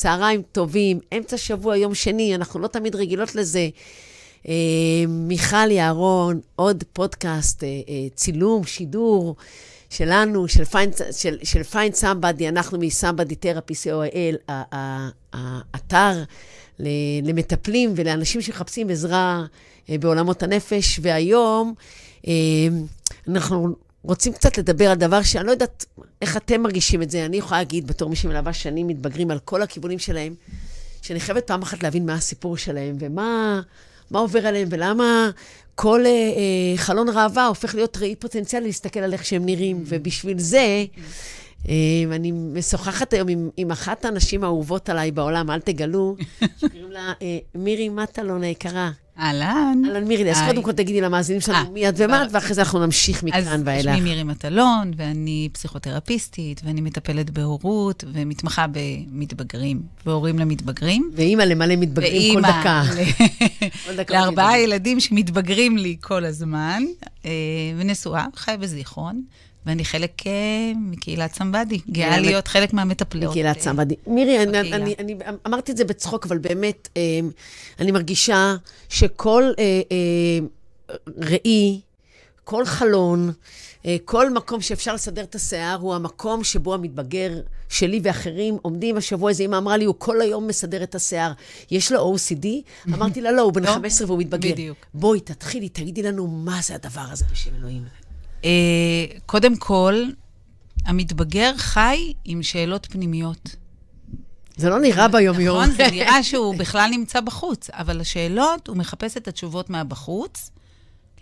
צהריים 0.00 0.42
טובים, 0.52 1.00
אמצע 1.16 1.36
שבוע, 1.36 1.76
יום 1.76 1.94
שני, 1.94 2.34
אנחנו 2.34 2.60
לא 2.60 2.66
תמיד 2.66 2.96
רגילות 2.96 3.34
לזה. 3.34 3.68
אה, 4.48 4.54
מיכל 5.08 5.70
יערון, 5.70 6.40
עוד 6.56 6.84
פודקאסט, 6.92 7.64
אה, 7.64 7.68
אה, 7.68 8.08
צילום, 8.14 8.64
שידור 8.64 9.36
שלנו, 9.90 10.48
של 10.48 10.64
פיין, 10.64 10.90
של, 11.12 11.38
של 11.42 11.62
אנחנו 12.48 12.78
מסמבדי 12.78 13.34
תרפי 13.34 13.74
co.il, 13.74 14.52
האתר 15.32 16.22
למטפלים 17.22 17.92
ולאנשים 17.96 18.40
שמחפשים 18.40 18.90
עזרה 18.90 19.44
אה, 19.90 19.98
בעולמות 19.98 20.42
הנפש, 20.42 21.00
והיום 21.02 21.74
אה, 22.28 22.32
אנחנו 23.28 23.74
רוצים 24.02 24.32
קצת 24.32 24.58
לדבר 24.58 24.90
על 24.90 24.96
דבר 24.96 25.22
שאני 25.22 25.46
לא 25.46 25.50
יודעת 25.50 25.84
איך 26.22 26.36
אתם 26.36 26.62
מרגישים 26.62 27.02
את 27.02 27.10
זה. 27.10 27.24
אני 27.24 27.36
יכולה 27.36 27.60
להגיד, 27.60 27.86
בתור 27.86 28.10
מי 28.10 28.16
שמלווה 28.16 28.52
שנים 28.52 28.86
מתבגרים 28.86 29.30
על 29.30 29.38
כל 29.38 29.62
הכיוונים 29.62 29.98
שלהם, 29.98 30.34
שאני 31.02 31.20
חייבת 31.20 31.46
פעם 31.46 31.62
אחת 31.62 31.82
להבין 31.82 32.06
מה 32.06 32.14
הסיפור 32.14 32.56
שלהם 32.56 32.96
ומה 33.00 33.60
מה 34.10 34.18
עובר 34.18 34.46
עליהם 34.46 34.68
ולמה 34.70 35.30
כל 35.74 36.06
אה, 36.06 36.10
אה, 36.10 36.76
חלון 36.76 37.08
ראווה 37.08 37.46
הופך 37.46 37.74
להיות 37.74 37.96
ראי 37.96 38.16
פוטנציאלי 38.16 38.66
להסתכל 38.66 39.00
על 39.00 39.12
איך 39.12 39.24
שהם 39.24 39.46
נראים. 39.46 39.82
ובשביל 39.86 40.38
זה, 40.38 40.84
אה, 41.68 41.74
אני 42.12 42.32
משוחחת 42.32 43.12
היום 43.12 43.28
עם, 43.28 43.50
עם 43.56 43.70
אחת 43.70 44.04
הנשים 44.04 44.44
האהובות 44.44 44.88
עליי 44.88 45.10
בעולם, 45.10 45.50
אל 45.50 45.60
תגלו, 45.60 46.16
שקוראים 46.58 46.90
לה 46.90 47.12
אה, 47.22 47.38
מירי 47.54 47.88
מטלון 47.88 48.42
היקרה. 48.42 48.90
אהלן. 49.20 49.82
אהלן 49.86 50.04
מירי, 50.04 50.30
אז 50.30 50.38
קודם 50.46 50.62
כל 50.62 50.72
תגידי 50.72 51.00
למאזינים 51.00 51.40
שלנו 51.40 51.58
אה, 51.58 51.72
מי 51.72 51.88
את 51.88 51.94
ומה 51.96 52.22
את, 52.22 52.28
ואחרי 52.32 52.54
זה 52.54 52.60
אנחנו 52.60 52.86
נמשיך 52.86 53.22
מכאן 53.22 53.62
ואילך. 53.64 53.88
אז 53.88 53.98
שמי 53.98 54.10
מירי 54.10 54.22
מטלון, 54.22 54.90
ואני 54.96 55.48
פסיכותרפיסטית, 55.52 56.60
ואני 56.64 56.80
מטפלת 56.80 57.30
בהורות, 57.30 58.04
ומתמחה 58.12 58.66
במתבגרים, 58.72 59.82
והורים 60.06 60.38
למתבגרים. 60.38 61.10
ואימא 61.14 61.42
למלא 61.42 61.76
מתבגרים 61.76 62.34
כל 62.34 62.48
דקה. 62.52 62.82
לארבעה 64.10 64.58
ילדים 64.60 65.00
שמתבגרים 65.00 65.76
לי 65.76 65.96
כל 66.00 66.24
הזמן, 66.24 66.82
אה, 67.24 67.30
ונשואה, 67.76 68.26
חי 68.36 68.54
בזיכרון. 68.60 69.22
ואני 69.66 69.84
חלק 69.84 70.20
uh, 70.20 70.24
מקהילת 70.76 71.34
סמבדי, 71.34 71.78
גאה 71.90 72.20
להיות 72.20 72.48
חלק 72.48 72.72
מהמטפלות. 72.72 73.30
מקהילת 73.30 73.56
אה, 73.56 73.62
סמבדי. 73.62 73.94
מירי, 74.06 74.42
אני, 74.42 74.60
אני, 74.60 74.94
אני 74.98 75.16
אמרתי 75.46 75.72
את 75.72 75.76
זה 75.76 75.84
בצחוק, 75.84 76.26
אבל 76.26 76.38
באמת, 76.38 76.88
uh, 76.94 76.98
אני 77.80 77.90
מרגישה 77.90 78.56
שכל 78.88 79.52
ראי, 81.18 81.80
כל 82.44 82.64
חלון, 82.64 83.32
כל 84.04 84.30
מקום 84.30 84.60
שאפשר 84.60 84.94
לסדר 84.94 85.22
את 85.22 85.34
השיער, 85.34 85.78
הוא 85.80 85.94
המקום 85.94 86.44
שבו 86.44 86.74
המתבגר 86.74 87.40
שלי 87.68 88.00
ואחרים 88.02 88.58
עומדים. 88.62 88.96
השבוע 88.96 89.30
איזה 89.30 89.44
אמא 89.44 89.56
אמרה 89.56 89.76
לי, 89.76 89.84
הוא 89.84 89.94
כל 89.98 90.20
היום 90.20 90.46
מסדר 90.46 90.82
את 90.82 90.94
השיער. 90.94 91.32
יש 91.70 91.92
לו 91.92 92.16
OCD? 92.16 92.46
אמרתי 92.94 93.20
לה, 93.20 93.32
לא, 93.32 93.42
הוא 93.42 93.52
בן 93.52 93.66
15 93.66 94.06
לא, 94.06 94.10
והוא 94.10 94.20
מתבגר. 94.20 94.52
בדיוק. 94.52 94.78
בואי, 94.94 95.20
תתחילי, 95.20 95.68
תגידי 95.68 96.02
לנו 96.02 96.26
מה 96.26 96.60
זה 96.62 96.74
הדבר 96.74 97.06
הזה 97.10 97.24
בשם 97.32 97.50
אלוהים. 97.58 97.82
אה, 98.44 98.50
קודם 99.26 99.56
כל, 99.56 100.04
המתבגר 100.84 101.52
חי 101.56 102.12
עם 102.24 102.42
שאלות 102.42 102.86
פנימיות. 102.90 103.56
זה 104.56 104.70
לא 104.70 104.80
נראה 104.80 105.08
ביום-יום. 105.08 105.62
נכון, 105.62 105.74
זה 105.76 105.86
נראה 105.90 106.22
שהוא 106.22 106.54
בכלל 106.54 106.90
נמצא 106.90 107.20
בחוץ, 107.20 107.70
אבל 107.70 108.00
השאלות, 108.00 108.68
הוא 108.68 108.76
מחפש 108.76 109.16
את 109.16 109.28
התשובות 109.28 109.70
מהבחוץ 109.70 110.50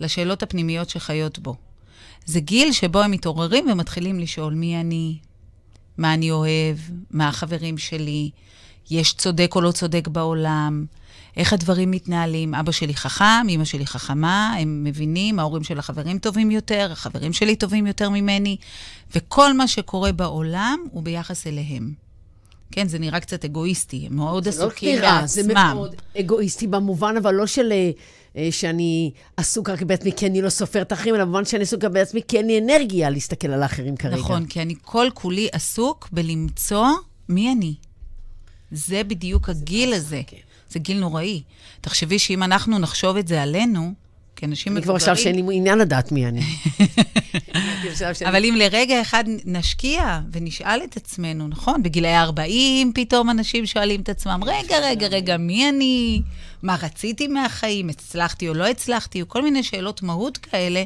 לשאלות 0.00 0.42
הפנימיות 0.42 0.90
שחיות 0.90 1.38
בו. 1.38 1.54
זה 2.26 2.40
גיל 2.40 2.72
שבו 2.72 3.00
הם 3.00 3.10
מתעוררים 3.10 3.70
ומתחילים 3.70 4.18
לשאול 4.18 4.54
מי 4.54 4.80
אני, 4.80 5.18
מה 5.98 6.14
אני 6.14 6.30
אוהב, 6.30 6.76
מה 7.10 7.28
החברים 7.28 7.78
שלי, 7.78 8.30
יש 8.90 9.14
צודק 9.14 9.52
או 9.54 9.60
לא 9.60 9.72
צודק 9.72 10.08
בעולם, 10.08 10.86
איך 11.38 11.52
הדברים 11.52 11.90
מתנהלים. 11.90 12.54
אבא 12.54 12.72
שלי 12.72 12.94
חכם, 12.94 13.46
אמא 13.48 13.64
שלי 13.64 13.86
חכמה, 13.86 14.54
הם 14.60 14.84
מבינים, 14.84 15.38
ההורים 15.38 15.64
של 15.64 15.78
החברים 15.78 16.18
טובים 16.18 16.50
יותר, 16.50 16.88
החברים 16.92 17.32
שלי 17.32 17.56
טובים 17.56 17.86
יותר 17.86 18.10
ממני, 18.10 18.56
וכל 19.14 19.52
מה 19.52 19.68
שקורה 19.68 20.12
בעולם 20.12 20.78
הוא 20.90 21.02
ביחס 21.02 21.46
אליהם. 21.46 21.92
כן, 22.70 22.88
זה 22.88 22.98
נראה 22.98 23.20
קצת 23.20 23.44
אגואיסטי, 23.44 24.06
הם 24.06 24.16
מאוד 24.16 24.44
לא 24.44 24.50
עסוקים 24.50 25.00
בעצמם. 25.00 25.26
זה 25.26 25.54
מאוד 25.54 25.94
אגואיסטי 26.20 26.66
במובן, 26.66 27.14
אבל 27.16 27.34
לא 27.34 27.46
של... 27.46 27.72
אה, 27.72 28.48
שאני 28.50 29.10
עסוק 29.36 29.70
רק 29.70 29.82
בעצמי 29.82 30.12
כי 30.16 30.26
אני 30.26 30.42
לא 30.42 30.50
סופר 30.50 30.82
את 30.82 30.92
האחרים, 30.92 31.14
אלא 31.14 31.24
במובן 31.24 31.44
שאני 31.44 31.62
עסוק 31.62 31.80
גם 31.80 31.92
בעצמי 31.92 32.20
כי 32.28 32.36
אין 32.36 32.46
לי 32.46 32.58
אנרגיה 32.58 33.10
להסתכל 33.10 33.48
על 33.48 33.62
האחרים 33.62 33.96
כרגע. 33.96 34.16
נכון, 34.16 34.46
כי 34.46 34.62
אני 34.62 34.74
כל 34.82 35.08
כולי 35.14 35.48
עסוק 35.52 36.08
בלמצוא 36.12 36.86
מי 37.28 37.52
אני. 37.52 37.74
זה 38.70 39.04
בדיוק 39.04 39.48
הגיל 39.48 39.92
הזה. 39.92 40.22
כן. 40.26 40.36
זה 40.70 40.78
גיל 40.78 40.98
נוראי. 40.98 41.42
תחשבי 41.80 42.18
שאם 42.18 42.42
אנחנו 42.42 42.78
נחשוב 42.78 43.16
את 43.16 43.28
זה 43.28 43.42
עלינו, 43.42 43.92
כאנשים 44.36 44.72
מבוגרים... 44.72 44.90
אני 44.90 45.00
כבר 45.00 45.12
עכשיו 45.12 45.24
שאין 45.24 45.46
לי 45.46 45.56
עניין 45.56 45.78
לדעת 45.78 46.12
מי 46.12 46.26
אני. 46.26 46.40
אבל 48.28 48.44
אם 48.44 48.54
לרגע 48.58 49.02
אחד 49.02 49.24
נשקיע 49.44 50.20
ונשאל 50.32 50.80
את 50.84 50.96
עצמנו, 50.96 51.48
נכון, 51.48 51.82
בגילאי 51.82 52.16
40 52.16 52.92
פתאום 52.94 53.30
אנשים 53.30 53.66
שואלים 53.66 54.00
את 54.00 54.08
עצמם, 54.08 54.40
רגע, 54.46 54.78
רגע, 54.78 55.06
רגע, 55.06 55.36
מי 55.36 55.68
אני? 55.68 56.22
מה 56.62 56.76
רציתי 56.82 57.28
מהחיים? 57.28 57.88
הצלחתי 57.88 58.48
או 58.48 58.54
לא 58.54 58.66
הצלחתי? 58.66 59.22
או 59.22 59.28
כל 59.28 59.42
מיני 59.42 59.62
שאלות 59.62 60.02
מהות 60.02 60.36
כאלה, 60.36 60.84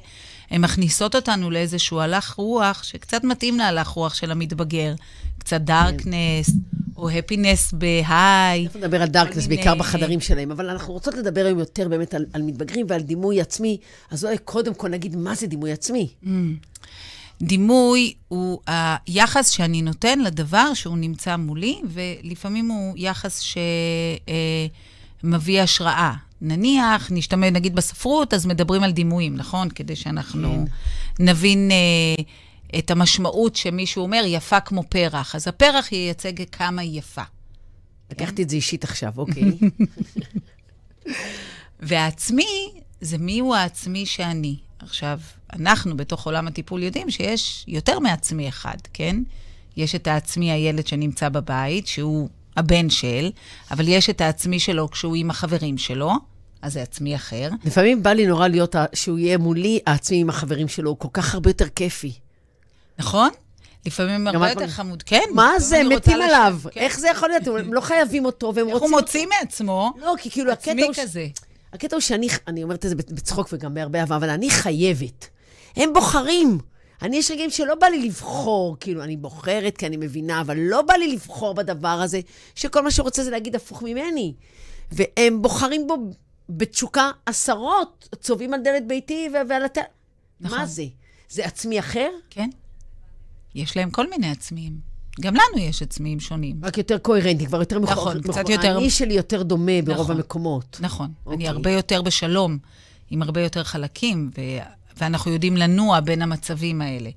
הן 0.50 0.60
מכניסות 0.60 1.15
אותנו 1.15 1.50
לאיזשהו 1.50 2.00
הלך 2.00 2.34
רוח 2.37 2.82
שקצת 2.82 3.25
מתאים 3.25 3.59
להלך 3.59 3.88
רוח 3.88 4.15
של 4.15 4.31
המתבגר. 4.31 4.94
קצת 5.38 5.60
דארקנס, 5.60 6.50
או 6.97 7.10
הפינס 7.10 7.72
בהיי. 7.72 8.64
אנחנו 8.64 8.80
נדבר 8.80 9.03
על 9.03 9.08
דארקנס, 9.08 9.47
בעיקר 9.47 9.75
בחדרים 9.75 10.20
שלהם, 10.20 10.50
אבל 10.50 10.70
אנחנו 10.70 10.92
רוצות 10.92 11.14
לדבר 11.14 11.44
היום 11.47 11.58
יותר 11.58 11.88
באמת 11.88 12.14
על, 12.14 12.26
על 12.32 12.42
מתבגרים 12.42 12.86
ועל 12.88 13.00
דימוי 13.00 13.41
עצמי, 13.41 13.78
אז 14.10 14.25
אולי 14.25 14.38
קודם 14.38 14.75
כל 14.75 14.88
נגיד 14.88 15.16
מה 15.16 15.34
זה 15.34 15.47
דימוי 15.47 15.72
עצמי. 15.72 16.08
Mm. 16.25 16.28
דימוי 17.42 18.12
הוא 18.28 18.60
היחס 19.06 19.48
שאני 19.48 19.82
נותן 19.82 20.19
לדבר 20.20 20.75
שהוא 20.75 20.98
נמצא 20.98 21.36
מולי, 21.36 21.80
ולפעמים 21.84 22.69
הוא 22.69 22.94
יחס 22.97 23.42
שמביא 25.22 25.62
השראה. 25.62 26.12
נניח, 26.44 27.09
נשתמש, 27.10 27.48
נגיד 27.53 27.74
בספרות, 27.74 28.34
אז 28.34 28.47
מדברים 28.47 28.82
על 28.82 28.92
דימויים, 28.92 29.36
נכון? 29.36 29.69
כדי 29.70 29.97
שאנחנו 29.97 30.66
כן. 31.19 31.24
נבין 31.24 31.70
אה, 31.70 32.24
את 32.78 32.91
המשמעות 32.91 33.56
שמישהו 33.56 34.03
אומר, 34.03 34.22
יפה 34.27 34.60
כמו 34.60 34.83
פרח. 34.88 35.34
אז 35.34 35.49
הפרח 35.49 35.93
ייצג 35.93 36.44
כמה 36.53 36.83
היא 36.83 36.99
יפה. 36.99 37.22
לקחתי 38.10 38.43
את 38.43 38.50
זה 38.50 38.56
אישית 38.56 38.84
עכשיו, 38.84 39.12
אוקיי. 39.16 39.53
והעצמי, 41.81 42.71
זה 43.00 43.19
מיהו 43.19 43.55
העצמי 43.55 44.06
שאני. 44.06 44.56
עכשיו, 44.78 45.21
אנחנו 45.53 45.97
בתוך 45.97 46.27
עולם 46.27 46.47
הטיפול 46.47 46.83
יודעים 46.83 47.10
שיש 47.10 47.65
יותר 47.69 47.99
מעצמי 47.99 48.49
אחד, 48.49 48.77
כן? 48.93 49.16
יש 49.77 49.94
את 49.94 50.06
העצמי 50.06 50.53
הילד 50.53 50.87
שנמצא 50.87 51.28
בבית, 51.28 51.87
שהוא 51.87 52.28
הבן 52.56 52.91
של, 52.91 53.31
אבל 53.71 53.89
יש 53.89 54.10
את 54.10 54.21
העצמי 54.21 54.60
שלו 54.60 54.91
כשהוא 54.91 55.16
עם 55.16 55.31
החברים 55.31 55.78
שלו, 55.78 56.12
אז 56.62 56.72
זה 56.72 56.83
עצמי 56.83 57.16
אחר. 57.16 57.50
לפעמים 57.65 58.03
בא 58.03 58.12
לי 58.12 58.27
נורא 58.27 58.49
להיות, 58.49 58.77
שהוא 58.94 59.19
יהיה 59.19 59.39
מולי, 59.39 59.78
העצמי 59.87 60.21
עם 60.21 60.28
החברים 60.28 60.69
שלו, 60.69 60.91
הוא 60.91 60.99
כל 60.99 61.09
כך 61.12 61.34
הרבה 61.34 61.50
יותר 61.50 61.69
כיפי. 61.69 62.12
נכון? 62.98 63.30
לפעמים 63.86 64.26
הרבה 64.26 64.50
יותר 64.50 64.69
חמוד. 64.69 65.03
כן. 65.03 65.22
מה 65.34 65.53
זה? 65.58 65.82
מתים 65.84 66.22
עליו. 66.22 66.58
איך 66.76 66.98
זה 66.98 67.08
יכול 67.08 67.28
להיות? 67.28 67.47
הם 67.47 67.75
לא 67.75 67.80
חייבים 67.80 68.25
אותו, 68.25 68.53
והם 68.54 68.66
רוצים... 68.66 68.75
איך 68.75 68.82
הוא 68.82 69.00
מוציא 69.00 69.26
מעצמו? 69.26 69.92
לא, 69.97 70.14
כי 70.19 70.30
כאילו 70.30 70.53
הקטע 70.53 70.72
הוא... 70.72 70.91
עצמי 70.91 71.04
כזה. 71.04 71.26
הקטע 71.72 71.97
הוא 71.97 72.00
שאני, 72.00 72.28
אני 72.47 72.62
אומרת 72.62 72.84
את 72.84 72.91
זה 72.91 72.97
בצחוק 72.97 73.48
וגם 73.53 73.74
בהרבה 73.74 74.00
אהבה, 74.00 74.16
אבל 74.16 74.30
אני 74.30 74.50
חייבת. 74.50 75.28
הם 75.77 75.92
בוחרים. 75.92 76.59
אני, 77.03 77.16
יש 77.16 77.30
רגעים 77.30 77.50
שלא 77.50 77.74
בא 77.74 77.86
לי 77.86 78.03
לבחור, 78.06 78.77
כאילו, 78.80 79.03
אני 79.03 79.16
בוחרת 79.16 79.77
כי 79.77 79.86
אני 79.86 79.97
מבינה, 79.97 80.41
אבל 80.41 80.59
לא 80.59 80.83
בא 80.83 80.95
לי 80.95 81.12
לבחור 81.12 81.54
בדבר 81.54 81.88
הזה, 81.88 82.21
שכל 82.54 82.83
מה 82.83 82.91
שרוצה 82.91 83.24
זה 83.24 83.30
להגיד 83.30 83.56
הפוך 83.56 83.83
ממני. 83.83 84.34
והם 84.92 85.42
בוחרים 85.42 85.86
בו 85.86 85.97
בתשוקה 86.48 87.10
עשרות, 87.27 88.09
צובעים 88.21 88.54
על 88.54 88.60
דלת 88.60 88.86
ביתי 88.86 89.28
ועל 89.48 89.65
הת... 89.65 89.78
נכון. 90.41 90.59
מה 90.59 90.66
זה? 90.66 90.84
זה 91.28 91.45
עצמי 91.45 91.78
אחר? 91.78 92.09
כן. 92.30 92.50
יש 93.54 93.77
להם 93.77 93.91
כל 93.91 94.10
מיני 94.10 94.31
עצמיים. 94.31 94.93
גם 95.21 95.34
לנו 95.34 95.65
יש 95.65 95.83
עצמיים 95.83 96.21
שונים. 96.21 96.57
רק 96.63 96.78
יותר 96.78 96.99
קוהרנטי, 96.99 97.47
כבר 97.47 97.60
יותר 97.60 97.78
מכוער. 97.78 97.97
נכון, 97.97 98.22
קצת 98.22 98.49
יותר... 98.49 98.75
האני 98.77 98.91
שלי 98.91 99.15
יותר 99.15 99.43
דומה 99.43 99.81
נכון, 99.81 99.95
ברוב 99.95 100.10
המקומות. 100.10 100.78
נכון. 100.81 101.13
אוקיי. 101.27 101.37
אני 101.37 101.49
הרבה 101.49 101.71
יותר 101.71 102.03
בשלום, 102.03 102.59
עם 103.10 103.22
הרבה 103.22 103.41
יותר 103.41 103.65
חלקים, 103.65 104.31
ו... 104.39 104.41
ואנחנו 104.97 105.31
יודעים 105.33 105.57
לנוע 105.57 106.01
בין 106.01 106.22
המצבים 106.22 106.83
האלה. 106.83 107.10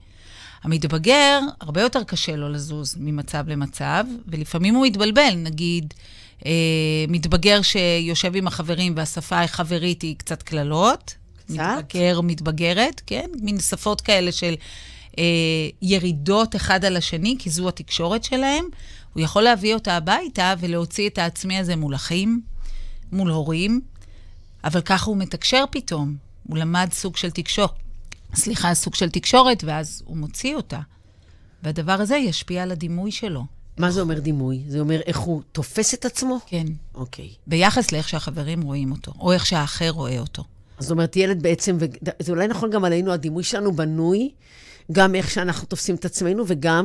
המתבגר, 0.63 1.39
הרבה 1.61 1.81
יותר 1.81 2.03
קשה 2.03 2.35
לו 2.35 2.49
לזוז 2.49 2.95
ממצב 2.99 3.47
למצב, 3.47 4.05
ולפעמים 4.27 4.75
הוא 4.75 4.85
מתבלבל. 4.85 5.33
נגיד, 5.35 5.93
אה, 6.45 6.51
מתבגר 7.07 7.61
שיושב 7.61 8.35
עם 8.35 8.47
החברים 8.47 8.93
והשפה 8.95 9.41
החברית 9.41 10.01
היא 10.01 10.15
קצת 10.17 10.43
קללות. 10.43 11.15
קצת? 11.45 11.55
מתבגר, 11.77 12.21
מתבגרת, 12.21 13.01
כן? 13.05 13.29
מין 13.41 13.59
שפות 13.59 14.01
כאלה 14.01 14.31
של 14.31 14.55
אה, 15.17 15.23
ירידות 15.81 16.55
אחד 16.55 16.85
על 16.85 16.97
השני, 16.97 17.35
כי 17.39 17.49
זו 17.49 17.69
התקשורת 17.69 18.23
שלהם. 18.23 18.65
הוא 19.13 19.23
יכול 19.23 19.43
להביא 19.43 19.73
אותה 19.73 19.97
הביתה 19.97 20.53
ולהוציא 20.59 21.09
את 21.09 21.17
העצמי 21.17 21.57
הזה 21.57 21.75
מול 21.75 21.95
אחים, 21.95 22.41
מול 23.11 23.29
הורים, 23.29 23.81
אבל 24.63 24.81
ככה 24.81 25.05
הוא 25.05 25.17
מתקשר 25.17 25.63
פתאום. 25.71 26.15
הוא 26.47 26.57
למד 26.57 26.89
סוג 26.91 27.17
של 27.17 27.31
תקשורת, 27.31 27.71
סליחה, 28.35 28.73
סוג 28.73 28.95
של 28.95 29.09
תקשורת, 29.09 29.63
ואז 29.63 30.03
הוא 30.05 30.17
מוציא 30.17 30.55
אותה. 30.55 30.79
והדבר 31.63 31.91
הזה 31.91 32.15
ישפיע 32.17 32.63
על 32.63 32.71
הדימוי 32.71 33.11
שלו. 33.11 33.45
מה 33.77 33.91
זה 33.91 34.01
אומר 34.01 34.19
דימוי? 34.19 34.63
זה 34.67 34.79
אומר 34.79 35.01
איך 35.05 35.17
הוא 35.17 35.41
תופס 35.51 35.93
את 35.93 36.05
עצמו? 36.05 36.39
כן. 36.47 36.65
אוקיי. 36.95 37.29
ביחס 37.47 37.91
לאיך 37.91 38.09
שהחברים 38.09 38.61
רואים 38.61 38.91
אותו, 38.91 39.13
או 39.19 39.31
איך 39.31 39.45
שהאחר 39.45 39.89
רואה 39.89 40.19
אותו. 40.19 40.43
זאת 40.79 40.91
אומרת, 40.91 41.15
ילד 41.15 41.43
בעצם, 41.43 41.77
וזה 41.79 42.31
אולי 42.31 42.47
נכון 42.47 42.69
גם 42.69 42.85
עלינו, 42.85 43.11
הדימוי 43.11 43.43
שלנו 43.43 43.75
בנוי, 43.75 44.31
גם 44.91 45.15
איך 45.15 45.29
שאנחנו 45.29 45.67
תופסים 45.67 45.95
את 45.95 46.05
עצמנו, 46.05 46.43
וגם 46.47 46.83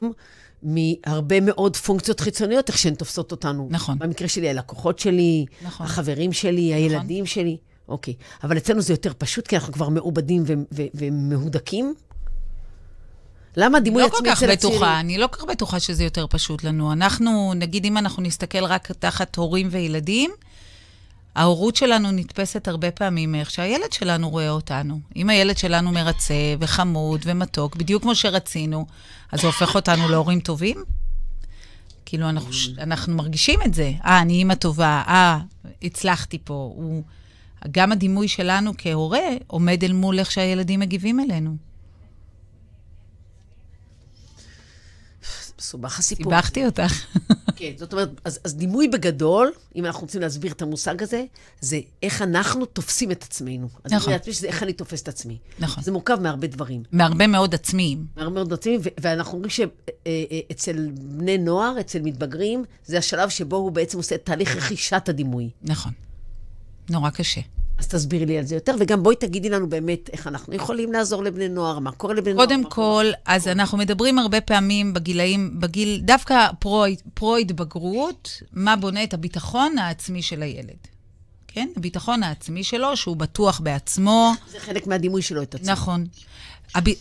מהרבה 0.63 1.41
מאוד 1.41 1.77
פונקציות 1.77 2.21
חיצוניות, 2.21 2.69
איך 2.69 2.79
שהן 2.79 2.95
תופסות 2.95 3.33
אותנו. 3.33 3.69
נכון. 3.71 3.99
במקרה 3.99 4.29
שלי, 4.29 4.51
הלקוחות 4.51 4.99
שלי, 4.99 5.47
נכון. 5.63 5.87
החברים 5.87 6.33
שלי, 6.33 6.75
הילדים 6.75 7.27
שלי. 7.27 7.57
אוקיי. 7.89 8.15
אבל 8.45 8.57
אצלנו 8.57 8.81
זה 8.81 8.93
יותר 8.93 9.13
פשוט, 9.19 9.47
כי 9.47 9.57
אנחנו 9.57 9.73
כבר 9.73 9.89
מעובדים 9.89 10.43
ו- 10.47 10.55
ו- 10.73 10.87
ומהודקים. 10.95 11.95
למה 13.57 13.79
הדימוי 13.79 14.03
לא 14.03 14.07
עצמי 14.07 14.19
כל 14.19 14.25
כך 14.31 14.43
אצל 14.43 14.51
הצעירים? 14.51 14.79
בטוחה, 14.79 15.01
אני 15.01 15.19
לא 15.19 15.27
כל 15.27 15.37
כך 15.37 15.45
בטוחה 15.45 15.81
שזה 15.81 16.05
יותר 16.05 16.27
פשוט 16.31 16.65
לנו. 16.65 16.93
אנחנו, 16.93 17.53
נגיד 17.57 17.85
אם 17.85 17.99
אנחנו 17.99 18.23
נסתכל 18.23 18.65
רק 18.65 18.93
תחת 18.93 19.37
הורים 19.37 19.69
וילדים, 19.71 20.31
ההורות 21.35 21.77
שלנו 21.77 22.11
נתפסת 22.11 22.69
הרבה 22.69 22.91
פעמים 22.91 23.35
איך 23.35 23.51
שהילד 23.51 23.93
שלנו 23.93 24.31
רואה 24.31 24.51
אותנו. 24.51 25.01
אם 25.17 25.31
הילד 25.31 25.59
שלנו 25.59 25.93
מרצה 25.93 26.35
וחמוד 26.61 27.21
ומתוק, 27.25 27.77
בדיוק 27.77 28.03
כמו 28.03 28.15
שרצינו, 28.15 28.87
אז 29.33 29.41
זה 29.41 29.47
הופך 29.47 29.75
אותנו 29.75 30.09
להורים 30.09 30.41
טובים? 30.41 30.77
כאילו, 32.07 32.29
אנחנו, 32.29 32.51
אנחנו 32.79 33.17
מרגישים 33.17 33.61
את 33.67 33.75
זה. 33.75 33.93
אה, 34.05 34.21
אני 34.21 34.33
אימא 34.33 34.55
טובה, 34.55 35.03
אה, 35.07 35.39
הצלחתי 35.83 36.39
פה. 36.45 36.73
הוא, 36.77 37.03
גם 37.71 37.93
הדימוי 37.93 38.29
שלנו 38.29 38.73
כהורה 38.79 39.29
עומד 39.47 39.85
אל 39.85 39.93
מול 39.93 40.19
איך 40.19 40.31
שהילדים 40.31 40.81
מגיבים 40.81 41.21
אלינו. 41.21 41.57
מסובך 45.61 45.99
הסיפור. 45.99 46.33
סיבכתי 46.33 46.67
אותך. 46.67 47.05
כן, 47.57 47.73
זאת 47.77 47.93
אומרת, 47.93 48.09
אז, 48.25 48.41
אז 48.45 48.55
דימוי 48.55 48.89
בגדול, 48.89 49.53
אם 49.77 49.87
אנחנו 49.87 50.01
רוצים 50.01 50.21
להסביר 50.21 50.53
את 50.53 50.63
המושג 50.63 51.03
הזה, 51.03 51.25
זה 51.61 51.81
איך 52.03 52.23
אנחנו 52.23 52.67
תופסים 52.67 53.11
את 53.11 53.23
עצמנו. 53.23 53.69
אז 53.85 53.93
נכון. 53.93 54.09
אני 54.09 54.17
עצמי 54.17 54.33
שזה 54.33 54.47
איך 54.47 54.63
אני 54.63 54.73
תופס 54.73 55.03
את 55.03 55.09
עצמי. 55.09 55.39
נכון. 55.59 55.85
זה 55.85 55.93
מורכב 55.93 56.19
מהרבה 56.21 56.47
דברים. 56.47 56.83
מהרבה 56.93 57.27
מאוד 57.27 57.55
עצמיים. 57.55 58.07
מהרבה 58.17 58.35
מאוד 58.35 58.53
עצמי, 58.53 58.79
ו- 58.85 58.89
ואנחנו 59.01 59.33
אומרים 59.33 59.51
שאצל 59.51 60.91
בני 60.93 61.39
נוער, 61.39 61.81
אצל 61.81 62.03
מתבגרים, 62.03 62.65
זה 62.85 62.99
השלב 62.99 63.29
שבו 63.29 63.57
הוא 63.57 63.73
בעצם 63.73 63.99
עושה 63.99 64.15
את 64.15 64.25
תהליך 64.25 64.57
רכישת 64.57 65.09
הדימוי. 65.09 65.51
נכון. 65.63 65.93
נורא 66.91 67.11
קשה. 67.11 67.41
אז 67.81 67.89
תסבירי 67.89 68.27
לי 68.27 68.39
על 68.39 68.45
זה 68.47 68.55
יותר, 68.55 68.75
וגם 68.79 69.03
בואי 69.03 69.17
תגידי 69.17 69.49
לנו 69.51 69.69
באמת 69.69 70.11
איך 70.13 70.27
אנחנו 70.27 70.55
יכולים 70.55 70.93
לעזור 70.93 71.23
לבני 71.25 71.49
נוער, 71.49 71.79
מה 71.79 71.93
קורה 71.93 72.15
לבני 72.15 72.33
נוער. 72.35 72.47
קודם 72.47 72.61
מה 72.61 72.69
קורה- 72.71 73.03
כל, 73.05 73.11
אז 73.27 73.49
אנחנו 73.49 73.79
מדברים 73.79 74.19
הרבה 74.19 74.41
פעמים 74.41 74.93
בגילאים, 74.95 75.61
בגיל, 75.61 76.01
דווקא 76.05 76.47
פרו- 76.59 76.85
פרו-התבגרות, 77.15 78.43
מה 78.53 78.77
בונה 78.77 79.05
את 79.05 79.15
הביטחון 79.15 79.79
העצמי 79.79 80.23
של 80.23 80.43
הילד. 80.43 80.77
כן? 81.49 81.69
הביטחון 81.77 82.23
העצמי 82.23 82.65
שלו, 82.65 82.97
שהוא 82.97 83.17
בטוח 83.17 83.61
בעצמו. 83.61 84.33
זה 84.53 84.61
חלק 84.61 84.87
מהדימוי 84.87 85.23
שלו 85.23 85.43
את 85.43 85.55
עצמו. 85.55 85.73
נכון. 85.73 86.07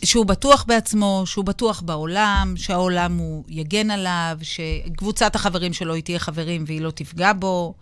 שהוא 0.04 0.26
בטוח 0.26 0.64
בעצמו, 0.68 1.22
שהוא 1.26 1.44
בטוח 1.44 1.80
בעולם, 1.80 2.54
שהעולם 2.56 3.16
הוא 3.18 3.44
יגן 3.48 3.90
עליו, 3.90 4.38
שקבוצת 4.42 5.34
החברים 5.34 5.72
שלו 5.72 5.94
היא 5.94 6.02
תהיה 6.02 6.18
חברים 6.18 6.64
והיא 6.66 6.80
לא 6.80 6.90
תפגע 6.90 7.32
בו, 7.32 7.74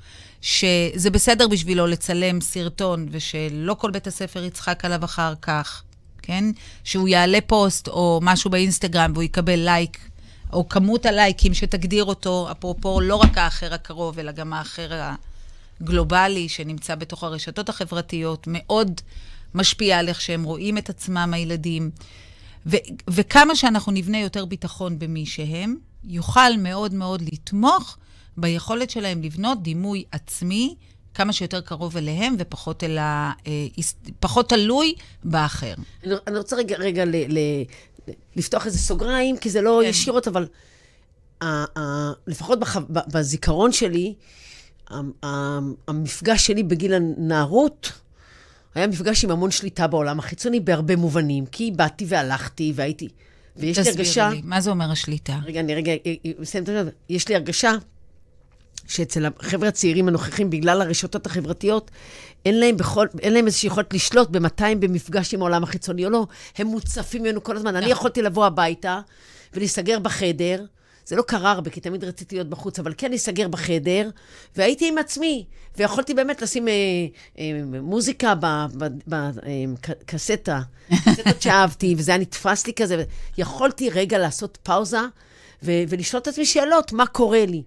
שזה 0.42 1.10
בסדר 1.10 1.48
בשבילו 1.48 1.86
לצלם 1.86 2.40
סרטון 2.40 3.06
ושלא 3.10 3.74
כל 3.74 3.90
בית 3.90 4.06
הספר 4.06 4.44
יצחק 4.44 4.84
עליו 4.84 5.04
אחר 5.04 5.34
כך, 5.42 5.82
כן? 6.22 6.44
שהוא 6.84 7.08
יעלה 7.08 7.38
פוסט 7.46 7.88
או 7.88 8.20
משהו 8.22 8.50
באינסטגרם 8.50 9.12
והוא 9.12 9.22
יקבל 9.22 9.58
לייק, 9.58 9.98
או 10.52 10.68
כמות 10.68 11.06
הלייקים 11.06 11.54
שתגדיר 11.54 12.04
אותו, 12.04 12.48
אפרופו 12.50 13.00
לא 13.00 13.16
רק 13.16 13.38
האחר 13.38 13.74
הקרוב, 13.74 14.18
אלא 14.18 14.32
גם 14.32 14.52
האחר 14.52 14.90
הגלובלי 15.80 16.48
שנמצא 16.48 16.94
בתוך 16.94 17.24
הרשתות 17.24 17.68
החברתיות, 17.68 18.44
מאוד 18.46 19.00
משפיע 19.54 19.98
על 19.98 20.08
איך 20.08 20.20
שהם 20.20 20.44
רואים 20.44 20.78
את 20.78 20.90
עצמם, 20.90 21.30
הילדים. 21.34 21.90
ו- 22.66 22.76
וכמה 23.08 23.56
שאנחנו 23.56 23.92
נבנה 23.92 24.20
יותר 24.20 24.44
ביטחון 24.44 24.98
במי 24.98 25.26
שהם, 25.26 25.76
יוכל 26.04 26.56
מאוד 26.58 26.94
מאוד 26.94 27.22
לתמוך 27.32 27.96
ביכולת 28.40 28.90
שלהם 28.90 29.22
לבנות 29.22 29.62
דימוי 29.62 30.04
עצמי 30.12 30.74
כמה 31.14 31.32
שיותר 31.32 31.60
קרוב 31.60 31.96
אליהם 31.96 32.34
ופחות 32.38 32.84
אל 32.84 32.98
ה... 32.98 33.32
אה, 33.46 33.52
פחות 34.20 34.48
תלוי 34.48 34.94
באחר. 35.24 35.74
אני, 36.04 36.14
אני 36.26 36.38
רוצה 36.38 36.56
רגע, 36.56 36.76
רגע 36.76 37.04
ל, 37.04 37.16
ל, 37.28 37.38
לפתוח 38.36 38.66
איזה 38.66 38.78
סוגריים, 38.78 39.36
כי 39.36 39.50
זה 39.50 39.60
לא 39.60 39.80
כן. 39.82 39.88
ישירות, 39.88 40.28
אבל 40.28 40.46
ה, 41.40 41.78
ה, 41.78 42.12
לפחות 42.26 42.60
בח, 42.60 42.76
ב, 42.76 42.98
בזיכרון 43.12 43.72
שלי, 43.72 44.14
ה, 44.90 44.94
ה, 45.24 45.58
המפגש 45.88 46.46
שלי 46.46 46.62
בגיל 46.62 46.94
הנערות 46.94 47.92
היה 48.74 48.86
מפגש 48.86 49.24
עם 49.24 49.30
המון 49.30 49.50
שליטה 49.50 49.86
בעולם 49.86 50.18
החיצוני 50.18 50.60
בהרבה 50.60 50.96
מובנים, 50.96 51.46
כי 51.46 51.70
באתי 51.70 52.04
והלכתי 52.08 52.72
והייתי... 52.74 53.08
ויש 53.56 53.78
לי 53.78 53.88
הרגשה... 53.88 54.24
תסבירי 54.26 54.42
לי, 54.42 54.48
מה 54.48 54.60
זה 54.60 54.70
אומר 54.70 54.90
השליטה? 54.90 55.38
רגע, 55.44 55.60
אני 55.60 55.74
רגע 55.74 55.92
אה, 55.92 55.98
אה, 56.06 56.30
אסיים 56.42 56.62
את 56.62 56.66
זה. 56.66 56.90
יש 57.08 57.28
לי 57.28 57.34
הרגשה 57.34 57.72
שאצל 58.88 59.26
החבר'ה 59.26 59.68
הצעירים 59.68 60.08
הנוכחים, 60.08 60.50
בגלל 60.50 60.82
הרשתות 60.82 61.26
החברתיות, 61.26 61.90
אין 62.44 62.60
להם, 62.60 62.76
בכל, 62.76 63.06
אין 63.20 63.32
להם 63.32 63.46
איזושהי 63.46 63.66
יכולת 63.66 63.94
לשלוט 63.94 64.28
במתי 64.30 64.64
הם 64.64 64.80
במפגש 64.80 65.34
עם 65.34 65.40
העולם 65.42 65.62
החיצוני 65.62 66.04
או 66.04 66.10
לא. 66.10 66.26
הם 66.58 66.66
מוצפים 66.66 67.22
ממנו 67.22 67.42
כל 67.42 67.56
הזמן. 67.56 67.76
אני 67.76 67.80
נכון. 67.80 67.90
יכולתי 67.90 68.22
לבוא 68.22 68.46
הביתה 68.46 69.00
ולהיסגר 69.54 69.98
בחדר. 69.98 70.64
זה 71.06 71.16
לא 71.16 71.22
קרה 71.22 71.50
הרבה, 71.50 71.70
כי 71.70 71.80
תמיד 71.80 72.04
רציתי 72.04 72.34
להיות 72.36 72.48
בחוץ, 72.48 72.78
אבל 72.78 72.94
כן 72.98 73.10
להיסגר 73.10 73.48
בחדר, 73.48 74.10
והייתי 74.56 74.88
עם 74.88 74.98
עצמי, 74.98 75.44
ויכולתי 75.76 76.14
באמת 76.14 76.42
לשים 76.42 76.68
אה, 76.68 76.72
אה, 77.38 77.60
מוזיקה 77.82 78.34
בקסטה, 79.06 80.60
קסטות 80.90 81.42
שאהבתי, 81.42 81.94
וזה 81.98 82.12
היה 82.12 82.20
נתפס 82.20 82.66
לי 82.66 82.72
כזה, 82.72 83.04
יכולתי 83.38 83.90
רגע 83.90 84.18
לעשות 84.18 84.58
פאוזה 84.62 85.00
ו- 85.62 85.82
ולשאול 85.88 86.22
את 86.22 86.28
עצמי 86.28 86.46
שאלות, 86.46 86.92
מה 86.92 87.06
קורה 87.06 87.46
לי? 87.46 87.62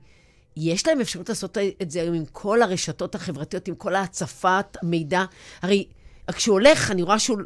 יש 0.57 0.87
להם 0.87 1.01
אפשרות 1.01 1.29
לעשות 1.29 1.57
את 1.81 1.91
זה 1.91 2.01
היום 2.01 2.15
עם 2.15 2.23
כל 2.31 2.61
הרשתות 2.61 3.15
החברתיות, 3.15 3.67
עם 3.67 3.75
כל 3.75 3.95
ההצפת 3.95 4.77
מידע. 4.83 5.25
הרי 5.61 5.85
כשהוא 6.31 6.53
הולך, 6.53 6.91
אני 6.91 7.01
רואה 7.01 7.19
שהוא... 7.19 7.37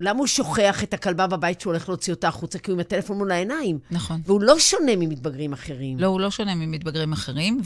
למה 0.00 0.18
הוא 0.18 0.26
שוכח 0.26 0.82
את 0.82 0.94
הכלבה 0.94 1.26
בבית 1.26 1.60
שהוא 1.60 1.72
הולך 1.72 1.88
להוציא 1.88 2.14
אותה 2.14 2.28
החוצה? 2.28 2.58
כי 2.58 2.70
הוא 2.70 2.74
עם 2.74 2.80
הטלפון 2.80 3.18
מול 3.18 3.30
העיניים. 3.30 3.78
נכון. 3.90 4.20
והוא 4.26 4.40
לא 4.40 4.58
שונה 4.58 4.96
ממתבגרים 4.96 5.52
אחרים. 5.52 5.98
לא, 5.98 6.06
הוא 6.06 6.20
לא 6.20 6.30
שונה 6.30 6.54
ממתבגרים 6.54 7.12
אחרים, 7.12 7.60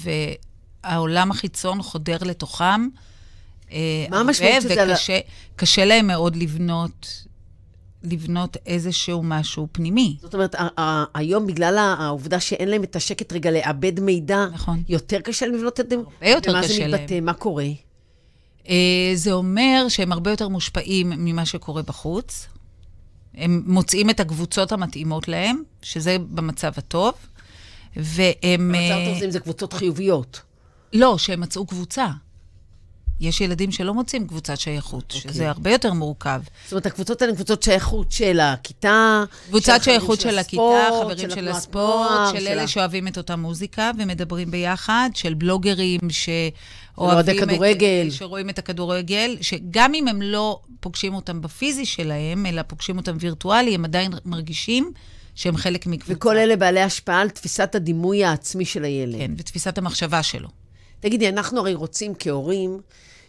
והעולם 0.84 1.30
החיצון 1.30 1.82
חודר 1.82 2.16
לתוכם. 2.20 2.88
אה, 3.72 4.06
מה 4.10 4.20
המשמעות 4.20 4.62
של 4.62 4.68
זה 4.68 4.92
וקשה 4.92 5.18
קשה 5.56 5.84
להם 5.84 6.06
מאוד 6.06 6.36
לבנות, 6.36 7.24
לבנות 8.02 8.56
איזשהו 8.66 9.22
משהו 9.22 9.68
פנימי. 9.72 10.16
זאת 10.22 10.34
אומרת, 10.34 10.54
היום, 11.14 11.46
בגלל 11.46 11.78
העובדה 11.78 12.40
שאין 12.40 12.68
להם 12.68 12.82
את 12.82 12.96
השקט 12.96 13.32
רגע 13.32 13.50
לאבד 13.50 14.00
מידע, 14.00 14.46
נכון. 14.52 14.82
יותר 14.88 15.20
קשה 15.20 15.46
להם 15.46 15.54
לבנות 15.54 15.80
את 15.80 15.90
זה? 15.90 15.96
הרבה 15.96 16.28
יותר 16.30 16.50
ומה 16.50 16.62
קשה 16.62 16.74
זה 16.74 16.86
להם. 16.86 17.00
מתבטא? 17.00 17.20
מה 17.20 17.32
קורה? 17.32 17.66
אה, 18.68 19.12
זה 19.14 19.32
אומר 19.32 19.86
שהם 19.88 20.12
הרבה 20.12 20.30
יותר 20.30 20.48
מושפעים 20.48 21.12
ממה 21.16 21.46
שקורה 21.46 21.82
בחוץ. 21.82 22.46
הם 23.34 23.62
מוצאים 23.66 24.10
את 24.10 24.20
הקבוצות 24.20 24.72
המתאימות 24.72 25.28
להם, 25.28 25.62
שזה 25.82 26.16
במצב 26.18 26.72
הטוב, 26.76 27.14
והם... 27.96 28.68
במצב 28.68 28.74
אה, 28.74 29.06
טוב 29.06 29.18
זה 29.18 29.24
אם 29.24 29.30
זה 29.30 29.40
קבוצות 29.40 29.72
חיוביות. 29.72 30.40
לא, 30.92 31.18
שהם 31.18 31.40
מצאו 31.40 31.66
קבוצה. 31.66 32.06
יש 33.20 33.40
ילדים 33.40 33.72
שלא 33.72 33.94
מוצאים 33.94 34.26
קבוצת 34.26 34.60
שייכות, 34.60 35.12
אוקיי. 35.16 35.32
שזה 35.32 35.48
הרבה 35.48 35.70
יותר 35.70 35.92
מורכב. 35.92 36.40
זאת 36.64 36.72
אומרת, 36.72 36.86
הקבוצות 36.86 37.22
האלה 37.22 37.30
הן 37.30 37.36
קבוצות 37.36 37.62
שייכות 37.62 38.12
של 38.12 38.40
הכיתה, 38.40 39.24
קבוצת 39.48 39.78
של 39.78 39.84
שייכות 39.84 40.18
החברים 40.18 40.32
של 40.32 40.38
הכיתה, 40.38 40.88
חברים 41.02 41.18
של 41.18 41.38
התנועת 41.38 41.56
הספורט, 41.56 42.10
נוער, 42.10 42.32
של 42.32 42.46
אלה 42.46 42.66
שאוהבים 42.66 43.08
את 43.08 43.18
אותה 43.18 43.36
מוזיקה 43.36 43.90
ומדברים 43.98 44.50
ביחד, 44.50 45.10
של 45.14 45.34
בלוגרים 45.34 46.00
שאוהבים 46.10 47.46
כדורגל. 47.46 48.06
את, 48.08 48.12
שרואים 48.12 48.50
את 48.50 48.58
הכדורגל, 48.58 49.36
שגם 49.40 49.94
אם 49.94 50.08
הם 50.08 50.22
לא 50.22 50.60
פוגשים 50.80 51.14
אותם 51.14 51.40
בפיזי 51.40 51.86
שלהם, 51.86 52.46
אלא 52.46 52.62
פוגשים 52.62 52.96
אותם 52.96 53.16
וירטואלי, 53.20 53.74
הם 53.74 53.84
עדיין 53.84 54.12
מרגישים 54.24 54.92
שהם 55.34 55.56
חלק 55.56 55.86
מקבוצה. 55.86 56.12
וכל 56.12 56.36
אלה 56.36 56.56
בעלי 56.56 56.80
השפעה 56.80 57.20
על 57.20 57.30
תפיסת 57.30 57.74
הדימוי 57.74 58.24
העצמי 58.24 58.64
של 58.64 58.84
הילד. 58.84 59.18
כן, 59.18 59.30
ותפיסת 59.38 59.78
המחשבה 59.78 60.22
שלו. 60.22 60.48
תגידי, 61.00 61.28
אנחנו 61.28 61.60
הרי 61.60 61.74
רוצים 61.74 62.12
כהורים 62.18 62.80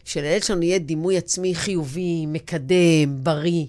שלילד 0.06 0.44
שלנו 0.44 0.62
יהיה 0.62 0.80
דימוי 0.80 1.18
עצמי 1.18 1.56
חיובי, 1.56 2.26
מקדם, 2.26 3.24
בריא. 3.24 3.66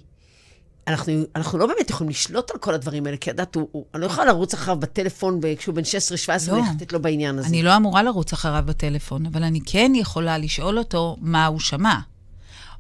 אנחנו, 0.86 1.12
אנחנו 1.36 1.58
לא 1.58 1.66
באמת 1.66 1.90
יכולים 1.90 2.10
לשלוט 2.10 2.50
על 2.50 2.58
כל 2.58 2.74
הדברים 2.74 3.06
האלה, 3.06 3.16
כי 3.16 3.30
את 3.30 3.34
יודעת, 3.34 3.56
אני 3.94 4.00
לא 4.00 4.06
יכולה 4.06 4.26
לרוץ 4.26 4.54
אחריו 4.54 4.76
בטלפון 4.76 5.40
כשהוא 5.58 5.74
בן 5.74 5.82
16-17 5.82 5.86
לא. 6.52 6.52
וללכת 6.52 6.92
לו 6.92 7.02
בעניין 7.02 7.38
הזה. 7.38 7.48
אני 7.48 7.62
לא 7.62 7.76
אמורה 7.76 8.02
לרוץ 8.02 8.32
אחריו 8.32 8.62
בטלפון, 8.66 9.26
אבל 9.26 9.42
אני 9.42 9.60
כן 9.66 9.92
יכולה 9.94 10.38
לשאול 10.38 10.78
אותו 10.78 11.16
מה 11.20 11.46
הוא 11.46 11.60
שמע, 11.60 11.98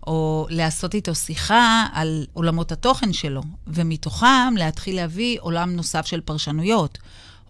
או 0.06 0.46
לעשות 0.50 0.94
איתו 0.94 1.14
שיחה 1.14 1.86
על 1.92 2.26
עולמות 2.32 2.72
התוכן 2.72 3.12
שלו, 3.12 3.42
ומתוכם 3.66 4.54
להתחיל 4.56 4.96
להביא 4.96 5.38
עולם 5.40 5.76
נוסף 5.76 6.06
של 6.06 6.20
פרשנויות, 6.20 6.98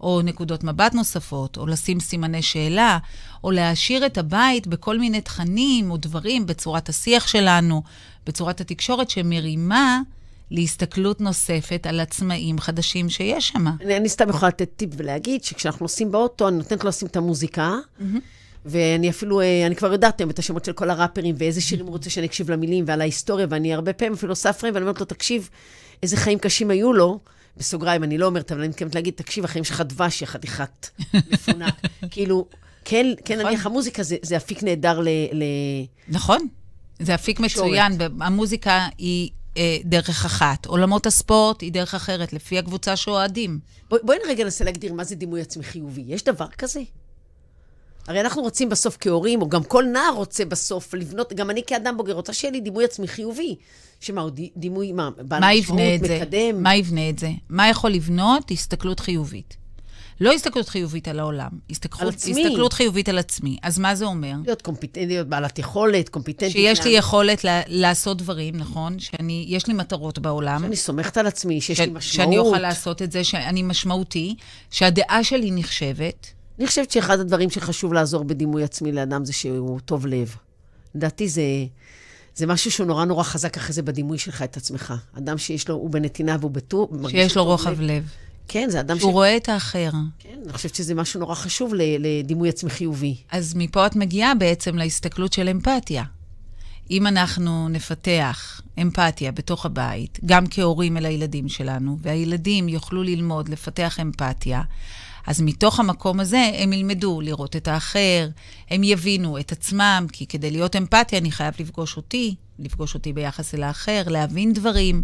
או 0.03 0.21
נקודות 0.21 0.63
מבט 0.63 0.93
נוספות, 0.93 1.57
או 1.57 1.67
לשים 1.67 1.99
סימני 1.99 2.41
שאלה, 2.41 2.97
או 3.43 3.51
להעשיר 3.51 4.05
את 4.05 4.17
הבית 4.17 4.67
בכל 4.67 4.99
מיני 4.99 5.21
תכנים 5.21 5.91
או 5.91 5.97
דברים 5.97 6.45
בצורת 6.45 6.89
השיח 6.89 7.27
שלנו, 7.27 7.83
בצורת 8.27 8.61
התקשורת 8.61 9.09
שמרימה 9.09 10.01
להסתכלות 10.51 11.21
נוספת 11.21 11.87
על 11.89 11.99
עצמאים 11.99 12.59
חדשים 12.59 13.09
שיש 13.09 13.47
שם. 13.47 13.67
אני, 13.67 13.97
אני 13.97 14.09
סתם 14.09 14.29
יכולה 14.29 14.49
לתת 14.49 14.69
טיפ 14.75 14.89
ולהגיד 14.97 15.43
שכשאנחנו 15.43 15.83
נוסעים 15.83 16.11
באוטו, 16.11 16.47
אני 16.47 16.57
נותנת 16.57 16.83
לו 16.83 16.89
לשים 16.89 17.07
את 17.07 17.15
המוזיקה, 17.15 17.75
ואני 18.65 19.09
אפילו, 19.09 19.41
אה, 19.41 19.65
אני 19.67 19.75
כבר 19.75 19.91
יודעת 19.91 20.19
היום 20.19 20.29
את 20.29 20.39
השמות 20.39 20.65
של 20.65 20.73
כל 20.73 20.89
הראפרים, 20.89 21.35
ואיזה 21.37 21.61
שירים 21.61 21.85
הוא 21.85 21.93
רוצה 21.93 22.09
שאני 22.09 22.25
אקשיב 22.25 22.51
למילים 22.51 22.83
ועל 22.87 23.01
ההיסטוריה, 23.01 23.47
ואני 23.49 23.73
הרבה 23.73 23.93
פעמים 23.93 24.13
אפילו 24.13 24.31
עושה 24.31 24.53
פריים, 24.53 24.75
ואני 24.75 24.83
אומרת 24.83 24.99
לו, 24.99 25.05
תקשיב, 25.05 25.49
איזה 26.03 26.17
חיים 26.17 26.39
קשים 26.39 26.71
היו 26.71 26.93
לו. 26.93 27.19
בסוגריים, 27.57 28.03
אני 28.03 28.17
לא 28.17 28.25
אומרת, 28.25 28.51
אבל 28.51 28.59
אני 28.59 28.69
מתכוונת 28.69 28.95
להגיד, 28.95 29.13
תקשיב, 29.13 29.45
החיים 29.45 29.63
שלך 29.63 29.81
דבש, 29.81 30.21
יא 30.21 30.27
חתיכת 30.27 30.89
מפונק. 31.13 31.73
כאילו, 32.11 32.47
כן, 32.85 33.05
כן, 33.25 33.39
נכון. 33.39 33.47
נניח 33.47 33.65
המוזיקה 33.65 34.03
זה, 34.03 34.15
זה 34.21 34.37
אפיק 34.37 34.63
נהדר 34.63 34.99
ל... 34.99 35.07
ל... 35.33 35.43
נכון, 36.09 36.47
זה 36.99 37.15
אפיק 37.15 37.41
תקשורת. 37.41 37.67
מצוין. 37.67 37.97
המוזיקה 38.21 38.87
היא 38.97 39.29
אה, 39.57 39.77
דרך 39.83 40.25
אחת, 40.25 40.65
עולמות 40.65 41.05
הספורט 41.05 41.61
היא 41.61 41.71
דרך 41.71 41.95
אחרת, 41.95 42.33
לפי 42.33 42.59
הקבוצה 42.59 42.95
שאוהדים. 42.95 43.59
בואי 43.89 44.01
בואי 44.03 44.17
רגע 44.27 44.43
ננסה 44.43 44.63
להגדיר 44.63 44.93
מה 44.93 45.03
זה 45.03 45.15
דימוי 45.15 45.41
עצמי 45.41 45.63
חיובי. 45.63 46.03
יש 46.07 46.23
דבר 46.23 46.47
כזה? 46.47 46.81
הרי 48.07 48.21
אנחנו 48.21 48.41
רוצים 48.41 48.69
בסוף 48.69 48.97
כהורים, 48.99 49.41
או 49.41 49.49
גם 49.49 49.63
כל 49.63 49.83
נער 49.93 50.13
רוצה 50.15 50.45
בסוף 50.45 50.93
לבנות, 50.93 51.33
גם 51.33 51.49
אני 51.49 51.61
כאדם 51.67 51.97
בוגר 51.97 52.13
רוצה 52.13 52.33
שיהיה 52.33 52.51
לי 52.51 52.59
דימוי 52.61 52.83
עצמי 52.85 53.07
חיובי. 53.07 53.55
שמה, 53.99 54.21
הוא 54.21 54.29
די- 54.29 54.49
דימוי, 54.57 54.91
מה, 54.91 55.09
בעל 55.17 55.41
מה 55.41 55.49
משמעות? 55.59 55.81
מקדם? 56.01 56.63
מה 56.63 56.75
יבנה 56.75 57.09
את 57.09 57.19
זה? 57.19 57.29
מה 57.49 57.69
יכול 57.69 57.91
לבנות? 57.91 58.51
הסתכלות 58.51 58.99
חיובית. 58.99 59.57
לא 60.21 60.33
הסתכלות 60.33 60.69
חיובית 60.69 61.07
על 61.07 61.19
העולם, 61.19 61.49
הסתכלות, 61.69 62.01
על 62.01 62.07
עצמי. 62.09 62.45
הסתכלות 62.45 62.73
חיובית 62.73 63.09
על 63.09 63.17
עצמי. 63.17 63.57
אז 63.61 63.79
מה 63.79 63.95
זה 63.95 64.05
אומר? 64.05 64.33
להיות 64.45 64.61
קומפיטנטית, 64.61 65.07
להיות 65.09 65.27
בעלת 65.27 65.59
יכולת, 65.59 66.09
קומפיטנטית. 66.09 66.51
שיש 66.55 66.83
לי 66.85 66.91
יכולת 66.91 67.43
לה, 67.43 67.61
לעשות 67.67 68.17
דברים, 68.17 68.57
נכון? 68.57 68.99
שאני, 68.99 69.45
יש 69.47 69.67
לי 69.67 69.73
מטרות 69.73 70.19
בעולם. 70.19 70.61
שאני 70.61 70.75
סומכת 70.75 71.17
על 71.17 71.27
עצמי, 71.27 71.61
שיש 71.61 71.77
ש- 71.77 71.81
לי 71.81 71.85
משמעות. 71.85 72.03
שאני 72.03 72.37
אוכל 72.37 72.59
לעשות 72.59 73.01
את 73.01 73.11
זה, 73.11 73.23
שאני 73.23 73.63
משמעותי, 73.63 74.35
שהדעה 74.71 75.23
שלי 75.23 75.49
נחשבת. 75.51 76.27
אני 76.59 76.67
חושבת 76.67 76.91
שאחד 76.91 77.19
הדברים 77.19 77.49
שחשוב 77.49 77.93
לעזור 77.93 78.23
בדימוי 78.23 78.63
עצמי 78.63 78.91
לאדם 78.91 79.25
זה 79.25 79.33
שהוא 79.33 79.79
טוב 79.79 80.05
לב. 80.05 80.35
לדעתי 80.95 81.29
זה, 81.29 81.41
זה 82.35 82.47
משהו 82.47 82.71
שהוא 82.71 82.87
נורא 82.87 83.05
נורא 83.05 83.23
חזק 83.23 83.57
אחרי 83.57 83.73
זה 83.73 83.81
בדימוי 83.81 84.17
שלך 84.17 84.41
את 84.41 84.57
עצמך. 84.57 84.93
אדם 85.17 85.37
שיש 85.37 85.69
לו, 85.69 85.75
הוא 85.75 85.89
בנתינה 85.89 86.37
והוא 86.39 86.51
בטור. 86.51 86.89
שיש 87.09 87.37
לו 87.37 87.45
רוחב 87.45 87.71
לב. 87.71 87.81
לב. 87.81 88.03
כן, 88.47 88.69
זה 88.69 88.79
אדם 88.79 88.97
ש... 88.97 88.99
שהוא 88.99 89.11
רואה 89.11 89.37
את 89.37 89.49
האחר. 89.49 89.89
כן, 90.19 90.39
אני 90.43 90.53
חושבת 90.53 90.75
שזה 90.75 90.95
משהו 90.95 91.19
נורא 91.19 91.35
חשוב 91.35 91.73
לדימוי 91.75 92.49
עצמי 92.49 92.69
חיובי. 92.69 93.15
אז 93.31 93.53
מפה 93.55 93.85
את 93.85 93.95
מגיעה 93.95 94.35
בעצם 94.35 94.75
להסתכלות 94.75 95.33
של 95.33 95.49
אמפתיה. 95.49 96.03
אם 96.91 97.07
אנחנו 97.07 97.69
נפתח 97.69 98.61
אמפתיה 98.81 99.31
בתוך 99.31 99.65
הבית, 99.65 100.19
גם 100.25 100.43
כהורים 100.49 100.97
אל 100.97 101.05
הילדים 101.05 101.49
שלנו, 101.49 101.97
והילדים 102.01 102.69
יוכלו 102.69 103.03
ללמוד 103.03 103.49
לפתח 103.49 103.99
אמפתיה, 104.01 104.61
אז 105.27 105.41
מתוך 105.41 105.79
המקום 105.79 106.19
הזה 106.19 106.51
הם 106.57 106.73
ילמדו 106.73 107.21
לראות 107.21 107.55
את 107.55 107.67
האחר, 107.67 108.29
הם 108.69 108.83
יבינו 108.83 109.39
את 109.39 109.51
עצמם, 109.51 110.05
כי 110.11 110.27
כדי 110.27 110.51
להיות 110.51 110.75
אמפתיה 110.75 111.19
אני 111.19 111.31
חייב 111.31 111.53
לפגוש 111.59 111.97
אותי, 111.97 112.35
לפגוש 112.59 112.93
אותי 112.93 113.13
ביחס 113.13 113.55
אל 113.55 113.63
האחר, 113.63 114.03
להבין 114.07 114.53
דברים, 114.53 115.03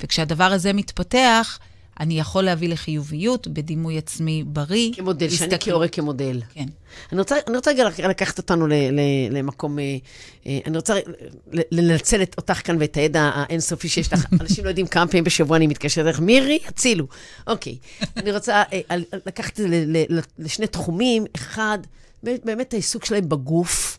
וכשהדבר 0.00 0.44
הזה 0.44 0.72
מתפתח, 0.72 1.58
אני 2.00 2.20
יכול 2.20 2.44
להביא 2.44 2.68
לחיוביות 2.68 3.48
בדימוי 3.48 3.98
עצמי 3.98 4.44
בריא. 4.46 4.92
כמודל, 4.94 5.28
שאני 5.30 5.34
הסתכלות. 5.54 5.62
כהורה 5.74 5.88
כמודל. 5.88 6.40
כן. 6.54 6.66
אני 7.12 7.20
רוצה, 7.20 7.36
אני 7.46 7.56
רוצה 7.56 7.70
רגע 7.70 7.84
לק- 7.88 8.00
לקחת 8.00 8.38
אותנו 8.38 8.66
ל, 8.66 8.72
ל, 8.72 9.00
למקום, 9.30 9.78
אה, 9.78 9.96
אה, 10.46 10.58
אני 10.66 10.76
רוצה 10.76 10.94
לנצל 11.72 12.22
אותך 12.38 12.60
כאן 12.66 12.76
ואת 12.80 12.96
הידע 12.96 13.30
האינסופי 13.34 13.88
שיש 13.88 14.12
לך. 14.12 14.26
אנשים 14.40 14.64
לא 14.64 14.68
יודעים 14.68 14.86
כמה 14.86 15.06
פעמים 15.06 15.24
בשבוע 15.24 15.56
אני 15.56 15.66
מתקשרת 15.66 16.04
אליך, 16.06 16.20
מירי, 16.20 16.58
הצילו. 16.66 17.06
אוקיי. 17.46 17.76
אני 18.16 18.32
רוצה 18.32 18.62
אה, 18.72 18.80
לקחת 19.26 19.60
את 19.60 19.68
זה 19.70 19.84
לשני 20.38 20.66
תחומים. 20.66 21.24
אחד, 21.36 21.78
באמת- 22.22 22.72
העיסוק 22.72 23.04
שלהם 23.04 23.28
בגוף, 23.28 23.98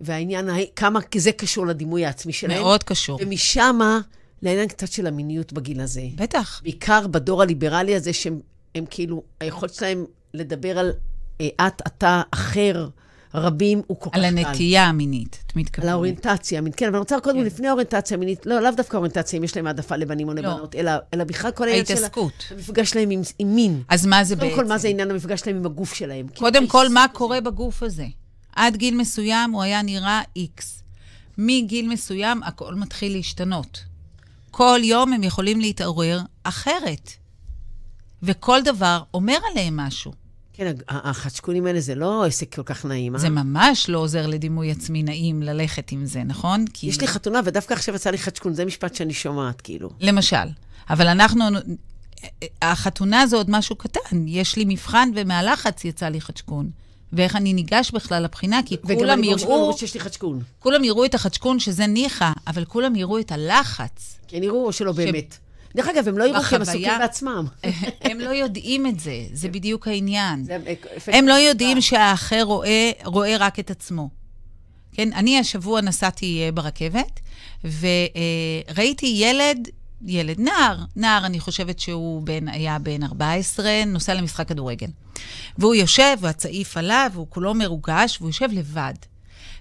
והעניין, 0.00 0.48
כמה 0.76 1.00
זה 1.16 1.32
קשור 1.32 1.66
לדימוי 1.66 2.06
העצמי 2.06 2.32
שלהם. 2.32 2.62
מאוד 2.62 2.82
קשור. 2.82 3.18
ומשם, 3.22 3.78
לעניין 4.42 4.68
קצת 4.68 4.92
של 4.92 5.06
המיניות 5.06 5.52
בגיל 5.52 5.80
הזה. 5.80 6.02
בטח. 6.14 6.60
בעיקר 6.62 7.06
בדור 7.06 7.42
הליברלי 7.42 7.96
הזה, 7.96 8.12
שהם 8.12 8.40
הם 8.74 8.84
כאילו, 8.90 9.22
היכולת 9.40 9.74
שלהם 9.74 10.04
לדבר 10.34 10.78
על 10.78 10.92
אה, 11.40 11.66
את, 11.66 11.82
אתה, 11.86 12.22
אחר, 12.30 12.88
רבים, 13.34 13.82
הוא 13.86 13.96
כל 14.00 14.10
כך 14.10 14.16
על 14.16 14.22
קל. 14.22 14.38
הנטייה 14.38 14.84
המינית, 14.84 15.42
את 15.46 15.52
על 15.56 15.60
מתכוונת. 15.62 15.90
האוריינטציה 15.90 16.58
המינית. 16.58 16.76
כן, 16.76 16.86
אבל 16.86 16.94
אני 16.94 17.00
רוצה 17.00 17.20
קודם, 17.20 17.38
כן. 17.38 17.44
לפני 17.44 17.68
האוריינטציה 17.68 18.16
המינית, 18.16 18.46
לא, 18.46 18.60
לאו 18.60 18.70
דווקא 18.76 18.96
האוריינטציה, 18.96 19.38
אם 19.38 19.44
יש 19.44 19.56
להם 19.56 19.66
העדפה 19.66 19.96
לבנים 19.96 20.28
או 20.28 20.34
לבנות, 20.34 20.74
אלא, 20.74 20.92
אלא 21.14 21.24
בכלל 21.24 21.50
כל 21.50 21.64
העניין 21.64 21.86
של 21.86 21.92
ההתעסקות. 21.92 22.44
המפגש 22.50 22.90
שלהם 22.90 23.10
עם, 23.10 23.20
עם 23.38 23.54
מין. 23.54 23.82
אז 23.88 24.06
מה 24.06 24.24
זה 24.24 24.34
קודם 24.36 24.48
בעצם? 24.48 24.62
כל, 24.62 24.68
מה 24.68 24.78
זה 24.78 24.88
עניין 24.88 25.10
המפגש 25.10 25.40
שלהם 25.40 25.56
עם 25.56 25.66
הגוף 25.66 25.94
שלהם? 25.94 26.26
קודם 26.28 26.66
כל, 26.66 26.88
מה. 26.88 27.06
קורה 27.12 27.40
בגוף 27.40 27.82
הזה? 27.82 28.06
עד 28.56 28.76
גיל 28.76 28.96
מסוים 28.96 29.50
הוא 29.50 29.62
היה 29.62 29.82
נראה 29.82 30.22
איקס. 30.36 30.82
מגיל 31.38 31.88
מסוים 31.88 32.42
הכל 32.42 32.74
מתחיל 32.74 33.12
להשתנות. 33.12 33.91
כל 34.52 34.80
יום 34.84 35.12
הם 35.12 35.22
יכולים 35.22 35.60
להתעורר 35.60 36.20
אחרת. 36.44 37.10
וכל 38.22 38.60
דבר 38.64 39.02
אומר 39.14 39.36
עליהם 39.50 39.76
משהו. 39.76 40.12
כן, 40.52 40.72
ה- 40.88 41.10
החדשקונים 41.10 41.66
האלה 41.66 41.80
זה 41.80 41.94
לא 41.94 42.24
עסק 42.24 42.54
כל 42.54 42.62
כך 42.62 42.84
נעים, 42.84 43.14
אה? 43.14 43.20
זה 43.20 43.28
ממש 43.28 43.88
לא 43.88 43.98
עוזר 43.98 44.26
לדימוי 44.26 44.70
עצמי 44.70 45.02
נעים 45.02 45.42
ללכת 45.42 45.92
עם 45.92 46.06
זה, 46.06 46.24
נכון? 46.24 46.64
כי... 46.74 46.86
יש 46.86 47.00
לי 47.00 47.06
חתונה, 47.06 47.40
ודווקא 47.44 47.74
עכשיו 47.74 47.94
יצא 47.94 48.10
לי 48.10 48.18
חדשקון, 48.18 48.54
זה 48.54 48.64
משפט 48.64 48.94
שאני 48.94 49.14
שומעת, 49.14 49.60
כאילו. 49.60 49.90
למשל. 50.00 50.36
אבל 50.90 51.06
אנחנו, 51.08 51.44
החתונה 52.62 53.26
זה 53.26 53.36
עוד 53.36 53.50
משהו 53.50 53.76
קטן. 53.76 54.26
יש 54.26 54.56
לי 54.56 54.64
מבחן 54.68 55.10
ומהלחץ 55.16 55.84
יצא 55.84 56.08
לי 56.08 56.20
חדשקון. 56.20 56.70
ואיך 57.12 57.36
אני 57.36 57.52
ניגש 57.52 57.90
בכלל 57.90 58.22
לבחינה, 58.22 58.60
כי 58.66 58.76
כולם 58.82 59.24
יראו, 59.24 59.78
שיש 59.78 59.94
לי 59.94 60.00
חדשקון. 60.00 60.42
כולם 60.58 60.84
יראו 60.84 61.04
את 61.04 61.14
החדשקון 61.14 61.58
שזה 61.58 61.86
ניחא, 61.86 62.32
אבל 62.46 62.64
כולם 62.64 62.96
יראו 62.96 63.18
את 63.18 63.32
הלחץ. 63.32 64.18
הם 64.32 64.42
יראו 64.42 64.66
או 64.66 64.72
שלא 64.72 64.92
באמת. 64.92 65.36
דרך 65.76 65.88
אגב, 65.88 66.08
הם 66.08 66.18
לא 66.18 66.24
יראו 66.24 66.42
כי 66.42 66.54
הם 66.54 66.62
עסוקים 66.62 66.92
בעצמם. 66.98 67.46
הם 68.10 68.20
לא 68.20 68.30
יודעים 68.30 68.86
את 68.86 69.00
זה, 69.00 69.24
זה 69.32 69.48
בדיוק 69.48 69.88
העניין. 69.88 70.44
אפקט 70.96 71.14
הם 71.14 71.28
לא. 71.28 71.34
יודעים 71.34 71.80
שהאחר 71.80 72.42
רואה, 72.42 72.90
רואה 73.04 73.36
רק 73.36 73.58
את 73.58 73.70
עצמו. 73.70 74.08
כן, 74.92 75.12
אני 75.12 75.38
השבוע 75.38 75.80
נסעתי 75.80 76.42
אה, 76.44 76.52
ברכבת, 76.52 77.20
וראיתי 77.64 79.06
ילד, 79.06 79.68
ילד, 80.06 80.40
נער, 80.40 80.76
נער, 80.96 81.26
אני 81.26 81.40
חושבת 81.40 81.78
שהוא 81.78 82.22
בן, 82.22 82.48
היה 82.48 82.78
בן 82.78 83.02
14, 83.02 83.84
נוסע 83.86 84.14
למשחק 84.14 84.48
כדורגל. 84.48 84.88
והוא 85.58 85.74
יושב, 85.74 86.16
והצעיף 86.20 86.76
עליו, 86.76 87.10
והוא 87.12 87.26
כולו 87.30 87.54
מרוגש, 87.54 88.16
והוא 88.20 88.28
יושב 88.28 88.48
לבד. 88.52 88.94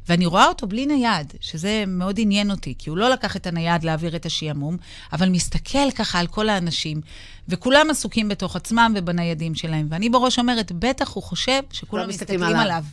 ואני 0.10 0.26
רואה 0.26 0.46
אותו 0.46 0.68
בלי 0.68 0.86
נייד, 0.86 1.34
שזה 1.42 1.84
מאוד 1.88 2.16
עניין 2.20 2.52
אותי, 2.52 2.74
כי 2.78 2.90
הוא 2.90 2.98
לא 2.98 3.10
לקח 3.10 3.36
את 3.36 3.48
הנייד 3.48 3.84
להעביר 3.84 4.16
את 4.16 4.26
השעמום, 4.26 4.78
אבל 5.14 5.30
מסתכל 5.30 5.92
ככה 5.92 6.20
על 6.20 6.28
כל 6.28 6.50
האנשים, 6.50 7.02
וכולם 7.50 7.90
עסוקים 7.90 8.30
בתוך 8.30 8.56
עצמם 8.56 8.94
ובניידים 8.96 9.56
שלהם. 9.56 9.88
ואני 9.90 10.10
בראש 10.10 10.40
אומרת, 10.40 10.72
בטח 10.72 11.14
הוא 11.14 11.24
חושב 11.24 11.62
שכולם 11.72 12.10
מסתכלים 12.10 12.44
עליו. 12.44 12.62
עליו. 12.62 12.84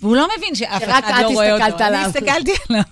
והוא 0.00 0.16
לא 0.16 0.28
מבין 0.38 0.54
שאף 0.54 0.82
שרק 0.82 1.04
אחד 1.04 1.12
את 1.18 1.22
לא 1.22 1.28
רואה 1.28 1.52
אותו. 1.52 1.64
הסתכלת 1.64 1.80
עליו. 1.80 1.98
אני 2.00 2.06
הסתכלתי 2.08 2.52
עליו. 2.68 2.82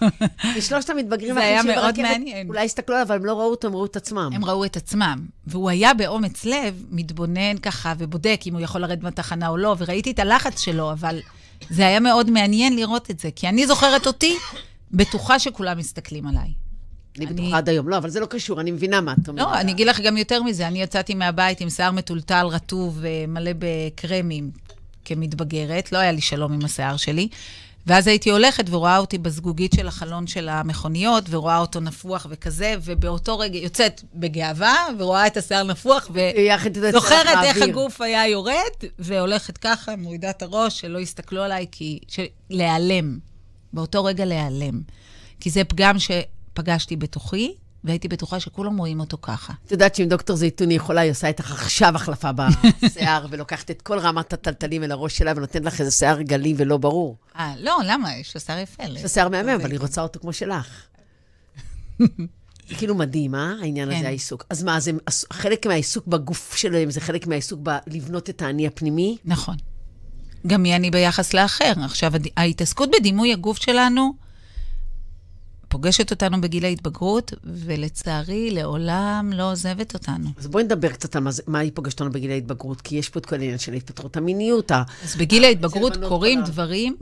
ושלושת 0.57 0.91
המתבגרים 0.91 1.39
האחרים 1.39 1.67
מאוד 1.67 1.95
שברכבת, 1.95 1.99
מעניין. 2.19 2.49
אולי 2.49 2.65
הסתכלו 2.65 2.95
עליו, 2.97 3.07
אבל 3.07 3.17
הם 3.17 3.25
לא 3.25 3.33
ראו 3.33 3.51
אותו, 3.51 3.69
הם 3.69 3.75
ראו 3.75 3.85
את 3.87 3.97
עצמם. 3.97 4.31
הם 4.35 4.45
ראו 4.45 4.65
את 4.65 4.77
עצמם. 4.77 5.19
והוא 5.47 5.71
היה 5.71 5.95
באומץ 5.95 6.45
לב, 6.45 6.85
מתבונן 6.91 7.59
ככה 7.63 7.93
ובודק 7.99 8.41
אם 8.47 8.53
הוא 8.55 8.61
יכול 8.61 8.81
לרדת 8.81 9.03
מהתחנה 9.03 9.49
או 9.49 9.57
לא, 9.57 9.75
וראיתי 9.79 10.11
את 10.11 10.19
הלחץ 10.19 10.61
שלו, 10.61 10.93
אבל 10.93 11.21
זה 11.71 11.87
היה 11.87 12.01
מאוד 12.01 12.31
מעניין 12.31 12.77
לראות 12.77 13.11
את 13.11 13.19
זה, 13.21 13.29
כי 13.37 13.49
אני 13.49 13.67
זוכרת 13.67 14.07
אותי, 14.07 14.37
בטוחה 14.93 15.39
שכולם 15.39 15.79
מסתכלים 15.79 16.27
עליי. 16.27 16.41
אני 17.19 17.27
אני- 17.27 17.35
בטוחה 17.35 17.57
עד 17.59 17.69
היום. 17.69 17.89
לא, 17.89 17.97
אבל 17.97 18.11
זה 18.11 18.21
לא 18.21 18.27
קשור, 18.27 18.61
אני 18.61 18.71
מבינה 18.71 19.01
מה 19.01 19.15
את 19.23 19.29
אומרת. 19.29 19.47
לא, 19.47 19.61
אני 19.61 19.73
אגיד 19.73 19.87
לך 19.87 20.01
גם 20.01 20.17
יותר 20.17 20.43
מזה, 20.43 20.67
אני 20.69 20.83
יצאתי 20.83 21.15
מהבית 21.15 21.61
עם 21.61 21.71
שיער 21.71 21.91
מטולטל, 21.91 22.47
רטוב, 22.51 23.05
אה, 23.05 23.25
מלא 23.29 23.51
בקרמים 23.59 24.51
כמתבגרת, 25.07 25.93
לא 25.93 25.99
היה 25.99 26.13
לי 26.13 26.21
שלום 26.21 26.53
עם 26.53 26.65
השיער 26.65 26.97
שלי, 26.97 27.29
ואז 27.87 28.07
הייתי 28.07 28.31
הולכת 28.31 28.65
ורואה 28.71 28.99
אותי 28.99 29.19
בזגוגית 29.19 29.73
של 29.73 29.89
החלון 29.89 30.27
של 30.27 30.49
המכוניות, 30.49 31.25
ורואה 31.31 31.59
אותו 31.59 31.81
נפוח 31.81 32.27
וכזה, 32.31 32.75
ובאותו 32.85 33.39
רגע 33.39 33.59
יוצאת 33.59 34.03
בגאווה, 34.15 34.87
ורואה 34.99 35.27
את 35.27 35.37
השיער 35.37 35.63
נפוח, 35.63 36.11
וזוכרת 36.75 37.45
איך 37.45 37.63
הגוף 37.63 38.01
היה 38.01 38.29
יורד, 38.29 38.55
והולכת 38.99 39.59
ככה, 39.59 39.97
מורידה 39.97 40.31
את 40.31 40.43
הראש, 40.43 40.81
שלא 40.81 40.99
יסתכלו 40.99 41.43
עליי, 41.43 41.67
כי... 41.73 41.99
של... 42.09 42.25
להיעלם. 42.51 43.19
באותו 43.73 44.05
רגע 44.05 44.25
להיעלם. 44.25 44.81
כי 45.41 45.51
זה 45.51 45.65
פגם 45.65 45.97
שפגשתי 45.99 46.97
בתוכי, 46.97 47.55
והייתי 47.87 48.09
בטוחה 48.09 48.41
שכולם 48.41 48.77
רואים 48.77 49.01
אותו 49.01 49.19
ככה. 49.23 49.53
את 49.67 49.73
יודעת 49.73 49.95
שאם 49.95 50.09
דוקטור 50.09 50.37
זייתוני 50.37 50.75
יכולה, 50.75 51.01
היא 51.01 51.11
עושה 51.11 51.29
איתך 51.29 51.53
עכשיו 51.53 51.97
החלפה 51.97 52.31
בשיער, 52.33 53.27
ולוקחת 53.31 53.71
את 53.71 53.83
כל 53.83 53.99
רמת 53.99 54.33
הטלטלים 54.33 54.83
אל 54.85 54.93
הראש 54.93 55.19
שלה, 55.19 55.33
ונותנת 55.37 55.65
לך 55.65 55.81
איזה 55.81 55.91
שיער 55.91 56.23
גלי 56.23 56.55
ולא 56.57 56.77
ברור. 56.77 57.17
אה, 57.39 57.55
לא, 57.59 57.79
למה? 57.85 58.17
יש 58.17 58.37
לה 58.37 58.41
שיער 58.41 58.59
יפה. 58.59 58.83
יש 58.85 59.03
לה 59.03 59.09
שיער 59.09 59.29
מהמם, 59.29 59.49
אבל 59.49 59.71
היא 59.71 59.81
רוצה 59.81 60.03
אותו 60.03 60.21
כמו 60.21 60.33
שלך. 60.33 60.87
כאילו 62.79 62.95
מדהים, 62.95 63.35
אה? 63.35 63.53
העניין 63.63 63.89
הזה, 63.89 63.99
כן. 63.99 64.07
העיסוק. 64.07 64.45
אז 64.51 64.63
מה, 64.63 64.81
זה 64.81 64.91
חלק 65.33 65.67
מהעיסוק 65.67 66.07
בגוף 66.07 66.57
שלהם, 66.57 66.91
זה 66.91 67.01
חלק 67.01 67.27
מהעיסוק 67.27 67.61
בלבנות 67.63 68.31
את 68.31 68.43
האני 68.43 68.67
הפנימי? 68.67 69.17
נכון. 69.25 69.57
גם 70.47 70.63
מי 70.63 70.77
אני 70.77 70.91
ביחס 70.91 71.35
לאחר. 71.35 71.73
עכשיו, 71.85 72.13
ההתעסקות 72.37 72.91
בדימוי 72.91 73.33
הגוף 73.33 73.59
שלנו, 73.59 74.13
פוגשת 75.69 76.11
אותנו 76.11 76.41
בגיל 76.41 76.65
ההתבגרות, 76.65 77.33
ולצערי, 77.45 78.51
לעולם 78.51 79.31
לא 79.35 79.53
עוזבת 79.53 79.95
אותנו. 79.95 80.29
אז 80.39 80.47
בואי 80.47 80.65
נדבר 80.65 80.89
קצת 80.89 81.17
על 81.17 81.23
מה, 81.23 81.31
מה 81.47 81.59
היא 81.59 81.71
פוגשת 81.75 82.01
אותנו 82.01 82.13
בגיל 82.13 82.31
ההתבגרות, 82.31 82.81
כי 82.81 82.97
יש 82.97 83.09
פה 83.09 83.19
את 83.19 83.27
כל 83.27 83.37
העניין 83.37 83.59
של 83.59 83.73
התפתחות 83.73 84.17
המיניות. 84.17 84.73
אז 84.73 85.17
בגיל 85.19 85.45
ההתבגרות 85.45 85.97
קורים. 86.09 86.43
דברים 86.45 86.97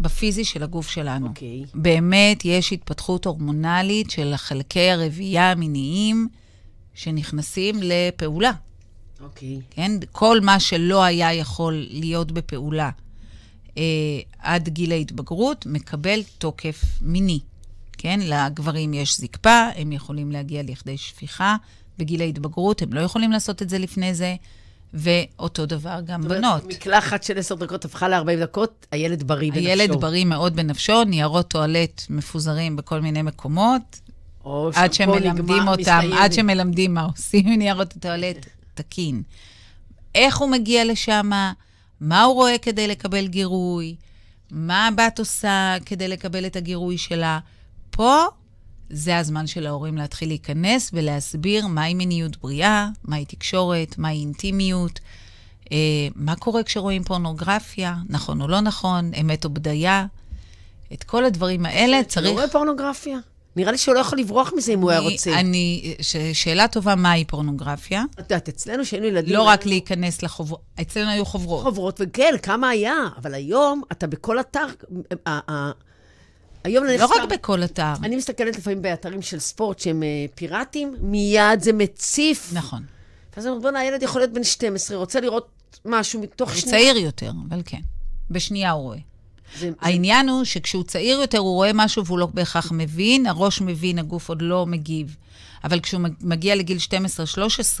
בפיזי 0.00 0.44
של 0.44 0.62
הגוף 0.62 0.88
שלנו. 0.88 1.26
אוקיי. 1.26 1.64
Okay. 1.64 1.68
באמת 1.74 2.44
יש 2.44 2.72
התפתחות 2.72 3.26
הורמונלית 3.26 4.10
של 4.10 4.32
חלקי 4.36 4.90
הרבייה 4.90 5.50
המיניים 5.50 6.28
שנכנסים 6.94 7.80
לפעולה. 7.82 8.52
אוקיי. 9.20 9.56
Okay. 9.56 9.74
כן? 9.74 9.92
כל 10.12 10.40
מה 10.40 10.60
שלא 10.60 11.02
היה 11.02 11.34
יכול 11.34 11.86
להיות 11.90 12.32
בפעולה 12.32 12.90
אה, 13.78 13.82
עד 14.38 14.68
גיל 14.68 14.92
ההתבגרות, 14.92 15.66
מקבל 15.66 16.20
תוקף 16.38 16.84
מיני. 17.00 17.40
כן? 18.04 18.20
לגברים 18.22 18.94
יש 18.94 19.20
זקפה, 19.20 19.68
הם 19.76 19.92
יכולים 19.92 20.32
להגיע 20.32 20.62
לכדי 20.62 20.96
שפיכה. 20.98 21.56
בגיל 21.98 22.20
ההתבגרות, 22.20 22.82
הם 22.82 22.92
לא 22.92 23.00
יכולים 23.00 23.32
לעשות 23.32 23.62
את 23.62 23.70
זה 23.70 23.78
לפני 23.78 24.14
זה, 24.14 24.34
ואותו 24.94 25.66
דבר 25.66 26.00
גם 26.04 26.22
זאת 26.22 26.30
בנות. 26.30 26.62
אומרת, 26.62 26.76
מקלחת 26.76 27.22
של 27.22 27.38
עשר 27.38 27.54
דקות 27.54 27.84
הפכה 27.84 28.08
ל-40 28.08 28.42
דקות, 28.42 28.86
הילד 28.90 29.22
בריא 29.22 29.52
בנפשו. 29.52 29.68
הילד 29.68 29.90
בריא 30.00 30.24
מאוד 30.24 30.56
בנפשו, 30.56 31.04
ניירות 31.04 31.48
טואלט 31.48 32.02
מפוזרים 32.10 32.76
בכל 32.76 33.00
מיני 33.00 33.22
מקומות. 33.22 34.00
עד 34.74 34.94
שמלמדים 34.94 35.68
אותם, 35.68 35.80
מסתיים. 35.80 36.12
עד 36.12 36.32
שמלמדים 36.32 36.94
מה 36.94 37.02
עושים 37.02 37.46
עם 37.46 37.58
ניירות 37.58 37.96
הטואלט, 37.96 38.46
תקין. 38.74 39.22
איך 40.14 40.36
הוא 40.36 40.48
מגיע 40.50 40.84
לשם, 40.84 41.30
מה 42.00 42.22
הוא 42.22 42.34
רואה 42.34 42.58
כדי 42.58 42.88
לקבל 42.88 43.26
גירוי, 43.26 43.96
מה 44.50 44.86
הבת 44.86 45.18
עושה 45.18 45.76
כדי 45.86 46.08
לקבל 46.08 46.46
את 46.46 46.56
הגירוי 46.56 46.98
שלה. 46.98 47.38
פה 47.96 48.24
זה 48.90 49.18
הזמן 49.18 49.46
של 49.46 49.66
ההורים 49.66 49.96
להתחיל 49.96 50.28
להיכנס 50.28 50.90
ולהסביר 50.92 51.66
מהי 51.66 51.94
מיניות 51.94 52.36
בריאה, 52.36 52.88
מהי 53.04 53.24
תקשורת, 53.24 53.98
מהי 53.98 54.20
אינטימיות, 54.20 55.00
אה, 55.72 55.76
מה 56.14 56.36
קורה 56.36 56.62
כשרואים 56.62 57.04
פורנוגרפיה, 57.04 57.94
נכון 58.08 58.40
או 58.40 58.48
לא 58.48 58.60
נכון, 58.60 59.10
אמת 59.20 59.44
או 59.44 59.50
בדיה. 59.50 60.06
את 60.92 61.04
כל 61.04 61.24
הדברים 61.24 61.66
האלה 61.66 62.04
צריך... 62.04 62.26
אתה 62.26 62.34
לא 62.34 62.40
רואה 62.40 62.48
פורנוגרפיה? 62.48 63.18
נראה 63.56 63.72
לי 63.72 63.78
שהוא 63.78 63.94
לא 63.94 64.00
יכול 64.00 64.18
לברוח 64.18 64.52
מזה 64.56 64.72
אם 64.72 64.80
הוא 64.80 64.90
היה 64.90 65.00
רוצה. 65.00 65.40
אני, 65.40 65.94
ש, 66.00 66.16
שאלה 66.32 66.68
טובה, 66.68 66.94
מהי 66.94 67.24
פורנוגרפיה? 67.24 68.04
את 68.12 68.18
יודעת, 68.18 68.48
אצלנו 68.48 68.84
שהיינו 68.84 69.06
ילדים... 69.06 69.34
לא 69.34 69.42
רק 69.42 69.66
להיכנס 69.66 70.22
לחוברות, 70.22 70.60
אצלנו 70.80 71.10
היו 71.10 71.24
חוברות. 71.24 71.62
חוברות, 71.62 72.00
וכן, 72.00 72.34
כמה 72.42 72.68
היה, 72.68 72.94
אבל 73.16 73.34
היום 73.34 73.82
אתה 73.92 74.06
בכל 74.06 74.40
אתר, 74.40 74.66
היום 76.64 76.84
לא 76.84 77.06
רק 77.06 77.28
בכל 77.30 77.64
אתר. 77.64 77.92
אני 78.02 78.16
מסתכלת 78.16 78.56
לפעמים 78.56 78.82
באתרים 78.82 79.22
של 79.22 79.38
ספורט 79.38 79.78
שהם 79.78 80.02
uh, 80.02 80.32
פיראטיים, 80.34 80.96
מיד 81.00 81.60
זה 81.60 81.72
מציף. 81.72 82.50
נכון. 82.52 82.82
ואז 83.36 83.46
אומרים, 83.46 83.62
בוא'נה, 83.62 83.78
הילד 83.78 84.02
יכול 84.02 84.20
להיות 84.20 84.32
בן 84.32 84.44
12, 84.44 84.96
רוצה 84.96 85.20
לראות 85.20 85.48
משהו 85.84 86.20
מתוך 86.20 86.56
שנייה. 86.56 86.76
הוא 86.76 86.84
צעיר 86.84 87.04
יותר, 87.04 87.30
אבל 87.48 87.62
כן. 87.64 87.80
בשנייה 88.30 88.70
הוא 88.70 88.82
רואה. 88.82 88.98
זה, 89.58 89.70
העניין 89.80 90.26
זה... 90.26 90.32
הוא 90.32 90.44
שכשהוא 90.44 90.84
צעיר 90.84 91.20
יותר, 91.20 91.38
הוא 91.38 91.54
רואה 91.54 91.70
משהו 91.74 92.06
והוא 92.06 92.18
לא 92.18 92.26
בהכרח 92.26 92.72
מבין, 92.72 93.26
הראש 93.26 93.60
מבין, 93.60 93.98
הגוף 93.98 94.28
עוד 94.28 94.42
לא 94.42 94.66
מגיב. 94.66 95.16
אבל 95.64 95.80
כשהוא 95.80 96.02
מגיע 96.20 96.54
לגיל 96.54 96.78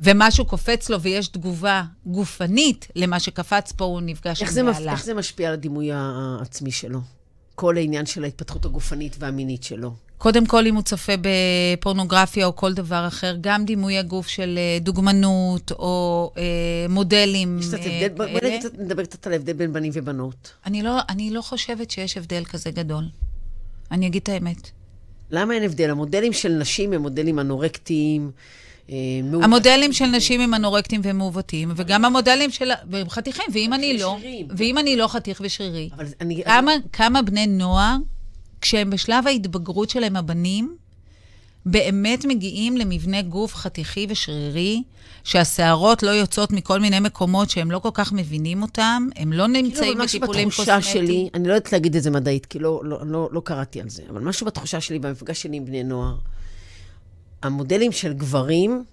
ומשהו 0.00 0.44
קופץ 0.44 0.88
לו 0.88 1.00
ויש 1.00 1.28
תגובה 1.28 1.82
גופנית 2.06 2.88
למה 2.96 3.20
שקפץ 3.20 3.72
פה, 3.72 3.84
הוא 3.84 4.00
נפגש 4.00 4.42
עם 4.42 4.66
בעלה. 4.66 4.92
איך 4.92 5.04
זה 5.04 5.14
משפיע 5.14 5.48
על 5.48 5.54
הדימוי 5.54 5.90
העצמי 5.92 6.70
שלו? 6.70 7.00
כל 7.56 7.76
העניין 7.76 8.06
של 8.06 8.24
ההתפתחות 8.24 8.64
הגופנית 8.64 9.16
והמינית 9.18 9.62
שלו? 9.62 9.92
קודם 10.18 10.46
כל, 10.46 10.66
אם 10.66 10.74
הוא 10.74 10.82
צופה 10.82 11.12
בפורנוגרפיה 11.20 12.46
או 12.46 12.56
כל 12.56 12.74
דבר 12.74 13.04
אחר, 13.08 13.36
גם 13.40 13.64
דימוי 13.64 13.98
הגוף 13.98 14.26
של 14.26 14.58
אה, 14.58 14.78
דוגמנות 14.80 15.72
או 15.72 16.32
אה, 16.36 16.42
מודלים 16.88 17.58
יש 17.58 17.66
קצת 17.66 17.78
אה, 17.78 18.06
הבדל, 18.06 18.14
בואי 18.16 18.58
נדבר 18.78 19.04
קצת 19.04 19.26
על 19.26 19.32
ההבדל 19.32 19.52
בין 19.52 19.72
בנים 19.72 19.92
ובנות. 19.94 20.52
אני 20.66 20.82
לא, 20.82 20.98
אני 21.08 21.30
לא 21.30 21.40
חושבת 21.42 21.90
שיש 21.90 22.16
הבדל 22.16 22.44
כזה 22.44 22.70
גדול. 22.70 23.04
אני 23.90 24.06
אגיד 24.06 24.22
את 24.22 24.28
האמת. 24.28 24.70
למה 25.30 25.54
אין 25.54 25.62
הבדל? 25.62 25.90
המודלים 25.90 26.32
של 26.32 26.52
נשים 26.52 26.92
הם 26.92 27.02
מודלים 27.02 27.38
אנורקטיים, 27.38 28.30
אה, 28.90 28.96
המודלים 29.42 29.92
של 29.92 30.06
נשים 30.06 30.40
הם 30.40 30.54
אנורקטיים 30.54 31.00
ומעוותים, 31.04 31.72
וגם 31.76 32.04
המודלים 32.04 32.50
של... 32.50 32.70
והם 32.90 33.08
חתיכים, 33.08 33.44
ואם 33.52 33.72
אני 33.72 33.98
לא... 33.98 34.16
ואם 34.56 34.78
אני 34.78 34.96
לא 34.96 35.06
חתיך 35.06 35.40
ושרירי. 35.44 35.88
כמה 36.92 37.22
בני 37.22 37.46
נוער, 37.46 37.96
כשהם 38.60 38.90
בשלב 38.90 39.26
ההתבגרות 39.26 39.90
שלהם, 39.90 40.16
הבנים, 40.16 40.76
באמת 41.66 42.24
מגיעים 42.24 42.76
למבנה 42.76 43.22
גוף 43.22 43.54
חתיכי 43.54 44.06
ושרירי, 44.08 44.82
שהשערות 45.24 46.02
לא 46.02 46.10
יוצאות 46.10 46.52
מכל 46.52 46.80
מיני 46.80 47.00
מקומות 47.00 47.50
שהם 47.50 47.70
לא 47.70 47.78
כל 47.78 47.90
כך 47.94 48.12
מבינים 48.12 48.62
אותם, 48.62 49.08
הם 49.16 49.32
לא 49.32 49.44
כאילו, 49.44 49.62
נמצאים 49.62 49.98
בטיפולים 49.98 50.50
קוסמטיים. 50.50 50.78
משהו 50.78 50.82
בתחושה 50.82 50.92
שלי, 50.92 51.28
אני 51.34 51.48
לא 51.48 51.54
יודעת 51.54 51.72
להגיד 51.72 51.96
את 51.96 52.02
זה 52.02 52.10
מדעית, 52.10 52.46
כי 52.46 52.58
לא, 52.58 52.80
לא, 52.84 52.98
לא, 53.06 53.28
לא 53.32 53.40
קראתי 53.44 53.80
על 53.80 53.88
זה, 53.88 54.02
אבל 54.10 54.20
משהו 54.20 54.46
בתחושה 54.46 54.80
שלי, 54.80 54.98
במפגש 54.98 55.42
שלי 55.42 55.56
עם 55.56 55.64
בני 55.64 55.84
נוער, 55.84 56.14
המודלים 57.46 57.92
של 57.92 58.12
גברים 58.12 58.84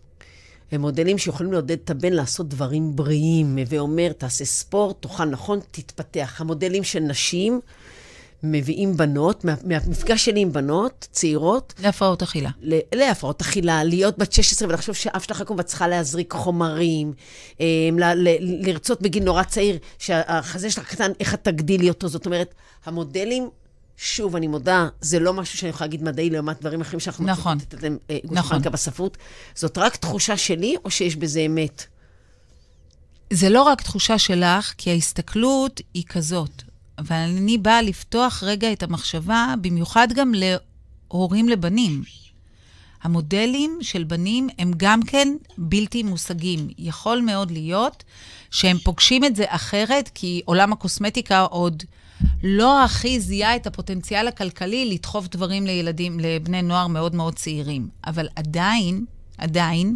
הם 0.72 0.82
מודלים 0.82 1.18
שיכולים 1.18 1.54
לעודד 1.54 1.78
את 1.84 1.90
הבן 1.90 2.14
לעשות 2.14 2.50
דברים 2.50 2.96
בריאים. 2.96 3.58
ואומר, 3.68 4.12
תעשה 4.12 4.46
ספורט, 4.46 5.02
תאכל 5.02 5.26
נכון, 5.26 5.60
תתפתח. 5.72 6.42
המודלים 6.42 6.84
של 6.84 7.00
נשים 7.00 7.60
מביאים 8.44 8.98
בנות, 8.98 9.46
מה, 9.46 9.56
מהמפגש 9.64 10.26
שלי 10.26 10.40
עם 10.40 10.54
בנות 10.54 11.08
צעירות. 11.12 11.74
להפרעות 11.84 12.22
אכילה. 12.22 12.50
להפרעות 12.96 13.42
אכילה, 13.42 13.84
להיות 13.84 14.18
בת 14.18 14.34
16 14.34 14.68
ולחשוב 14.68 14.96
שאף 14.96 15.24
שלך 15.24 15.44
ואת 15.58 15.66
צריכה 15.66 15.88
להזריק 15.88 16.34
חומרים, 16.34 17.14
אה, 17.62 17.66
ל, 17.98 18.04
ל, 18.04 18.30
לרצות 18.40 19.02
בגיל 19.02 19.24
נורא 19.24 19.44
צעיר, 19.44 19.78
שהחזה 20.00 20.72
שלך 20.72 20.90
קטן, 20.90 21.12
איך 21.20 21.34
את 21.34 21.44
תגדילי 21.44 21.90
אותו. 21.90 22.08
זאת 22.08 22.26
אומרת, 22.26 22.54
המודלים 22.86 23.50
שוב, 23.98 24.36
אני 24.36 24.48
מודה, 24.48 24.88
זה 25.02 25.20
לא 25.20 25.34
משהו 25.34 25.58
שאני 25.58 25.70
יכולה 25.70 25.88
להגיד 25.88 26.04
מדעי 26.04 26.30
לעומת 26.30 26.62
דברים 26.62 26.82
אחרים 26.82 27.00
שאנחנו 27.00 27.26
נכון, 27.26 27.58
לתת 27.58 27.84
להם 27.84 27.98
אה, 28.10 28.18
נכון. 28.24 28.62
בספרות. 28.62 29.18
זאת 29.56 29.78
רק 29.78 29.96
תחושה 29.96 30.38
שלי, 30.38 30.76
או 30.86 30.92
שיש 30.92 31.16
בזה 31.16 31.40
אמת? 31.40 31.86
זה 33.34 33.50
לא 33.50 33.64
רק 33.64 33.82
תחושה 33.82 34.18
שלך, 34.18 34.74
כי 34.78 34.90
ההסתכלות 34.90 35.82
היא 35.94 36.04
כזאת. 36.10 36.64
ואני 37.06 37.58
באה 37.58 37.82
לפתוח 37.82 38.44
רגע 38.44 38.74
את 38.74 38.84
המחשבה, 38.84 39.54
במיוחד 39.62 40.08
גם 40.16 40.34
להורים 40.36 41.50
לבנים. 41.50 42.04
המודלים 43.04 43.78
של 43.82 44.04
בנים 44.04 44.50
הם 44.60 44.72
גם 44.78 45.04
כן 45.04 45.36
בלתי 45.58 46.04
מושגים. 46.04 46.68
יכול 46.78 47.22
מאוד 47.22 47.52
להיות 47.52 48.04
שהם 48.52 48.78
פוגשים 48.78 49.26
את 49.26 49.36
זה 49.36 49.46
אחרת, 49.48 50.10
כי 50.14 50.42
עולם 50.46 50.74
הקוסמטיקה 50.74 51.42
עוד... 51.42 51.84
לא 52.44 52.84
הכי 52.84 53.20
זיהה 53.20 53.56
את 53.56 53.68
הפוטנציאל 53.68 54.28
הכלכלי 54.28 54.86
לדחוף 54.94 55.28
דברים 55.28 55.66
לילדים, 55.66 56.20
לבני 56.20 56.62
נוער 56.62 56.88
מאוד 56.88 57.16
מאוד 57.16 57.36
צעירים. 57.36 57.88
אבל 58.08 58.28
עדיין, 58.36 59.06
עדיין, 59.38 59.96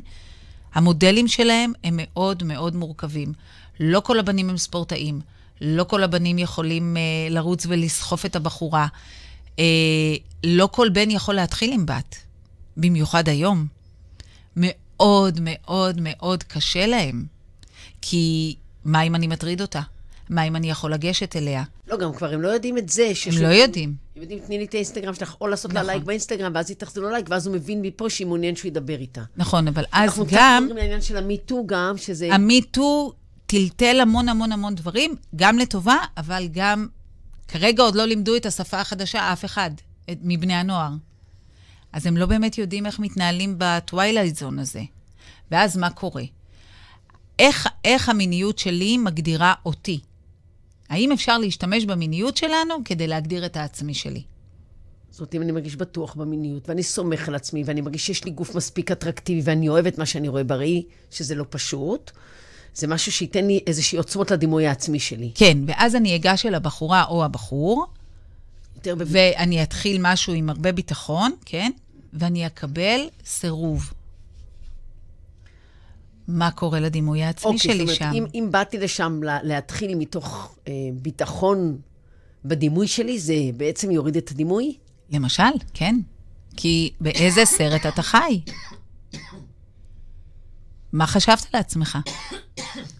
המודלים 0.73 1.27
שלהם 1.27 1.71
הם 1.83 1.99
מאוד 2.03 2.43
מאוד 2.43 2.75
מורכבים. 2.75 3.33
לא 3.79 3.99
כל 3.99 4.19
הבנים 4.19 4.49
הם 4.49 4.57
ספורטאים, 4.57 5.21
לא 5.61 5.83
כל 5.83 6.03
הבנים 6.03 6.39
יכולים 6.39 6.97
uh, 6.97 7.33
לרוץ 7.33 7.65
ולסחוף 7.69 8.25
את 8.25 8.35
הבחורה. 8.35 8.87
Uh, 9.55 9.59
לא 10.43 10.69
כל 10.71 10.89
בן 10.89 11.11
יכול 11.11 11.35
להתחיל 11.35 11.73
עם 11.73 11.85
בת, 11.85 12.15
במיוחד 12.77 13.29
היום. 13.29 13.67
מאוד 14.55 15.39
מאוד 15.41 15.97
מאוד 16.01 16.43
קשה 16.43 16.85
להם, 16.85 17.25
כי 18.01 18.55
מה 18.85 19.01
אם 19.01 19.15
אני 19.15 19.27
מטריד 19.27 19.61
אותה? 19.61 19.81
מה 20.29 20.43
אם 20.43 20.55
אני 20.55 20.69
יכול 20.69 20.93
לגשת 20.93 21.35
אליה? 21.35 21.63
לא, 21.87 21.97
גם 21.97 22.13
כבר 22.13 22.33
הם 22.33 22.41
לא 22.41 22.47
יודעים 22.47 22.77
את 22.77 22.89
זה. 22.89 23.11
הם 23.25 23.41
לא 23.41 23.47
יודעים. 23.47 23.95
הם 24.15 24.21
יודעים, 24.21 24.39
תני 24.39 24.57
לי 24.57 24.65
את 24.65 24.73
האינסטגרם 24.73 25.13
שלך, 25.13 25.35
או 25.41 25.47
לעשות 25.47 25.73
לה 25.73 25.79
נכון. 25.79 25.91
לייק 25.93 26.03
באינסטגרם, 26.03 26.51
ואז 26.55 26.69
היא 26.69 26.77
תחזור 26.77 27.03
לו 27.03 27.09
לייק, 27.09 27.25
ואז 27.29 27.47
הוא 27.47 27.55
מבין 27.55 27.81
מפה 27.81 28.09
שהיא 28.09 28.27
מעוניין 28.27 28.55
שהוא 28.55 28.69
ידבר 28.69 28.99
איתה. 28.99 29.21
נכון, 29.37 29.67
אבל 29.67 29.83
אז 29.91 30.03
אנחנו 30.03 30.25
קצת 30.25 30.35
גם, 30.39 30.63
מדברים 30.63 30.83
לעניין 30.83 31.01
של 31.01 31.17
ה 31.17 31.25
MeToo 31.25 31.63
גם, 31.65 31.97
שזה... 31.97 32.29
ה 32.33 32.47
MeToo 32.47 33.13
טלטל 33.45 33.99
המון 33.99 34.29
המון 34.29 34.51
המון 34.51 34.75
דברים, 34.75 35.15
גם 35.35 35.57
לטובה, 35.59 35.97
אבל 36.17 36.47
גם, 36.51 36.87
כרגע 37.47 37.83
עוד 37.83 37.95
לא 37.95 38.05
לימדו 38.05 38.35
את 38.35 38.45
השפה 38.45 38.79
החדשה 38.81 39.33
אף 39.33 39.45
אחד, 39.45 39.71
את- 40.11 40.17
מבני 40.23 40.53
הנוער. 40.53 40.91
אז 41.93 42.05
הם 42.05 42.17
לא 42.17 42.25
באמת 42.25 42.57
יודעים 42.57 42.85
איך 42.85 42.99
מתנהלים 42.99 43.55
ב 43.57 43.66
twilight 43.66 44.35
zone 44.35 44.59
הזה. 44.59 44.81
ואז 45.51 45.77
מה 45.77 45.89
קורה? 45.89 46.23
איך, 47.39 47.67
איך 47.85 48.09
המיניות 48.09 48.59
שלי 48.59 48.97
מגדירה 48.97 49.53
אותי? 49.65 49.99
האם 50.89 51.11
אפשר 51.11 51.37
להשתמש 51.37 51.85
במיניות 51.85 52.37
שלנו 52.37 52.75
כדי 52.85 53.07
להגדיר 53.07 53.45
את 53.45 53.57
העצמי 53.57 53.93
שלי? 53.93 54.23
זאת 55.11 55.19
אומרת, 55.19 55.35
אם 55.35 55.41
אני 55.41 55.51
מרגיש 55.51 55.75
בטוח 55.75 56.15
במיניות, 56.15 56.69
ואני 56.69 56.83
סומך 56.83 57.27
על 57.27 57.35
עצמי, 57.35 57.63
ואני 57.65 57.81
מרגיש 57.81 58.05
שיש 58.05 58.23
לי 58.23 58.31
גוף 58.31 58.55
מספיק 58.55 58.91
אטרקטיבי, 58.91 59.41
ואני 59.43 59.69
אוהב 59.69 59.87
את 59.87 59.97
מה 59.97 60.05
שאני 60.05 60.27
רואה 60.27 60.43
בראי, 60.43 60.83
שזה 61.11 61.35
לא 61.35 61.45
פשוט, 61.49 62.11
זה 62.75 62.87
משהו 62.87 63.11
שייתן 63.11 63.47
לי 63.47 63.59
איזושהי 63.67 63.97
עוצמות 63.97 64.31
לדימוי 64.31 64.67
העצמי 64.67 64.99
שלי. 64.99 65.31
כן, 65.35 65.57
ואז 65.67 65.95
אני 65.95 66.15
אגש 66.15 66.45
אל 66.45 66.55
הבחורה 66.55 67.05
או 67.05 67.25
הבחור, 67.25 67.85
יותר 68.75 68.95
בב... 68.95 69.07
ואני 69.09 69.63
אתחיל 69.63 69.97
משהו 70.01 70.33
עם 70.33 70.49
הרבה 70.49 70.71
ביטחון, 70.71 71.31
כן? 71.45 71.71
ואני 72.13 72.47
אקבל 72.47 72.99
סירוב. 73.25 73.93
מה 76.27 76.51
קורה 76.51 76.79
לדימוי 76.79 77.23
העצמי 77.23 77.51
אוקיי, 77.51 77.59
שלי 77.59 77.81
אומרת, 77.81 77.95
שם? 77.95 78.11
אם, 78.13 78.25
אם 78.33 78.47
באתי 78.51 78.77
לשם 78.77 79.23
לה, 79.23 79.39
להתחיל 79.43 79.95
מתוך 79.95 80.55
אה, 80.67 80.73
ביטחון 80.93 81.77
בדימוי 82.45 82.87
שלי, 82.87 83.19
זה 83.19 83.33
בעצם 83.57 83.91
יוריד 83.91 84.17
את 84.17 84.31
הדימוי? 84.31 84.77
למשל, 85.09 85.43
כן. 85.73 85.95
כי 86.57 86.93
באיזה 87.01 87.45
סרט 87.45 87.85
אתה 87.85 88.01
חי? 88.01 88.41
מה 90.93 91.07
חשבת 91.07 91.53
לעצמך? 91.53 91.97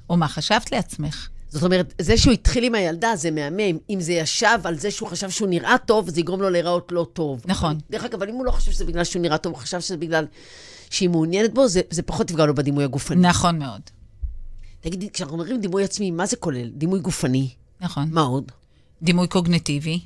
או 0.10 0.18
מה 0.18 0.28
חשבת 0.28 0.72
לעצמך? 0.72 1.30
זאת 1.58 1.65
אומרת, 1.65 1.93
זה 2.02 2.17
שהוא 2.17 2.34
התחיל 2.34 2.63
עם 2.63 2.76
הילדה, 2.76 3.15
זה 3.15 3.32
מהמם. 3.32 3.78
אם 3.89 4.02
זה 4.02 4.13
ישב 4.13 4.58
על 4.63 4.80
זה 4.80 4.91
שהוא 4.91 5.10
חשב 5.10 5.30
שהוא 5.30 5.50
נראה 5.50 5.76
טוב, 5.86 6.10
זה 6.10 6.20
יגרום 6.20 6.41
לו 6.41 6.50
להיראות 6.50 6.91
לא 6.91 7.08
טוב. 7.13 7.41
נכון. 7.46 7.78
דרך 7.89 8.04
אגב, 8.04 8.13
אבל 8.13 8.30
אם 8.30 8.36
הוא 8.36 8.46
לא 8.46 8.52
חושב 8.52 8.72
שזה 8.72 8.86
בגלל 8.86 9.04
שהוא 9.04 9.22
נראה 9.22 9.38
טוב, 9.38 9.54
הוא 9.54 9.62
חשב 9.62 9.80
שזה 9.80 9.98
בגלל 9.98 10.26
שהיא 10.89 11.10
מעוניינת 11.10 11.54
בו, 11.54 11.67
זה, 11.67 11.82
זה 11.89 12.02
פחות 12.02 12.30
יפגע 12.30 12.46
לו 12.46 12.56
בדימוי 12.56 12.84
הגופני. 12.84 13.22
נכון 13.22 13.60
מאוד. 13.60 13.82
תגידי, 14.82 15.10
כשאנחנו 15.10 15.38
אומרים 15.38 15.62
דימוי 15.62 15.84
עצמי, 15.84 16.12
מה 16.12 16.26
זה 16.26 16.36
כולל? 16.36 16.70
דימוי 16.70 17.00
גופני? 17.00 17.50
נכון. 17.82 18.08
מה 18.12 18.22
עוד? 18.22 18.52
דימוי 19.02 19.28
קוגנטיבי, 19.28 20.00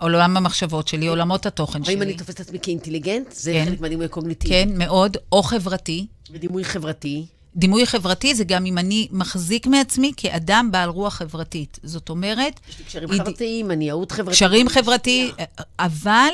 עולם 0.00 0.36
המחשבות 0.36 0.88
שלי, 0.88 1.06
עולמות 1.06 1.46
התוכן 1.46 1.80
האם 1.86 2.02
אני 2.02 2.10
שלי. 2.10 2.18
תופסת 2.18 2.34
את 2.34 2.40
עצמי 2.40 2.58
כאינטליגנט? 2.62 3.32
זה 3.32 3.52
כן. 3.52 3.64
חלק 3.68 3.80
מהדימוי 3.80 4.04
הקוגניטיבי. 4.06 4.54
כן, 4.54 4.78
מאוד. 4.78 5.16
או 5.32 5.42
חברתי. 5.42 6.06
ודימוי 6.30 6.64
חברתי. 6.64 7.26
דימוי 7.56 7.86
חברתי 7.86 8.34
זה 8.34 8.44
גם 8.44 8.66
אם 8.66 8.78
אני 8.78 9.08
מחזיק 9.10 9.66
מעצמי 9.66 10.12
כאדם 10.16 10.68
בעל 10.72 10.88
רוח 10.88 11.14
חברתית. 11.14 11.78
זאת 11.82 12.08
אומרת, 12.08 12.60
יש 12.68 12.78
לי 12.78 12.84
קשרים 12.84 13.08
איד- 13.12 13.20
חברתיים, 13.20 13.70
עניינות 13.70 14.12
חברתית. 14.12 14.34
קשרים 14.34 14.68
חברתי, 14.68 15.30
אבל 15.78 16.30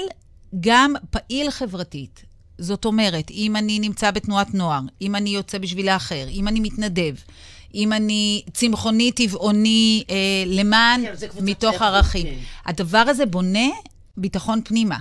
גם 0.61 0.94
פעיל 1.11 1.50
חברתית. 1.50 2.22
זאת 2.59 2.85
אומרת, 2.85 3.31
אם 3.31 3.57
אני 3.57 3.79
נמצא 3.79 4.11
בתנועת 4.11 4.55
נוער, 4.55 4.81
אם 5.03 5.16
אני 5.16 5.31
יוצא 5.31 5.59
בשביל 5.59 5.88
האחר, 5.88 6.27
אם 6.31 6.48
אני 6.48 6.61
מתנדב, 6.61 7.14
אם 7.74 7.92
אני 7.92 8.42
צמחוני, 8.53 9.12
טבעוני, 9.12 10.05
אה, 10.11 10.14
למען, 10.46 11.03
כן, 11.03 11.14
מתוך 11.40 11.83
ערכים. 11.83 12.27
כן. 12.27 12.35
הדבר 12.66 12.98
הזה 13.09 13.27
בונה 13.27 13.68
ביטחון 14.16 14.61
פנימה. 14.64 14.98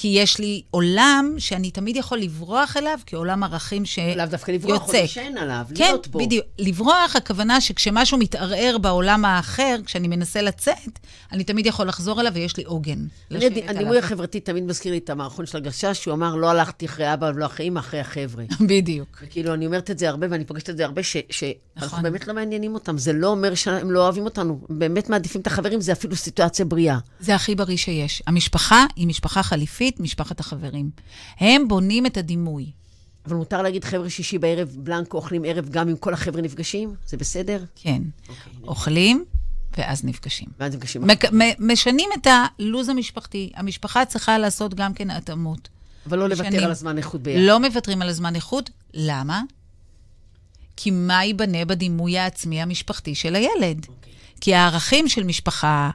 כי 0.00 0.08
יש 0.08 0.38
לי 0.38 0.62
עולם 0.70 1.34
שאני 1.38 1.70
תמיד 1.70 1.96
יכול 1.96 2.18
לברוח 2.18 2.76
אליו 2.76 2.98
כעולם 3.06 3.44
ערכים 3.44 3.84
שיוצא. 3.84 4.14
לאו 4.14 4.26
דווקא 4.26 4.52
לברוח, 4.52 4.88
או 4.88 4.92
להישען 4.92 5.38
עליו, 5.38 5.66
כן, 5.74 5.84
להיות 5.84 6.08
בו. 6.08 6.18
בדיוק. 6.18 6.46
לברוח, 6.58 7.16
הכוונה 7.16 7.60
שכשמשהו 7.60 8.18
מתערער 8.18 8.78
בעולם 8.78 9.24
האחר, 9.24 9.76
כשאני 9.86 10.08
מנסה 10.08 10.42
לצאת, 10.42 10.98
אני 11.32 11.44
תמיד 11.44 11.66
יכול 11.66 11.88
לחזור 11.88 12.20
אליו 12.20 12.32
ויש 12.34 12.56
לי 12.56 12.64
עוגן. 12.64 13.06
הדימוי. 13.30 13.98
החברתי 13.98 14.40
תמיד 14.40 14.64
מזכיר 14.64 14.92
לי 14.92 14.98
את 14.98 15.10
המערכון 15.10 15.46
של 15.46 15.58
הגשש, 15.58 16.02
שהוא 16.02 16.14
אמר, 16.14 16.34
לא 16.34 16.50
הלכתי 16.50 16.86
אחרי 16.86 17.14
אבא 17.14 17.30
ולא 17.34 17.46
אחרי 17.46 17.68
אמא, 17.68 17.80
אחרי 17.80 18.00
החבר'ה. 18.00 18.44
בדיוק. 18.68 19.22
וכאילו, 19.22 19.54
אני 19.54 19.66
אומרת 19.66 19.90
את 19.90 19.98
זה 19.98 20.08
הרבה, 20.08 20.26
ואני 20.30 20.44
פוגשת 20.44 20.70
את 20.70 20.76
זה 20.76 20.84
הרבה, 20.84 21.02
שאנחנו 21.02 21.52
נכון. 21.76 22.02
באמת 22.02 22.28
לא 22.28 22.34
מעניינים 22.34 22.74
אותם. 22.74 22.98
זה 22.98 23.12
לא 23.12 23.28
אומר 23.28 23.54
שהם 23.54 23.90
לא 23.90 24.04
אוהבים 24.04 24.24
אותנו. 24.24 24.60
באמת 24.68 25.10
מעדיפים 25.10 25.40
את 25.40 25.46
החברים, 25.46 25.80
זה 25.80 25.92
אפילו 25.92 26.16
סיטואציה 26.16 26.64
בריאה. 26.64 26.98
זה 27.20 27.34
הכי 27.34 27.54
בריא 27.54 27.76
שיש. 27.76 28.22
המשפחה 28.26 28.84
היא 28.96 29.06
משפחה 29.06 29.42
חליפית, 29.42 29.87
משפחת 30.00 30.40
החברים. 30.40 30.90
הם 31.38 31.68
בונים 31.68 32.06
את 32.06 32.16
הדימוי. 32.16 32.70
אבל 33.26 33.36
מותר 33.36 33.62
להגיד, 33.62 33.84
חבר'ה, 33.84 34.10
שישי 34.10 34.38
בערב, 34.38 34.68
בלנקו 34.78 35.16
אוכלים 35.16 35.44
ערב, 35.44 35.68
גם 35.68 35.88
אם 35.88 35.96
כל 35.96 36.14
החבר'ה 36.14 36.42
נפגשים? 36.42 36.94
זה 37.06 37.16
בסדר? 37.16 37.64
כן. 37.76 38.02
אוקיי. 38.28 38.52
אוכלים, 38.62 39.24
ואז 39.78 40.04
נפגשים. 40.04 40.48
ואז 40.60 40.74
נפגשים. 40.74 41.02
מק- 41.02 41.32
מ- 41.32 41.72
משנים 41.72 42.08
את 42.20 42.26
הלו"ז 42.26 42.88
המשפחתי. 42.88 43.50
המשפחה 43.54 44.04
צריכה 44.04 44.38
לעשות 44.38 44.74
גם 44.74 44.94
כן 44.94 45.10
התאמות. 45.10 45.68
אבל 46.06 46.18
לא 46.18 46.28
לוותר 46.28 46.48
משנים. 46.48 46.64
על 46.64 46.70
הזמן 46.70 46.98
איכות 46.98 47.22
ביחד. 47.22 47.40
לא 47.42 47.60
מוותרים 47.60 48.02
על 48.02 48.08
הזמן 48.08 48.34
איכות. 48.34 48.70
למה? 48.94 49.42
כי 50.76 50.90
מה 50.90 51.24
ייבנה 51.24 51.64
בדימוי 51.64 52.18
העצמי 52.18 52.62
המשפחתי 52.62 53.14
של 53.14 53.34
הילד? 53.34 53.86
אוקיי. 53.88 54.12
כי 54.40 54.54
הערכים 54.54 55.08
של 55.08 55.24
משפחה 55.24 55.90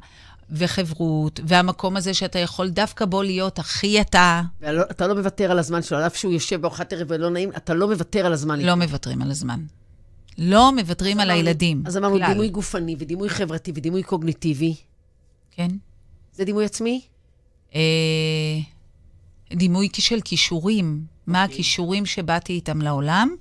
וחברות, 0.54 1.40
והמקום 1.48 1.98
הזה 1.98 2.14
שאתה 2.14 2.40
יכול 2.40 2.70
דווקא 2.70 3.06
בו 3.06 3.22
להיות 3.22 3.60
הכי 3.60 4.02
אתה, 4.02 4.42
ואתה 4.62 5.08
לא 5.08 5.16
מוותר 5.16 5.52
על 5.52 5.60
הזמן 5.60 5.82
שלו, 5.82 5.98
על 5.98 6.08
אף 6.08 6.16
שהוא 6.16 6.34
יושב 6.34 6.62
בארוחת 6.62 6.94
ערב 6.94 7.08
ולא 7.10 7.30
נעים, 7.30 7.50
אתה 7.58 7.74
לא 7.74 7.88
מוותר 7.88 8.26
על 8.26 8.34
הזמן. 8.34 8.60
לא 8.60 8.76
מוותרים 8.76 9.22
על 9.22 9.32
הזמן. 9.32 9.60
לא 10.38 10.76
מוותרים 10.76 11.20
על 11.20 11.30
הילדים. 11.30 11.84
אז 11.86 11.98
אמרנו. 11.98 12.18
דימוי 12.28 12.50
גופני 12.50 12.96
ודימוי 13.00 13.30
חברתי 13.30 13.72
ודימוי 13.76 14.04
קוגניטיבי. 14.04 14.76
כן. 15.52 15.70
זה 16.34 16.46
דימוי 16.46 16.66
עצמי? 16.66 17.02
אה, 17.76 17.82
דימוי 19.54 19.90
של 19.98 20.22
כישורים. 20.22 21.14
מה 21.28 21.44
הכישורים 21.44 22.06
שבאתי 22.06 22.54
איתם 22.54 22.82
לעולם, 22.82 23.36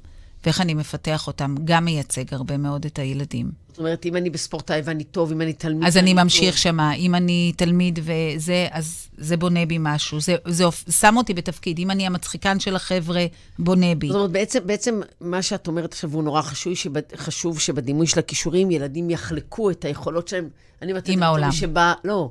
ואיך 0.44 0.60
אני 0.60 0.74
מפתח 0.74 1.26
אותם. 1.26 1.54
גם 1.64 1.84
מייצג 1.84 2.34
הרבה 2.34 2.56
מאוד 2.56 2.84
את 2.84 2.98
הילדים. 2.98 3.52
זאת 3.72 3.78
אומרת, 3.78 4.06
אם 4.06 4.16
אני 4.16 4.30
בספורטאי 4.30 4.80
ואני 4.84 5.04
טוב, 5.04 5.32
אם 5.32 5.40
אני 5.40 5.52
תלמיד... 5.52 5.86
אז 5.86 5.96
אני 5.96 6.14
ממשיך 6.14 6.58
שמה. 6.58 6.94
אם 6.94 7.14
אני 7.14 7.52
תלמיד 7.56 7.98
וזה, 8.02 8.66
אז 8.70 9.08
זה 9.18 9.36
בונה 9.36 9.66
בי 9.66 9.76
משהו. 9.80 10.20
זה, 10.20 10.36
זה 10.46 10.64
שם 10.90 11.14
אותי 11.16 11.34
בתפקיד. 11.34 11.78
אם 11.78 11.90
אני 11.90 12.06
המצחיקן 12.06 12.60
של 12.60 12.76
החבר'ה, 12.76 13.26
בונה 13.58 13.94
בי. 13.94 14.08
זאת 14.08 14.16
אומרת, 14.16 14.30
בעצם, 14.30 14.58
בעצם 14.66 15.00
מה 15.20 15.42
שאת 15.42 15.66
אומרת 15.66 15.92
עכשיו 15.92 16.12
הוא 16.12 16.22
נורא 16.22 16.42
חשוב, 16.42 16.74
שבד, 16.74 17.02
חשוב 17.16 17.60
שבדימוי 17.60 18.06
של 18.06 18.18
הכישורים 18.18 18.70
ילדים 18.70 19.10
יחלקו 19.10 19.70
את 19.70 19.84
היכולות 19.84 20.28
שלהם. 20.28 20.48
אני 20.82 20.92
אומרת 20.92 21.08
עם 21.08 21.22
העולם. 21.22 21.48
מי 21.48 21.54
שבא, 21.54 21.92
לא, 22.04 22.30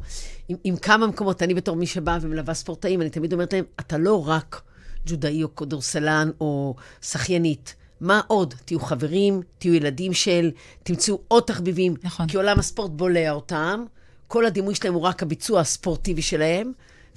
עם, 0.49 0.57
עם 0.63 0.77
כמה 0.77 1.07
מקומות, 1.07 1.43
אני 1.43 1.53
בתור 1.53 1.75
מי 1.75 1.87
שבאה 1.87 2.17
ומלווה 2.21 2.53
ספורטאים, 2.53 3.01
אני 3.01 3.09
תמיד 3.09 3.33
אומרת 3.33 3.53
להם, 3.53 3.65
אתה 3.79 3.97
לא 3.97 4.27
רק 4.27 4.61
ג'ודאי 5.05 5.43
או 5.43 5.55
כדורסלן 5.55 6.29
או 6.41 6.75
שחיינית. 7.01 7.75
מה 8.01 8.21
עוד? 8.27 8.53
תהיו 8.65 8.79
חברים, 8.79 9.41
תהיו 9.59 9.73
ילדים 9.73 10.13
של, 10.13 10.51
תמצאו 10.83 11.19
עוד 11.27 11.43
תחביבים. 11.43 11.95
נכון. 12.03 12.27
כי 12.27 12.37
עולם 12.37 12.59
הספורט 12.59 12.91
בולע 12.91 13.31
אותם, 13.31 13.83
כל 14.27 14.45
הדימוי 14.45 14.75
שלהם 14.75 14.93
הוא 14.93 15.01
רק 15.01 15.23
הביצוע 15.23 15.59
הספורטיבי 15.59 16.21
שלהם, 16.21 16.71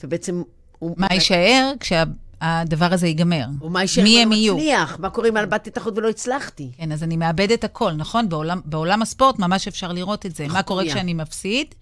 ובעצם... 0.04 0.42
הוא- 0.78 0.94
מה 0.98 1.06
יישאר 1.12 1.72
כשהדבר 1.80 2.92
הזה 2.92 3.06
ייגמר? 3.06 3.44
או 3.60 3.70
מה 3.70 3.82
יישאר 3.82 4.02
מי 4.02 4.22
הם 4.22 4.32
יהיו? 4.32 4.56
מצליח? 4.56 4.96
מה 5.00 5.10
קורה 5.10 5.28
אם 5.28 5.36
את 5.54 5.76
החוט 5.76 5.98
ולא 5.98 6.08
הצלחתי? 6.08 6.70
כן, 6.76 6.92
אז 6.92 7.02
אני 7.02 7.16
מאבדת 7.16 7.64
הכל, 7.64 7.92
נכון? 7.92 8.28
בעולם, 8.28 8.60
בעולם 8.64 9.02
הספורט 9.02 9.38
ממש 9.38 9.68
אפשר 9.68 9.92
לראות 9.92 10.26
את 10.26 10.34
זה. 10.34 10.46
מה 10.48 10.62
קורה. 10.62 10.84
כשאני 10.84 11.14
מפסיד? 11.14 11.74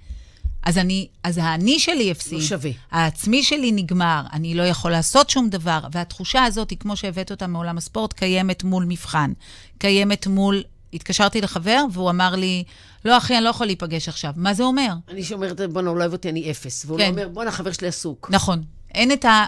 אז 0.62 0.78
אני, 0.78 1.08
אז 1.22 1.38
האני 1.38 1.78
שלי 1.78 2.10
הפסיד. 2.10 2.38
לא 2.38 2.44
שווה. 2.44 2.70
העצמי 2.90 3.42
שלי 3.42 3.72
נגמר, 3.72 4.22
אני 4.32 4.54
לא 4.54 4.62
יכול 4.62 4.90
לעשות 4.90 5.30
שום 5.30 5.48
דבר. 5.48 5.80
והתחושה 5.92 6.44
הזאת, 6.44 6.70
היא 6.70 6.78
כמו 6.78 6.96
שהבאת 6.96 7.30
אותה 7.30 7.46
מעולם 7.46 7.78
הספורט, 7.78 8.12
קיימת 8.12 8.64
מול 8.64 8.84
מבחן. 8.88 9.32
קיימת 9.78 10.26
מול... 10.26 10.62
התקשרתי 10.94 11.40
לחבר, 11.40 11.84
והוא 11.92 12.10
אמר 12.10 12.34
לי, 12.34 12.64
לא, 13.04 13.18
אחי, 13.18 13.36
אני 13.36 13.44
לא 13.44 13.48
יכול 13.50 13.66
להיפגש 13.66 14.08
עכשיו. 14.08 14.32
מה 14.36 14.54
זה 14.54 14.62
אומר? 14.62 14.92
אני 15.08 15.24
שאומרת, 15.24 15.60
בואנה, 15.72 15.90
הוא 15.90 15.96
לא 15.96 16.02
אוהב 16.02 16.12
אותי, 16.12 16.28
אני 16.28 16.50
אפס. 16.50 16.84
והוא 16.86 16.98
כן. 16.98 17.04
לא 17.04 17.10
אומר, 17.10 17.28
בואנה, 17.28 17.50
חבר 17.50 17.72
שלי 17.72 17.88
עסוק. 17.88 18.28
נכון. 18.30 18.62
אין 18.94 19.12
את 19.12 19.24
ה... 19.24 19.44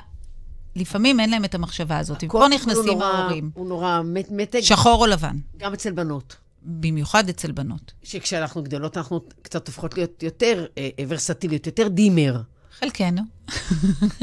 לפעמים 0.77 1.21
אין 1.21 1.31
להם 1.31 1.45
את 1.45 1.55
המחשבה 1.55 1.99
הזאת. 1.99 2.25
פה 2.29 2.47
נכנסים 2.55 3.03
ההורים. 3.03 3.51
הוא 3.55 3.69
נורא 3.69 4.01
מת- 4.05 4.31
מתג, 4.31 4.61
שחור 4.61 5.01
או 5.01 5.07
לבן. 5.07 5.37
גם 5.57 5.73
אצל 5.73 5.93
בנות. 5.93 6.37
במיוחד 6.65 7.29
אצל 7.29 7.53
בנות. 7.53 7.93
שכשאנחנו 8.03 8.63
גדולות, 8.63 8.97
אנחנו 8.97 9.21
קצת 9.43 9.67
הופכות 9.67 9.97
להיות 9.97 10.23
יותר 10.23 10.67
אה, 10.79 10.89
אה, 10.99 11.05
ורסטיליות, 11.09 11.67
יותר 11.67 11.89
דימר. 11.89 12.41
חלקנו. 12.79 13.23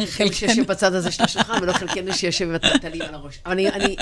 חלקנו 0.05 0.33
שיושב 0.33 0.67
בצד 0.67 0.93
הזה 0.93 1.11
של 1.11 1.23
השולחן, 1.23 1.63
ולא 1.63 1.73
חלקנו 1.73 2.13
שיושב 2.13 2.49
עם 2.49 3.01
על 3.01 3.13
הראש. 3.13 3.39
אבל 3.45 3.53
אני, 3.53 3.69
אני, 3.69 3.95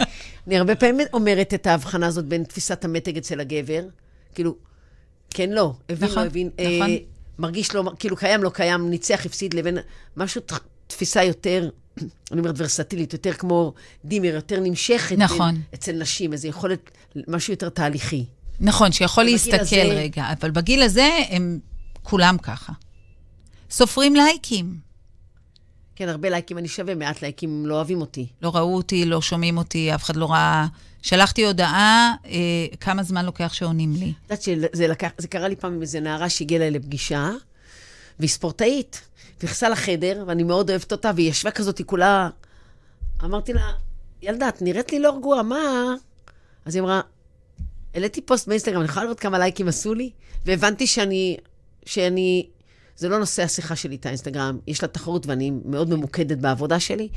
אני 0.47 0.57
הרבה 0.57 0.75
פעמים 0.75 1.07
אומרת 1.13 1.53
את 1.53 1.67
ההבחנה 1.67 2.07
הזאת 2.07 2.25
בין 2.25 2.43
תפיסת 2.43 2.85
המתג 2.85 3.17
אצל 3.17 3.39
הגבר, 3.39 3.83
כאילו, 4.35 4.55
כן, 5.29 5.49
לא. 5.49 5.73
הבין, 5.89 6.09
נכון, 6.09 6.23
לא 6.23 6.27
הבין. 6.27 6.49
נכון. 6.53 6.89
אה, 6.89 6.97
מרגיש 7.39 7.75
לא, 7.75 7.91
כאילו 7.99 8.15
קיים, 8.15 8.43
לא 8.43 8.49
קיים, 8.49 8.89
ניצח, 8.89 9.25
הפסיד, 9.25 9.53
לבין 9.53 9.77
משהו, 10.17 10.41
תפיסה 10.87 11.23
יותר, 11.23 11.69
אני 12.31 12.39
אומרת 12.39 12.55
ורסטילית, 12.57 13.13
יותר 13.13 13.33
כמו 13.33 13.73
דימר, 14.05 14.33
יותר 14.35 14.59
נמשכת. 14.59 15.17
נכון. 15.17 15.51
בין- 15.55 15.61
אצל 15.73 15.91
נשים, 15.91 16.33
איזה 16.33 16.47
יכולת, 16.47 16.91
משהו 17.27 17.53
יותר 17.53 17.69
תהליכי. 17.69 18.25
נכון, 18.59 18.91
שיכול 18.91 19.23
להסתכל 19.23 19.55
הזה- 19.59 19.75
רגע, 19.83 20.25
אבל 20.39 20.51
בגיל 20.51 20.81
הזה 20.81 21.09
הם 21.29 21.59
כולם 22.03 22.37
ככה. 22.37 22.73
סופרים 23.71 24.15
לייקים. 24.15 24.77
כן, 25.95 26.09
הרבה 26.09 26.29
לייקים 26.29 26.57
אני 26.57 26.67
שווה, 26.67 26.95
מעט 26.95 27.21
לייקים 27.21 27.65
לא 27.65 27.75
אוהבים 27.75 28.01
אותי. 28.01 28.27
לא 28.41 28.55
ראו 28.55 28.75
אותי, 28.75 29.05
לא 29.05 29.21
שומעים 29.21 29.57
אותי, 29.57 29.95
אף 29.95 30.03
אחד 30.03 30.15
לא 30.15 30.31
ראה. 30.31 30.67
שלחתי 31.01 31.45
הודעה, 31.45 32.13
אה, 32.25 32.31
כמה 32.79 33.03
זמן 33.03 33.25
לוקח 33.25 33.53
שעונים 33.53 33.93
לי. 33.93 34.13
את 34.25 34.47
יודעת 34.47 34.69
שזה 34.73 34.87
לקח, 34.87 35.09
זה 35.17 35.27
קרה 35.27 35.47
לי 35.47 35.55
פעם 35.55 35.73
עם 35.73 35.81
איזה 35.81 35.99
נערה 35.99 36.29
שהגיעה 36.29 36.61
אליי 36.61 36.71
לפגישה, 36.79 37.29
והיא 38.19 38.29
ספורטאית. 38.29 39.01
נכנסה 39.43 39.69
לחדר, 39.69 40.23
ואני 40.27 40.43
מאוד 40.43 40.69
אוהבת 40.69 40.91
אותה, 40.91 41.11
והיא 41.15 41.29
ישבה 41.29 41.51
כזאת, 41.51 41.77
היא 41.77 41.85
כולה... 41.85 42.29
אמרתי 43.23 43.53
לה, 43.53 43.71
ילדה, 44.21 44.49
את 44.49 44.61
נראית 44.61 44.91
לי 44.91 44.99
לא 44.99 45.15
רגועה, 45.17 45.43
מה? 45.43 45.93
אז 46.65 46.75
היא 46.75 46.81
אמרה, 46.81 47.01
העליתי 47.93 48.21
פוסט 48.21 48.47
באינסטגרם, 48.47 48.79
אני 48.81 48.85
יכולה 48.89 49.03
לראות 49.03 49.19
כמה 49.19 49.39
לייקים 49.39 49.67
עשו 49.67 49.93
לי? 49.93 50.11
והבנתי 50.45 50.87
שאני, 50.87 51.37
שאני, 51.85 52.47
זה 52.97 53.09
לא 53.09 53.19
נושא 53.19 53.43
השיחה 53.43 53.75
שלי, 53.75 53.95
את 53.95 54.05
האינסטגרם, 54.05 54.59
יש 54.67 54.81
לה 54.81 54.87
תחרות 54.87 55.25
ואני 55.25 55.51
מאוד 55.65 55.89
ממוקדת 55.89 56.37
בעבודה 56.37 56.79
שלי. 56.79 57.09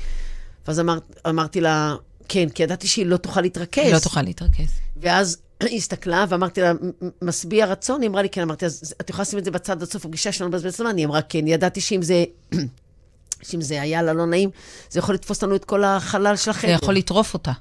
ואז 0.67 0.81
אמר, 0.81 0.99
אמרתי 1.29 1.61
לה, 1.61 1.95
כן, 2.29 2.49
כי 2.49 2.63
ידעתי 2.63 2.87
שהיא 2.87 3.07
לא 3.07 3.17
תוכל 3.17 3.41
להתרכז. 3.41 3.85
היא 3.85 3.95
לא 3.95 3.99
תוכל 3.99 4.23
להתרכז. 4.23 4.69
ואז 4.97 5.39
היא 5.71 5.79
הסתכלה, 5.83 6.25
ואמרתי 6.29 6.61
לה, 6.61 6.73
"מ- 6.73 6.77
מ- 7.07 7.29
משביע 7.29 7.67
רצון? 7.67 8.01
היא 8.03 8.11
אמרה 8.11 8.23
לי, 8.23 8.29
כן. 8.29 8.41
אמרתי, 8.43 8.67
אז 8.67 8.95
את 9.01 9.11
יכולה 9.11 9.23
לשים 9.23 9.39
את 9.39 9.45
זה 9.45 9.51
בצד 9.51 9.83
עד 9.83 9.89
סוף 9.89 10.05
הפגישה 10.05 10.33
שלנו 10.33 10.51
לבזבז 10.51 10.77
זמן? 10.77 10.97
היא 10.97 11.07
אמרה, 11.07 11.23
כן. 11.23 11.47
ידעתי 11.47 11.81
שאם 11.81 12.03
זה... 12.03 12.25
שאם 13.43 13.61
זה 13.61 13.83
היה 13.83 14.03
לה 14.03 14.13
לא 14.13 14.27
נעים, 14.27 14.51
זה 14.91 14.99
יכול 14.99 15.15
לתפוס 15.15 15.43
לנו 15.43 15.57
את 15.57 15.65
כל 15.65 15.85
החלל 15.85 16.37
של 16.37 16.53
זה. 16.53 16.59
יכול 16.69 16.95
לטרוף 16.95 17.35
אותה. 17.35 17.53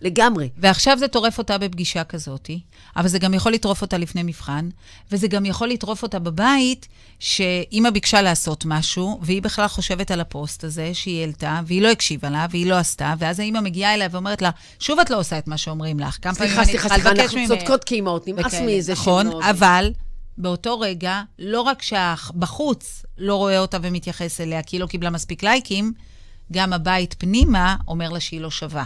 לגמרי. 0.00 0.48
ועכשיו 0.56 0.98
זה 0.98 1.08
טורף 1.08 1.38
אותה 1.38 1.58
בפגישה 1.58 2.04
כזאת, 2.04 2.50
אבל 2.96 3.08
זה 3.08 3.18
גם 3.18 3.34
יכול 3.34 3.52
לטרוף 3.52 3.82
אותה 3.82 3.98
לפני 3.98 4.22
מבחן, 4.22 4.68
וזה 5.12 5.28
גם 5.28 5.46
יכול 5.46 5.68
לטרוף 5.68 6.02
אותה 6.02 6.18
בבית, 6.18 6.88
שאימא 7.18 7.90
ביקשה 7.90 8.22
לעשות 8.22 8.64
משהו, 8.64 9.18
והיא 9.22 9.42
בכלל 9.42 9.68
חושבת 9.68 10.10
על 10.10 10.20
הפוסט 10.20 10.64
הזה 10.64 10.90
שהיא 10.94 11.20
העלתה, 11.20 11.60
והיא 11.66 11.82
לא 11.82 11.90
הקשיבה 11.90 12.30
לה, 12.30 12.46
והיא 12.50 12.66
לא 12.66 12.74
עשתה, 12.74 13.14
ואז 13.18 13.40
האימא 13.40 13.60
מגיעה 13.60 13.94
אליה 13.94 14.08
ואומרת 14.10 14.42
לה, 14.42 14.50
שוב 14.78 15.00
את 15.00 15.10
לא 15.10 15.18
עושה 15.18 15.38
את 15.38 15.48
מה 15.48 15.56
שאומרים 15.58 16.00
לך. 16.00 16.18
כמה 16.22 16.34
פעמים 16.34 16.52
סליחה, 16.52 16.64
סליחה, 16.64 16.88
סליחה, 16.88 17.10
אנחנו 17.10 17.38
ממך?" 17.38 17.48
צודקות 17.48 17.84
כאימהות, 17.84 18.28
נמאס 18.28 18.46
וכאלה. 18.46 18.78
מזה 18.78 18.92
נכון, 18.92 19.26
לא- 19.26 19.40
אבל 19.50 19.92
באותו 20.38 20.80
רגע, 20.80 21.22
לא 21.38 21.60
רק 21.60 21.82
שהבחוץ 21.82 23.04
לא 23.18 23.34
רואה 23.34 23.58
אותה 23.58 23.78
ומתייחס 23.82 24.40
אליה 24.40 24.62
כי 24.62 24.76
היא 24.76 24.80
לא 24.80 24.86
קיבלה 24.86 25.10
מספיק 25.10 25.42
לייקים, 25.42 25.92
גם 26.52 26.72
הבית 26.72 27.14
פנימה 27.18 27.76
אומר 27.88 28.10
לה 28.10 28.20
שהיא 28.20 28.40
לא 28.40 28.50
שווה. 28.50 28.84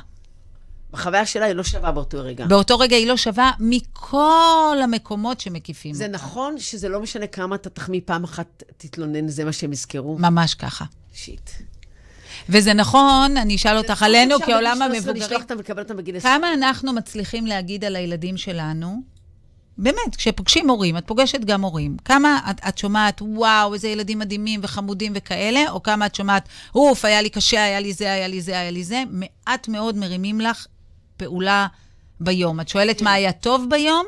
בחוויה 0.92 1.26
שלה 1.26 1.46
היא 1.46 1.54
לא 1.54 1.64
שווה 1.64 1.92
באותו 1.92 2.18
רגע. 2.20 2.46
באותו 2.46 2.78
רגע 2.78 2.96
היא 2.96 3.06
לא 3.06 3.16
שווה 3.16 3.50
מכל 3.60 4.76
המקומות 4.82 5.40
שמקיפים 5.40 5.94
זה 5.94 6.04
אותה. 6.04 6.14
נכון 6.14 6.58
שזה 6.58 6.88
לא 6.88 7.00
משנה 7.00 7.26
כמה 7.26 7.54
אתה 7.54 7.70
תחמיא 7.70 8.00
פעם 8.04 8.24
אחת, 8.24 8.62
תתלונן, 8.76 9.28
זה 9.28 9.44
מה 9.44 9.52
שהם 9.52 9.72
יזכרו? 9.72 10.18
ממש 10.18 10.54
ככה. 10.54 10.84
שיט. 11.14 11.50
וזה 12.48 12.74
נכון, 12.74 13.36
אני 13.36 13.56
אשאל 13.56 13.76
אותך 13.76 14.02
עלינו 14.02 14.40
כעולם 14.40 14.72
אפשר 14.72 14.88
בגיל 14.88 15.00
13 15.00 15.10
המבוגרים. 15.10 15.22
לשלוח 15.22 15.42
אותם 15.42 15.54
ולקבל 15.56 15.82
אותם 15.82 15.96
בגיל 15.96 16.16
20. 16.16 16.34
כמה 16.34 16.54
אנחנו 16.54 16.92
מצליחים 16.92 17.46
להגיד 17.46 17.84
על 17.84 17.96
הילדים 17.96 18.36
שלנו, 18.36 19.02
באמת, 19.78 20.16
כשפוגשים 20.16 20.70
הורים, 20.70 20.96
את 20.98 21.06
פוגשת 21.06 21.40
גם 21.44 21.62
הורים, 21.62 21.96
כמה 22.04 22.40
את, 22.50 22.60
את 22.68 22.78
שומעת, 22.78 23.22
וואו, 23.22 23.74
איזה 23.74 23.88
ילדים 23.88 24.18
מדהימים 24.18 24.60
וחמודים 24.62 25.12
וכאלה, 25.16 25.70
או 25.70 25.82
כמה 25.82 26.06
את 26.06 26.14
שומעת, 26.14 26.48
אוף, 26.74 27.04
היה 27.04 27.22
לי 27.22 27.30
קשה, 27.30 27.64
היה 27.64 27.80
לי 27.80 27.92
זה, 27.92 28.12
היה 28.12 28.28
לי 28.28 28.40
זה, 28.40 28.60
היה 28.60 28.70
לי 28.70 28.84
זה, 28.84 29.02
מעט 29.10 29.68
מאוד 29.68 29.96
מרימים 29.96 30.40
לך 30.40 30.66
פעולה 31.22 31.66
ביום. 32.20 32.60
את 32.60 32.68
שואלת 32.68 33.02
מה 33.02 33.12
היה 33.12 33.32
טוב 33.32 33.66
ביום? 33.70 34.06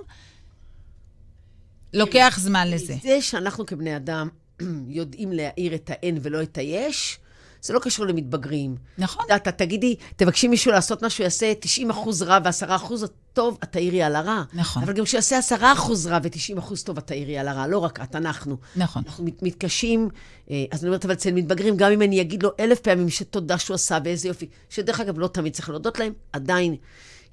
לוקח 1.93 2.39
זמן 2.41 2.71
לזה. 2.71 2.97
זה 3.03 3.23
שאנחנו 3.23 3.67
כבני 3.67 3.97
אדם 3.97 4.29
יודעים 4.99 5.33
להאיר 5.33 5.75
את 5.75 5.91
האין 5.91 6.19
ולא 6.23 6.43
את 6.43 6.59
היש, 6.59 7.19
זה 7.65 7.73
לא 7.73 7.79
קשור 7.79 8.07
למתבגרים. 8.07 8.77
נכון. 8.99 9.25
את 9.25 9.31
יודעת, 9.31 9.49
את 9.49 9.59
תגידי, 9.59 9.97
תבקשי 10.17 10.49
מישהו 10.49 10.73
לעשות 10.73 11.03
משהו, 11.03 11.25
יעשה 11.25 11.53
90 11.61 11.91
אחוז 11.91 12.23
רע 12.23 12.39
ו-10 12.45 12.77
אחוז 12.77 13.07
טוב, 13.33 13.59
את 13.65 13.73
תעירי 13.73 14.03
על 14.03 14.17
הרע. 14.17 14.43
נכון. 14.53 14.83
אבל 14.83 14.93
גם 14.93 15.05
כשיעשה 15.05 15.39
10 15.39 15.57
אחוז 15.73 16.07
רע 16.07 16.19
ו-90 16.23 16.59
אחוז 16.59 16.83
טוב, 16.83 16.99
את 16.99 17.07
תעירי 17.07 17.39
על 17.39 17.49
הרע. 17.49 17.67
לא 17.67 17.79
רק 17.79 18.01
את, 18.03 18.17
אנחנו. 18.17 18.57
נכון. 18.77 19.03
אנחנו 19.07 19.25
מת, 19.25 19.43
מתקשים, 19.43 20.09
אה, 20.51 20.65
אז 20.71 20.81
אני 20.85 20.89
אומרת, 20.89 21.05
אבל 21.05 21.15
אצל 21.15 21.33
מתבגרים, 21.33 21.77
גם 21.77 21.93
אם 21.93 22.03
אני 22.03 22.21
אגיד 22.21 22.43
לו 22.43 22.51
אלף 22.61 22.81
פעמים 22.81 23.11
שתודה 23.11 23.59
שהוא 23.59 23.75
עשה 23.75 23.99
ואיזה 24.05 24.29
יופי, 24.29 24.47
שדרך 24.71 25.01
אגב, 25.01 25.19
לא 25.19 25.27
תמיד 25.27 25.53
צריך 25.53 25.71
להודות 25.71 25.99
להם, 25.99 26.13
עדיין, 26.33 26.77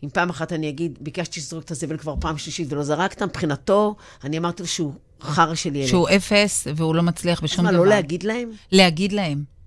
אם 0.03 0.09
פעם 0.09 0.29
אחת 0.29 0.53
אני 0.53 0.69
אגיד, 0.69 0.97
ביקשתי 1.01 1.41
שתזרוק 1.41 1.63
את 1.63 1.71
הזבל 1.71 1.97
כבר 1.97 2.15
פעם 2.19 2.37
שלישית 2.37 2.73
ולא 2.73 2.83
זרקת, 2.83 3.21
מבחינתו, 3.21 3.95
אני 4.23 4.37
אמרתי 4.37 4.63
לו 4.63 4.67
שהוא 4.67 4.93
חרא 5.21 5.55
של 5.55 5.75
ילד. 5.75 5.87
שהוא 5.87 6.09
אפס 6.15 6.67
והוא 6.75 6.95
לא 6.95 7.03
מצליח 7.03 7.39
אז 7.39 7.43
בשום 7.43 7.65
מה, 7.65 7.71
דבר. 7.71 7.83
לא 7.83 7.89
להגיד 7.89 8.23
להם? 8.23 8.49
להגיד 8.71 9.11
להם. 9.11 9.60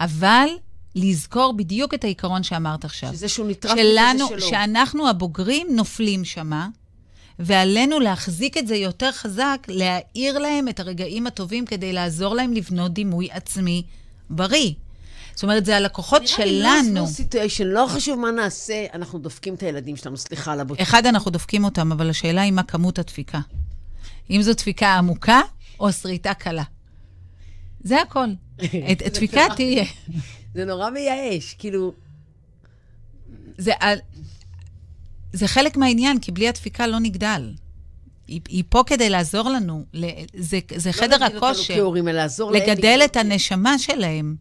אבל 0.00 0.48
לזכור 0.94 1.52
בדיוק 1.52 1.94
את 1.94 2.04
העיקרון 2.04 2.42
שאמרת 2.42 2.84
עכשיו. 2.84 3.12
שזה 3.12 3.28
שהוא 3.28 3.48
נטרף 3.48 3.78
שלנו, 3.78 4.24
וזה 4.24 4.40
שלו. 4.40 4.48
שאנחנו 4.48 5.08
הבוגרים 5.08 5.66
נופלים 5.70 6.24
שמה, 6.24 6.68
ועלינו 7.38 8.00
להחזיק 8.00 8.56
את 8.56 8.66
זה 8.66 8.76
יותר 8.76 9.12
חזק, 9.12 9.66
להאיר 9.68 10.38
להם 10.38 10.68
את 10.68 10.80
הרגעים 10.80 11.26
הטובים 11.26 11.66
כדי 11.66 11.92
לעזור 11.92 12.34
להם 12.34 12.52
לבנות 12.52 12.92
דימוי 12.92 13.28
עצמי 13.30 13.82
בריא. 14.30 14.72
זאת 15.34 15.42
אומרת, 15.42 15.64
זה 15.64 15.76
הלקוחות 15.76 16.28
שלנו. 16.28 16.92
נראה 16.92 17.00
לי 17.00 17.06
סיטואשן, 17.06 17.66
לא 17.66 17.86
חשוב 17.88 18.18
מה 18.18 18.30
נעשה, 18.30 18.86
אנחנו 18.94 19.18
דופקים 19.18 19.54
את 19.54 19.62
הילדים 19.62 19.96
שלנו, 19.96 20.16
סליחה 20.16 20.52
על 20.52 20.60
הבוטות. 20.60 20.82
אחד, 20.82 21.06
אנחנו 21.06 21.30
דופקים 21.30 21.64
אותם, 21.64 21.92
אבל 21.92 22.10
השאלה 22.10 22.42
היא 22.42 22.52
מה 22.52 22.62
כמות 22.62 22.98
הדפיקה. 22.98 23.40
אם 24.30 24.42
זו 24.42 24.52
דפיקה 24.54 24.94
עמוקה 24.94 25.40
או 25.80 25.92
שריטה 25.92 26.34
קלה. 26.34 26.62
זה 27.80 28.02
הכל. 28.02 28.26
את- 28.92 29.02
הדפיקה 29.06 29.42
תהיה. 29.56 29.84
זה 30.54 30.64
נורא 30.64 30.90
מייאש, 30.90 31.54
כאילו, 31.58 31.92
זה, 33.58 33.72
חלק 35.48 35.76
מהעניין, 35.76 36.18
כי 36.18 36.32
בלי 36.32 36.48
הדפיקה 36.48 36.86
לא 36.86 36.98
נגדל. 36.98 37.52
היא, 38.26 38.40
היא 38.48 38.64
פה 38.68 38.82
כדי 38.86 39.10
לעזור 39.10 39.48
לנו. 39.50 39.84
זה, 40.36 40.58
זה 40.76 40.92
חדר 40.92 41.16
לא 41.18 41.24
אותנו 41.26 41.38
הכושר. 41.46 41.74
כהורים, 41.74 42.08
אלא 42.08 42.16
לעזור 42.16 42.52
להם. 42.52 42.62
לגדל. 42.62 43.00
את 43.04 43.16
הנשמה 43.16 43.78
שלהם. 43.78 44.36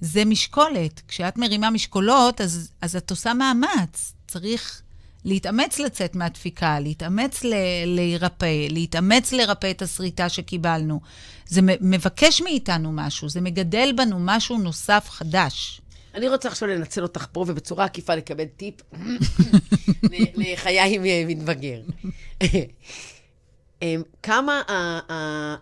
זה 0.00 0.24
משקולת. 0.24 1.02
כשאת 1.08 1.36
מרימה 1.36 1.70
משקולות, 1.70 2.40
אז, 2.40 2.70
אז 2.80 2.96
את 2.96 3.10
עושה 3.10 3.34
מאמץ. 3.34 4.12
צריך 4.28 4.82
להתאמץ 5.24 5.78
לצאת 5.78 6.16
מהדפיקה, 6.16 6.80
להתאמץ 6.80 7.44
ל- 7.44 7.54
להירפא, 7.86 8.66
להתאמץ 8.70 9.32
לרפא 9.32 9.70
את 9.70 9.82
השריטה 9.82 10.28
שקיבלנו. 10.28 11.00
זה 11.46 11.60
מבקש 11.80 12.42
מאיתנו 12.42 12.92
משהו, 12.92 13.28
זה 13.28 13.40
מגדל 13.40 13.90
בנו 13.96 14.16
משהו 14.20 14.58
נוסף 14.58 15.06
חדש. 15.10 15.80
אני 16.14 16.28
רוצה 16.28 16.48
עכשיו 16.48 16.68
לנצל 16.68 17.02
אותך 17.02 17.26
פה, 17.32 17.44
ובצורה 17.48 17.84
עקיפה 17.84 18.14
לקבל 18.14 18.44
טיפ 18.44 18.74
לחיי 20.36 20.96
עם 20.96 21.28
מתבגר. 21.28 21.80
אמ, 23.82 24.02
כמה, 24.22 24.62
ה- 24.68 25.54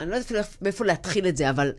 אני 0.00 0.10
לא 0.10 0.16
יודעת 0.16 0.56
מאיפה 0.62 0.84
להתחיל 0.84 1.26
את 1.28 1.36
זה, 1.36 1.50
אבל 1.50 1.72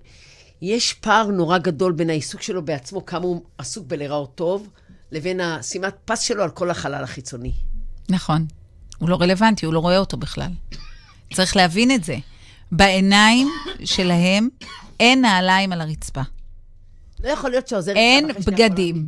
יש 0.61 0.93
פער 0.93 1.27
נורא 1.27 1.57
גדול 1.57 1.91
בין 1.91 2.09
העיסוק 2.09 2.41
שלו 2.41 2.65
בעצמו, 2.65 3.05
כמה 3.05 3.25
הוא 3.25 3.41
עסוק 3.57 3.87
בלראות 3.87 4.35
טוב, 4.35 4.69
לבין 5.11 5.39
השימת 5.39 5.95
פס 6.05 6.19
שלו 6.19 6.43
על 6.43 6.49
כל 6.49 6.71
החלל 6.71 7.03
החיצוני. 7.03 7.51
נכון. 8.09 8.45
הוא 8.97 9.09
לא 9.09 9.21
רלוונטי, 9.21 9.65
הוא 9.65 9.73
לא 9.73 9.79
רואה 9.79 9.97
אותו 9.97 10.17
בכלל. 10.17 10.51
צריך 11.33 11.55
להבין 11.55 11.91
את 11.91 12.03
זה. 12.03 12.15
בעיניים 12.71 13.47
שלהם 13.83 14.49
אין 14.99 15.21
נעליים 15.21 15.71
על 15.71 15.81
הרצפה. 15.81 16.21
לא 17.23 17.29
יכול 17.29 17.49
להיות 17.49 17.67
שעוזר... 17.67 17.91
אין 17.95 18.29
אחרי 18.29 18.43
שנייה 18.43 18.69
בגדים. 18.69 19.07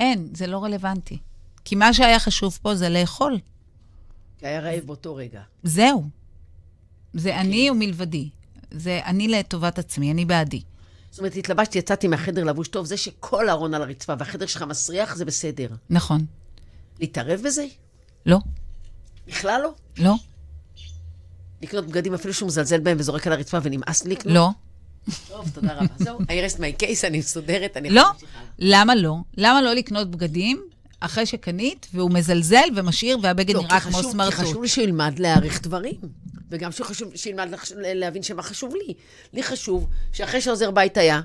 אין, 0.00 0.28
זה 0.34 0.46
לא 0.46 0.64
רלוונטי. 0.64 1.18
כי 1.64 1.74
מה 1.74 1.94
שהיה 1.94 2.18
חשוב 2.18 2.58
פה 2.62 2.74
זה 2.74 2.88
לאכול. 2.88 3.38
כי 4.38 4.46
היה 4.46 4.60
רעב 4.60 4.84
באותו 4.84 5.14
רגע. 5.14 5.40
זהו. 5.62 6.04
זה 7.14 7.40
אני 7.40 7.70
ומלבדי. 7.70 8.28
זה 8.70 9.00
אני 9.04 9.28
לטובת 9.28 9.78
עצמי, 9.78 10.12
אני 10.12 10.24
בעדי. 10.24 10.62
זאת 11.10 11.18
אומרת, 11.18 11.36
התלבשתי, 11.36 11.78
יצאתי 11.78 12.08
מהחדר 12.08 12.44
לבוש 12.44 12.68
טוב, 12.68 12.86
זה 12.86 12.96
שכל 12.96 13.48
הארון 13.48 13.74
על 13.74 13.82
הרצפה 13.82 14.14
והחדר 14.18 14.46
שלך 14.46 14.62
מסריח, 14.62 15.16
זה 15.16 15.24
בסדר. 15.24 15.68
נכון. 15.90 16.26
להתערב 17.00 17.40
בזה? 17.44 17.64
לא, 18.26 18.38
בכלל 19.26 19.60
לא. 19.62 19.72
לא, 19.98 20.14
לקנות 21.62 21.86
בגדים 21.86 22.14
אפילו 22.14 22.34
שהוא 22.34 22.46
מזלזל 22.46 22.80
בהם 22.80 22.96
וזורק 23.00 23.26
על 23.26 23.32
הרצפה 23.32 23.58
ונמאס 23.62 24.04
לי 24.04 24.10
לקנות? 24.10 24.34
לא. 24.34 24.48
טוב, 25.28 25.50
תודה 25.54 25.74
רבה. 25.74 25.94
זהו, 25.98 26.18
I 26.18 26.22
rest 26.22 26.56
my 26.56 26.82
case, 26.82 27.06
אני 27.06 27.18
מסודרת, 27.18 27.76
אני 27.76 27.90
לא. 27.90 28.04
למה 28.58 28.94
לא? 28.94 29.16
למה 29.36 29.62
לא 29.62 29.74
לקנות 29.74 30.10
בגדים 30.10 30.62
אחרי 31.00 31.26
שקנית, 31.26 31.86
והוא 31.94 32.10
מזלזל 32.10 32.68
ומשאיר, 32.76 33.18
והבגד 33.22 33.54
לא, 33.54 33.62
נראה 33.62 33.80
כי 33.80 33.84
כמו 33.84 33.92
חשוב- 33.98 34.04
כי 34.06 34.12
סמרטוט? 34.12 34.34
חשוב 34.38 34.62
לי 34.62 34.68
שהוא 34.68 34.84
ילמד 34.84 35.18
להעריך 35.18 35.62
דברים. 35.62 35.94
וגם 36.50 36.72
שחשוב, 36.72 37.12
שילמד 37.16 37.48
לח- 37.50 37.64
להבין 37.76 38.22
שמה 38.22 38.42
חשוב 38.42 38.74
לי. 38.86 38.94
לי 39.32 39.42
חשוב 39.42 39.86
שאחרי 40.12 40.40
שעוזר 40.40 40.70
בית 40.70 40.96
היה, 40.96 41.20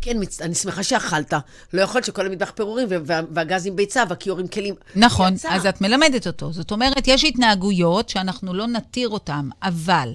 כן, 0.00 0.16
מצ... 0.20 0.42
אני 0.42 0.54
שמחה 0.54 0.82
שאכלת. 0.82 1.32
לא 1.72 1.80
יכול 1.82 1.96
להיות 1.98 2.04
שכל 2.06 2.26
המטבח 2.26 2.50
פירורים 2.56 2.86
וה- 2.90 2.98
וה- 3.06 3.20
והגז 3.30 3.66
עם 3.66 3.76
ביצה 3.76 4.02
והכיור 4.08 4.38
עם 4.38 4.46
כלים. 4.46 4.74
נכון, 4.96 5.34
יצא. 5.34 5.48
אז 5.52 5.66
את 5.66 5.80
מלמדת 5.80 6.26
אותו. 6.26 6.52
זאת 6.52 6.70
אומרת, 6.70 7.08
יש 7.08 7.24
התנהגויות 7.24 8.08
שאנחנו 8.08 8.54
לא 8.54 8.66
נתיר 8.66 9.08
אותן, 9.08 9.48
אבל 9.62 10.12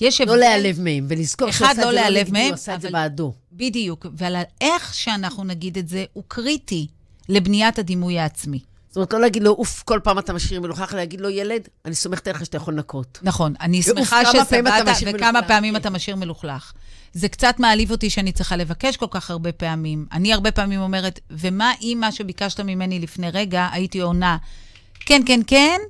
יש. 0.00 0.20
לא 0.20 0.36
להיעלב 0.36 0.80
מהם, 0.80 1.06
ולזכור 1.08 1.50
שהוא 1.50 1.68
עשה 1.68 1.82
לא 1.84 1.90
את 1.90 1.94
זה 2.04 2.10
לא 2.10 2.32
מהם, 2.32 2.46
הוא 2.46 2.54
עשה 2.54 2.74
את 2.74 2.80
זה 2.80 2.90
בעדו. 2.90 3.32
בדיוק, 3.52 4.06
ועל 4.16 4.36
איך 4.60 4.94
שאנחנו 4.94 5.44
נגיד 5.44 5.78
את 5.78 5.88
זה, 5.88 6.04
הוא 6.12 6.24
קריטי 6.28 6.86
לבניית 7.28 7.78
הדימוי 7.78 8.18
העצמי. 8.18 8.60
זאת 8.88 8.96
אומרת, 8.96 9.12
לא 9.12 9.20
להגיד 9.20 9.42
לו, 9.42 9.50
אוף, 9.50 9.82
כל 9.82 10.00
פעם 10.02 10.18
אתה 10.18 10.32
משאיר 10.32 10.60
מלוכלך, 10.60 10.94
להגיד 10.94 11.20
לו, 11.20 11.30
ילד, 11.30 11.68
אני 11.84 11.94
סומכת 11.94 12.28
עליך 12.28 12.44
שאתה 12.44 12.56
יכול 12.56 12.74
לנקות. 12.74 13.18
נכון, 13.22 13.54
אני 13.60 13.82
שמחה 13.82 14.24
שסבלת, 14.24 14.88
וכמה 15.14 15.42
פעמים. 15.42 15.76
אתה 15.76 15.90
משאיר 15.90 16.16
מלוכלך. 16.16 16.72
זה 17.12 17.28
קצת 17.28 17.54
מעליב 17.58 17.90
אותי 17.90 18.10
שאני 18.10 18.32
צריכה 18.32 18.56
לבקש 18.56 18.96
כל 18.96 19.06
כך 19.10 19.30
הרבה 19.30 19.52
פעמים. 19.52 20.06
אני 20.12 20.32
הרבה 20.32 20.52
פעמים 20.52 20.80
אומרת, 20.80 21.20
ומה 21.30 21.72
אם 21.82 21.98
מה 22.00 22.12
שביקשת 22.12 22.60
ממני 22.60 23.00
לפני 23.00 23.30
רגע, 23.30 23.68
הייתי 23.72 24.00
עונה, 24.00 24.36
כן, 25.00 25.22
כן, 25.26 25.40
כן, 25.46 25.80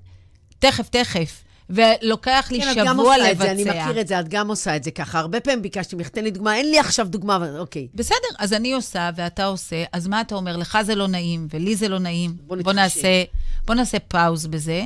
תכף, 0.58 0.88
תכף. 0.88 1.43
ולוקח 1.70 2.48
לי 2.50 2.62
כן, 2.62 2.74
שבוע 2.74 3.14
עושה 3.14 3.32
את 3.32 3.38
זה, 3.38 3.44
לבצע. 3.44 3.52
אני 3.52 3.64
מכיר 3.64 4.00
את 4.00 4.08
זה, 4.08 4.20
את 4.20 4.28
גם 4.28 4.48
עושה 4.48 4.76
את 4.76 4.84
זה 4.84 4.90
ככה. 4.90 5.18
הרבה 5.18 5.40
פעמים 5.40 5.62
ביקשתי 5.62 5.96
ממך, 5.96 6.08
תן 6.08 6.24
לי 6.24 6.30
דוגמה, 6.30 6.56
אין 6.56 6.70
לי 6.70 6.78
עכשיו 6.78 7.08
דוגמה, 7.08 7.36
אבל 7.36 7.58
אוקיי. 7.58 7.88
בסדר, 7.94 8.28
אז 8.38 8.52
אני 8.52 8.72
עושה 8.72 9.10
ואתה 9.16 9.44
עושה, 9.44 9.84
אז 9.92 10.06
מה 10.06 10.20
אתה 10.20 10.34
אומר? 10.34 10.56
לך 10.56 10.78
זה 10.82 10.94
לא 10.94 11.08
נעים 11.08 11.48
ולי 11.50 11.76
זה 11.76 11.88
לא 11.88 11.98
נעים. 11.98 12.36
בוא 12.46 12.56
בוא. 12.62 12.72
נעשה, 12.72 13.24
בוא 13.66 13.74
נעשה 13.74 13.98
פאוז 13.98 14.46
בזה. 14.46 14.84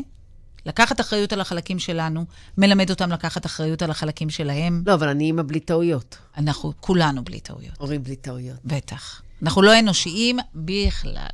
לקחת 0.67 1.01
אחריות 1.01 1.33
על 1.33 1.41
החלקים 1.41 1.79
שלנו, 1.79 2.25
מלמד 2.59 2.91
אותם 2.91 3.11
לקחת 3.11 3.47
אחריות 3.47 3.83
על 3.83 3.91
החלקים 3.91 4.31
שלהם. 4.31 4.83
לא, 4.87 4.95
אבל 4.95 5.09
אני 5.09 5.25
אימא 5.25 5.43
בלי 5.47 5.61
טעויות. 5.61 6.19
אנחנו 6.37 6.73
כולנו 6.81 7.25
בלי 7.25 7.41
טעויות, 7.41 7.75
הורים 7.79 8.03
בלי 8.03 8.17
טעויות, 8.17 8.57
בטח. 8.65 9.23
אנחנו 9.43 9.63
לא 9.63 9.79
אנושיים 9.79 10.39
בכלל, 10.55 11.27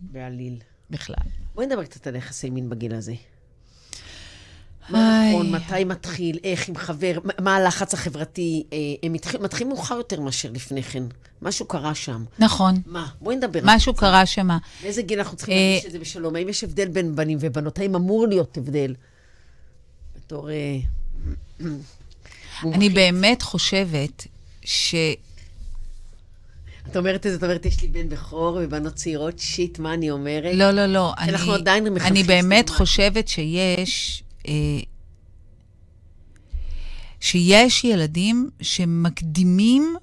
בעליל. 0.00 0.58
בכלל. 0.90 1.24
בואי 1.54 1.66
נדבר 1.66 1.84
קצת 1.84 2.06
על 2.06 2.16
יחסי 2.16 2.50
מין 2.50 2.68
בגיל 2.68 2.94
הזה. 2.94 3.14
מה 4.88 5.22
נכון, 5.30 5.50
מתי 5.50 5.84
מתחיל, 5.84 6.38
איך, 6.44 6.68
עם 6.68 6.76
חבר, 6.76 7.18
מה- 7.40 7.56
הלחץ 7.56 7.94
החברתי. 7.94 8.64
אה, 8.72 8.78
הם 9.02 9.12
מתחיל- 9.12 9.40
מתחילים 9.40 9.68
מאוחר 9.68 9.94
יותר 9.94 10.20
מאשר 10.20 10.50
לפני 10.52 10.82
כן. 10.82 11.02
משהו 11.42 11.66
קרה 11.66 11.94
שם. 11.94 12.24
נכון, 12.38 12.74
מה? 12.86 13.08
בואי 13.20 13.36
נדבר. 13.36 13.58
על 13.60 13.64
משהו 13.76 13.92
זה. 13.94 13.98
קרה 14.00 14.26
שמה. 14.26 14.58
באיזה 14.82 15.02
גיל 15.02 15.18
אנחנו 15.18 15.36
צריכים 15.36 15.56
אה, 15.56 15.62
להרגיש 15.70 15.86
את 15.86 15.92
זה 15.92 15.98
בשלום? 15.98 16.36
האם 16.36 16.48
יש 16.48 16.64
הבדל 16.64 16.88
בין 16.88 17.16
בנים 17.16 17.38
ובנות? 17.40 17.78
האם 17.78 17.94
אמור 17.94 18.26
להיות 18.26 18.56
הבדל? 18.56 18.94
בתור... 20.16 20.50
אה, 20.50 20.78
אני 22.64 22.88
באמת 22.88 23.42
חושבת 23.42 24.26
ש... 24.64 24.94
את 26.90 26.96
אומרת 26.96 27.26
את 27.26 27.30
זה, 27.30 27.36
את 27.38 27.42
אומרת, 27.42 27.66
יש 27.66 27.82
לי 27.82 27.88
בן 27.88 28.08
בכור 28.08 28.58
ובנות 28.62 28.94
צעירות, 28.94 29.38
שיט, 29.38 29.78
מה 29.78 29.94
אני 29.94 30.10
אומרת? 30.10 30.54
לא, 30.54 30.70
לא, 30.70 30.86
לא. 30.86 31.12
אני, 31.18 31.32
אנחנו 31.32 31.52
עדיין 31.52 31.84
מחנכים 31.88 32.12
אני 32.12 32.22
באמת. 32.22 32.70
חושבת 32.70 33.28
שיש... 33.28 34.22
אה, 34.48 34.80
שיש 37.20 37.84
ילדים 37.84 38.50
שמקדימים 38.60 39.96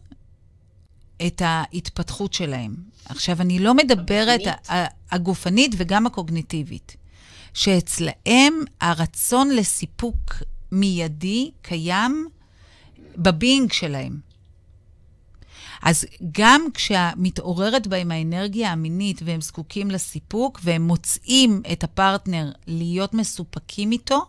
את 1.27 1.41
ההתפתחות 1.45 2.33
שלהם. 2.33 2.75
עכשיו, 3.05 3.41
אני 3.41 3.59
לא 3.59 3.73
מדברת... 3.73 4.39
הגופנית. 4.47 4.89
הגופנית 5.11 5.71
וגם 5.77 6.05
הקוגניטיבית. 6.05 6.95
שאצלהם 7.53 8.53
הרצון 8.81 9.49
לסיפוק 9.49 10.33
מיידי 10.71 11.51
קיים 11.61 12.27
בבינג 13.17 13.71
שלהם. 13.71 14.19
אז 15.83 16.05
גם 16.31 16.61
כשמתעוררת 16.73 17.87
בהם 17.87 18.11
האנרגיה 18.11 18.71
המינית 18.71 19.21
והם 19.25 19.41
זקוקים 19.41 19.91
לסיפוק 19.91 20.59
והם 20.63 20.87
מוצאים 20.87 21.61
את 21.71 21.83
הפרטנר 21.83 22.51
להיות 22.67 23.13
מסופקים 23.13 23.91
איתו, 23.91 24.25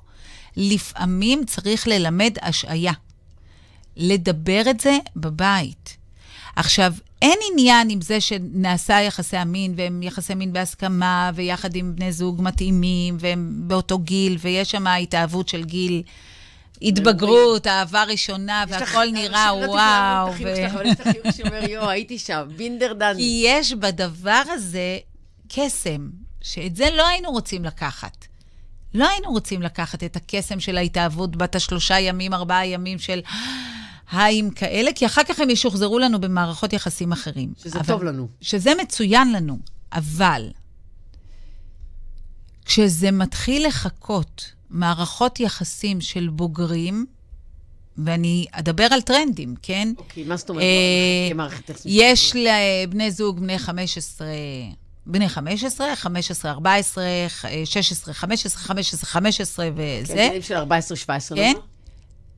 לפעמים 0.57 1.45
צריך 1.45 1.89
ללמד 1.89 2.33
השעיה. 2.43 2.93
לדבר 3.97 4.63
את 4.71 4.81
זה 4.81 4.99
בבית. 5.17 5.97
עכשיו, 6.57 6.93
אין 7.23 7.39
עניין 7.53 7.91
עם 7.91 8.01
זה 8.01 8.21
שנעשה 8.21 9.01
יחסי 9.01 9.37
המין, 9.37 9.75
והם 9.77 10.03
יחסי 10.03 10.35
מין 10.35 10.53
בהסכמה, 10.53 11.31
ויחד 11.35 11.77
עם 11.77 11.97
בני 11.97 12.13
זוג 12.13 12.43
מתאימים, 12.43 13.17
והם 13.21 13.63
באותו 13.67 13.99
גיל, 13.99 14.37
ויש 14.41 14.71
שם 14.71 14.87
התאהבות 14.87 15.49
של 15.49 15.65
גיל 15.65 16.03
התבגרות, 16.83 17.67
אהבה 17.67 18.05
ראשונה, 18.05 18.65
והכל 18.69 19.07
נראה 19.13 19.55
וואו. 19.55 20.35
את 20.35 20.41
אבל 20.73 20.87
יש 20.87 21.01
לך 21.01 21.09
חיוך 21.09 21.37
שאומר, 21.37 21.65
יואו, 21.69 21.89
הייתי 21.89 22.19
שם, 22.19 22.49
בינדר 22.57 22.93
דן. 22.93 23.15
כי 23.17 23.43
יש 23.47 23.73
בדבר 23.73 24.43
הזה 24.47 24.99
קסם, 25.49 26.11
שאת 26.41 26.77
זה 26.77 26.89
לא 26.97 27.07
היינו 27.09 27.31
רוצים 27.31 27.65
לקחת. 27.65 28.27
לא 28.95 29.09
היינו 29.09 29.31
רוצים 29.31 29.63
לקחת 29.63 30.05
את 30.05 30.17
הקסם 30.17 30.61
של 30.61 30.77
ההתאהבות 30.77 31.37
בת 31.37 31.55
השלושה 31.55 31.99
ימים, 32.01 32.35
ארבעה 32.35 32.67
ימים 32.67 32.99
של 32.99 33.21
היים 34.13 34.51
כאלה, 34.51 34.91
כי 34.95 35.07
אחר 35.07 35.23
כך 35.25 35.41
הם 35.41 35.51
ישוחזרו 35.51 35.99
לנו 35.99 36.21
במערכות 36.21 36.73
יחסים 36.73 37.13
אחרים. 37.13 37.53
שזה 37.63 37.79
אבל- 37.79 37.87
טוב 37.87 38.03
לנו. 38.05 38.29
שזה 38.41 38.73
מצוין 38.83 39.33
לנו, 39.33 39.59
אבל 39.93 40.51
כשזה 42.65 43.11
מתחיל 43.11 43.67
לחכות 43.67 44.53
מערכות 44.71 45.41
יחסים 45.41 46.01
של 46.01 46.29
בוגרים, 46.29 47.07
ואני 47.99 48.47
אדבר 48.53 48.87
על 48.91 49.01
טרנדים, 49.03 49.55
כן? 49.63 49.93
אוקיי, 49.99 50.25
מה 50.25 50.37
זאת 50.37 50.51
אומרת? 50.51 50.63
אה, 50.63 51.47
יש 51.85 52.37
לבני 52.37 53.11
זוג 53.11 53.41
בני 53.41 53.59
15, 53.59 54.27
בני 55.07 55.29
15, 55.29 55.97
15, 55.97 56.51
14, 56.51 57.05
16, 57.65 58.15
15, 58.15 58.63
15, 58.63 59.07
15 59.07 59.67
כן, 59.67 59.73
וזה, 59.77 60.15
גילים 60.15 60.43
של 60.43 60.57
14-17, 60.57 61.35
כן? 61.35 61.53
לא? 61.57 61.63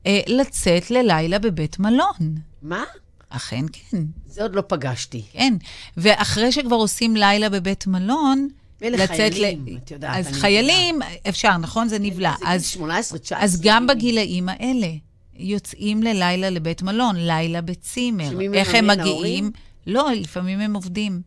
אה, 0.05 0.19
לצאת 0.27 0.91
ללילה 0.91 1.39
בבית 1.39 1.79
מלון. 1.79 2.35
מה? 2.61 2.83
אכן 3.29 3.65
כן, 3.73 3.97
זה 4.25 4.41
עוד 4.41 4.55
לא 4.55 4.63
פגשתי. 4.67 5.23
כן. 5.31 5.53
ואחרי 5.97 6.51
שכבר 6.51 6.75
עושים 6.75 7.15
לילה 7.15 7.49
בבית 7.49 7.87
מלון, 7.87 8.47
מילא 8.83 8.97
לצאת 8.97 9.09
חיילים, 9.33 9.65
ל... 9.67 9.77
את 9.77 9.91
יודעת, 9.91 10.15
אז 10.15 10.33
חיילים, 10.33 10.99
אפשר, 11.29 11.57
נכון? 11.57 11.87
זה 11.87 11.99
נבלע. 11.99 12.33
אז, 12.45 12.67
18, 12.67 13.19
19. 13.19 13.43
אז 13.43 13.61
גם 13.61 13.87
בגילאים 13.87 14.49
האלה 14.49 14.87
יוצאים 15.35 16.03
ללילה 16.03 16.49
לבית 16.49 16.81
מלון, 16.81 17.15
לילה 17.15 17.61
בצימר. 17.61 18.29
איך 18.53 18.75
הם 18.75 18.87
מגיעים? 18.87 19.07
ההורים? 19.07 19.51
לא, 19.87 20.09
לפעמים 20.15 20.59
הם 20.59 20.73
עובדים. 20.73 21.21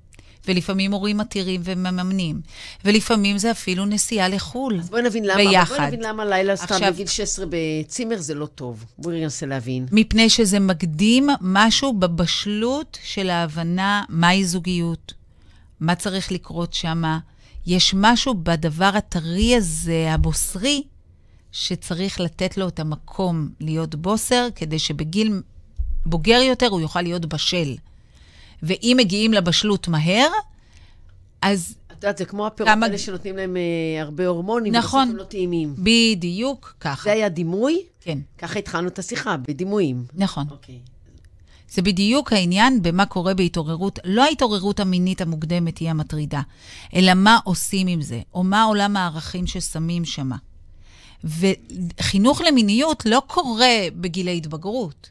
ולפעמים 0.48 0.92
הורים 0.92 1.16
מתירים 1.18 1.60
ומממנים. 1.64 2.40
ולפעמים 2.84 3.38
זה 3.38 3.50
אפילו 3.50 3.86
נסיעה 3.86 4.28
לחו"ל. 4.28 4.78
אז 4.80 4.90
בואי 4.90 5.02
נבין 5.02 5.24
למה, 5.24 5.36
ביחד. 5.36 5.76
בואי 5.76 5.86
נבין 5.86 6.00
למה 6.00 6.24
לילה 6.24 6.56
סתם 6.56 6.74
עכשיו- 6.74 6.92
בגיל 6.92 7.06
16 7.06 7.46
בצימר 7.50 8.16
זה 8.18 8.34
לא 8.34 8.46
טוב. 8.46 8.84
בואי 8.98 9.20
ננסה 9.20 9.46
להבין. 9.46 9.86
מפני 9.92 10.30
שזה 10.30 10.60
מקדים 10.60 11.28
משהו 11.40 11.92
בבשלות 11.92 12.98
של 13.04 13.30
ההבנה 13.30 14.02
מהי 14.08 14.44
זוגיות, 14.44 15.14
מה 15.80 15.94
צריך 15.94 16.32
לקרות 16.32 16.74
שמה. 16.74 17.18
יש 17.66 17.94
משהו 17.96 18.34
בדבר 18.42 18.90
הטרי 18.94 19.56
הזה, 19.56 20.06
הבוסרי, 20.10 20.82
שצריך 21.52 22.20
לתת 22.20 22.56
לו 22.56 22.68
את 22.68 22.80
המקום 22.80 23.48
להיות 23.60 23.94
בוסר, 23.94 24.48
כדי 24.54 24.78
שבגיל 24.78 25.42
בוגר 26.06 26.40
יותר 26.48 26.66
הוא 26.66 26.80
יוכל 26.80 27.02
להיות 27.02 27.26
בשל. 27.26 27.74
ואם 28.62 28.94
מגיעים 29.00 29.32
לבשלות 29.32 29.88
מהר, 29.88 30.28
אז 31.42 31.74
את 31.86 32.02
יודעת, 32.02 32.18
זה 32.18 32.24
כמו 32.24 32.46
הפירות 32.46 32.72
כמה- 32.72 32.86
האלה 32.86 32.98
שנותנים 32.98 33.36
להם 33.36 33.56
אה, 33.56 34.02
הרבה 34.02 34.26
הורמונים, 34.26 34.72
נכון. 34.74 35.00
ובסוף 35.00 35.10
הם 35.12 35.16
לא 35.16 35.24
טעימים. 35.24 35.74
בדיוק 35.78 36.74
ככה. 36.80 37.02
זה 37.04 37.12
היה 37.12 37.28
דימוי? 37.28 37.82
כן, 38.00 38.18
ככה 38.38 38.58
התחלנו 38.58 38.88
את 38.88 38.98
השיחה, 38.98 39.36
בדימויים. 39.36 40.04
נכון. 40.14 40.46
אוקיי. 40.50 40.78
זה 41.70 41.82
בדיוק 41.82 42.32
העניין 42.32 42.82
במה 42.82 43.06
קורה 43.06 43.34
בהתעוררות, 43.34 43.98
לא 44.04 44.24
ההתעוררות 44.24 44.80
המינית 44.80 45.20
המוקדמת 45.20 45.78
היא 45.78 45.90
המטרידה, 45.90 46.42
אלא 46.94 47.14
מה 47.14 47.38
עושים 47.44 47.86
עם 47.86 48.02
זה, 48.02 48.20
או 48.34 48.44
מה 48.44 48.62
עולם 48.62 48.96
הערכים 48.96 49.46
ששמים 49.46 50.04
שמה. 50.04 50.36
וחינוך 51.24 52.40
למיניות 52.40 53.06
לא 53.06 53.22
קורה 53.26 53.76
בגילי 54.00 54.36
התבגרות, 54.36 55.10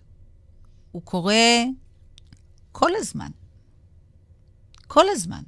הוא 0.91 1.01
קורה 1.01 1.63
כל 2.71 2.91
הזמן. 2.95 3.29
כל 4.87 5.05
הזמן. 5.09 5.41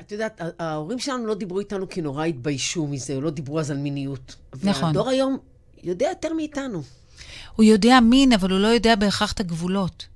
את 0.00 0.12
יודעת, 0.12 0.40
ההורים 0.58 0.98
שלנו 0.98 1.26
לא 1.26 1.34
דיברו 1.34 1.60
איתנו 1.60 1.88
כי 1.88 2.00
נורא 2.00 2.24
התביישו 2.24 2.86
מזה, 2.86 3.20
לא 3.20 3.30
דיברו 3.30 3.60
אז 3.60 3.70
על 3.70 3.76
מיניות. 3.76 4.36
נכון. 4.62 4.84
והדור 4.84 5.08
היום 5.08 5.38
יודע 5.82 6.06
יותר 6.08 6.32
מאיתנו. 6.34 6.82
הוא 7.56 7.64
יודע 7.64 8.00
מין, 8.00 8.32
אבל 8.32 8.50
הוא 8.50 8.60
לא 8.60 8.66
יודע 8.66 8.96
בהכרח 8.96 9.32
את 9.32 9.40
הגבולות. 9.40 10.06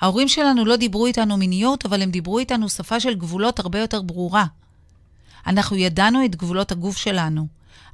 ההורים 0.00 0.28
שלנו 0.28 0.64
לא 0.64 0.76
דיברו 0.76 1.06
איתנו 1.06 1.36
מיניות, 1.36 1.86
אבל 1.86 2.02
הם 2.02 2.10
דיברו 2.10 2.38
איתנו 2.38 2.68
שפה 2.68 3.00
של 3.00 3.14
גבולות 3.14 3.58
הרבה 3.58 3.78
יותר 3.78 4.02
ברורה. 4.02 4.44
אנחנו 5.46 5.76
ידענו 5.76 6.24
את 6.24 6.36
גבולות 6.36 6.72
הגוף 6.72 6.96
שלנו. 6.96 7.46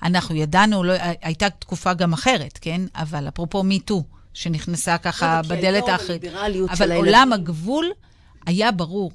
אנחנו 0.03 0.35
ידענו, 0.35 0.85
לא, 0.85 0.93
הייתה 1.22 1.51
תקופה 1.51 1.95
גם 1.95 2.12
אחרת, 2.12 2.59
כן? 2.61 2.81
אבל 2.95 3.29
אפרופו 3.29 3.62
מיטו, 3.62 4.05
שנכנסה 4.35 4.99
ככה 4.99 5.41
לא, 5.41 5.43
כי 5.43 5.49
בדלת 5.49 5.85
היום 5.85 5.91
האחרת. 5.91 6.25
אבל 6.70 6.93
עולם 6.93 7.33
הגבול 7.33 7.91
היה 8.47 8.72
ברור, 8.72 9.12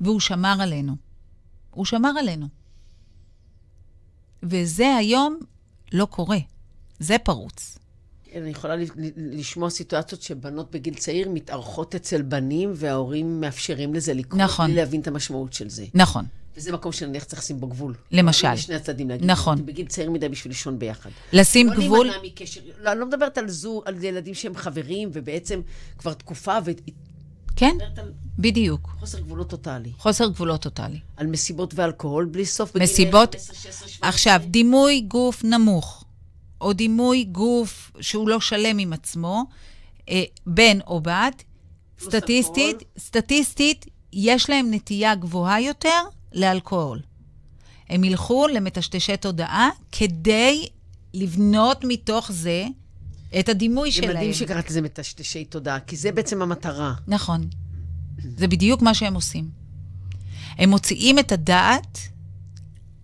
והוא 0.00 0.20
שמר 0.20 0.56
עלינו. 0.60 0.96
הוא 1.70 1.84
שמר 1.84 2.12
עלינו. 2.18 2.48
וזה 4.42 4.96
היום 4.96 5.38
לא 5.92 6.04
קורה. 6.04 6.38
זה 6.98 7.16
פרוץ. 7.18 7.78
אני 8.36 8.50
יכולה 8.50 8.74
לשמוע 9.16 9.70
סיטואציות 9.70 10.22
שבנות 10.22 10.70
בגיל 10.70 10.94
צעיר 10.94 11.28
מתארחות 11.30 11.94
אצל 11.94 12.22
בנים, 12.22 12.72
וההורים 12.74 13.40
מאפשרים 13.40 13.94
לזה 13.94 14.14
לקרות, 14.14 14.40
נכון. 14.40 14.66
בלי 14.66 14.76
להבין 14.76 15.00
את 15.00 15.08
המשמעות 15.08 15.52
של 15.52 15.68
זה. 15.68 15.84
נכון. 15.94 16.24
וזה 16.56 16.72
מקום 16.72 16.92
שנניח 16.92 17.24
צריך 17.24 17.42
לשים 17.42 17.60
בו 17.60 17.66
גבול. 17.66 17.94
למשל. 18.10 18.52
לשני 18.52 18.74
הצדדים 18.74 19.08
להגיד. 19.08 19.30
נכון. 19.30 19.56
אתם 19.56 19.66
בגיל 19.66 19.86
צעיר 19.86 20.10
מדי 20.10 20.28
בשביל 20.28 20.50
לישון 20.50 20.78
ביחד. 20.78 21.10
לשים 21.32 21.66
לא 21.70 21.74
גבול, 21.74 22.06
להימנע 22.06 22.22
מקשר, 22.26 22.60
לא, 22.82 22.92
אני 22.92 23.00
לא 23.00 23.06
מדברת 23.06 23.38
על 23.38 23.48
זו, 23.48 23.82
על 23.84 24.04
ילדים 24.04 24.34
שהם 24.34 24.54
חברים, 24.56 25.08
ובעצם 25.12 25.60
כבר 25.98 26.12
תקופה, 26.12 26.58
ואני 26.64 26.76
כן, 27.56 27.76
בדיוק. 28.38 28.90
חוסר 29.00 29.18
גבולות 29.20 29.50
טוטאלי. 29.50 29.90
חוסר 29.98 30.28
גבולות 30.28 30.62
טוטאלי. 30.62 30.98
על 31.16 31.26
מסיבות 31.26 31.74
ואלכוהול 31.74 32.24
בלי 32.24 32.46
סוף. 32.46 32.76
מסיבות- 32.76 33.34
15, 33.34 33.54
16, 33.56 33.88
17. 33.88 34.08
עכשיו, 34.08 34.40
דימוי 34.46 35.00
גוף 35.00 35.44
נמוך, 35.44 36.01
או 36.62 36.72
דימוי 36.72 37.24
גוף 37.24 37.92
שהוא 38.00 38.28
לא 38.28 38.40
שלם 38.40 38.78
עם 38.78 38.92
עצמו, 38.92 39.44
אה, 40.08 40.22
בן 40.46 40.78
או 40.86 41.00
בת, 41.00 41.44
סטטיסטית. 42.00 42.76
סטטיסטית, 42.98 43.86
יש 44.12 44.50
להם 44.50 44.74
נטייה 44.74 45.14
גבוהה 45.14 45.60
יותר 45.60 46.02
לאלכוהול. 46.32 47.00
הם 47.88 48.04
ילכו 48.04 48.46
למטשטשי 48.48 49.16
תודעה 49.16 49.68
כדי 49.92 50.66
לבנות 51.14 51.84
מתוך 51.84 52.32
זה 52.32 52.66
את 53.38 53.48
הדימוי 53.48 53.90
זה 53.90 53.96
שלהם. 53.96 54.16
מדהים 54.16 54.32
שקראת 54.32 54.70
לזה 54.70 54.80
מטשטשי 54.80 55.44
תודעה, 55.44 55.80
כי 55.80 55.96
זה 55.96 56.12
בעצם 56.12 56.42
המטרה. 56.42 56.94
נכון. 57.06 57.48
זה 58.36 58.48
בדיוק 58.48 58.82
מה 58.82 58.94
שהם 58.94 59.14
עושים. 59.14 59.50
הם 60.58 60.70
מוציאים 60.70 61.18
את 61.18 61.32
הדעת, 61.32 61.98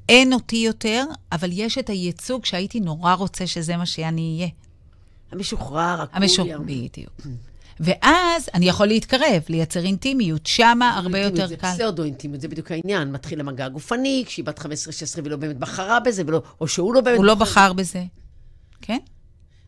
אין 0.09 0.33
אותי 0.33 0.57
יותר, 0.57 1.05
אבל 1.33 1.51
יש 1.53 1.79
את 1.79 1.89
הייצוג 1.91 2.45
שהייתי 2.45 2.81
נורא 2.81 3.15
רוצה 3.15 3.47
שזה 3.47 3.77
מה 3.77 3.87
שאני 3.87 4.37
אהיה. 4.39 4.49
המשוחרר, 5.33 6.03
הקולי. 6.03 6.25
המשור... 6.25 6.47
בדיוק. 6.59 7.21
ואז 7.81 8.49
אני 8.55 8.69
יכול 8.69 8.87
להתקרב, 8.87 9.43
לייצר 9.49 9.85
אינטימיות, 9.85 10.47
שמה 10.47 10.99
הרבה 10.99 11.19
יותר 11.19 11.47
זה 11.47 11.57
קל. 11.57 11.73
פסאודו-אינטימיות, 11.75 12.41
זה 12.41 12.49
בדיוק 12.49 12.71
העניין. 12.71 13.13
מתחיל 13.13 13.41
המגע 13.41 13.65
הגופני, 13.65 14.25
כשהיא 14.27 14.45
בת 14.45 14.59
15-16 14.59 14.63
ולא 15.25 15.37
באמת 15.37 15.57
בחרה 15.57 16.01
בזה, 16.01 16.23
ולא, 16.27 16.43
או 16.61 16.69
שהוא 16.69 16.95
לא 16.95 17.01
באמת... 17.01 17.17
הוא 17.17 17.25
לא 17.25 17.35
בחר 17.35 17.73
בזה. 17.73 18.05
כן? 18.81 18.99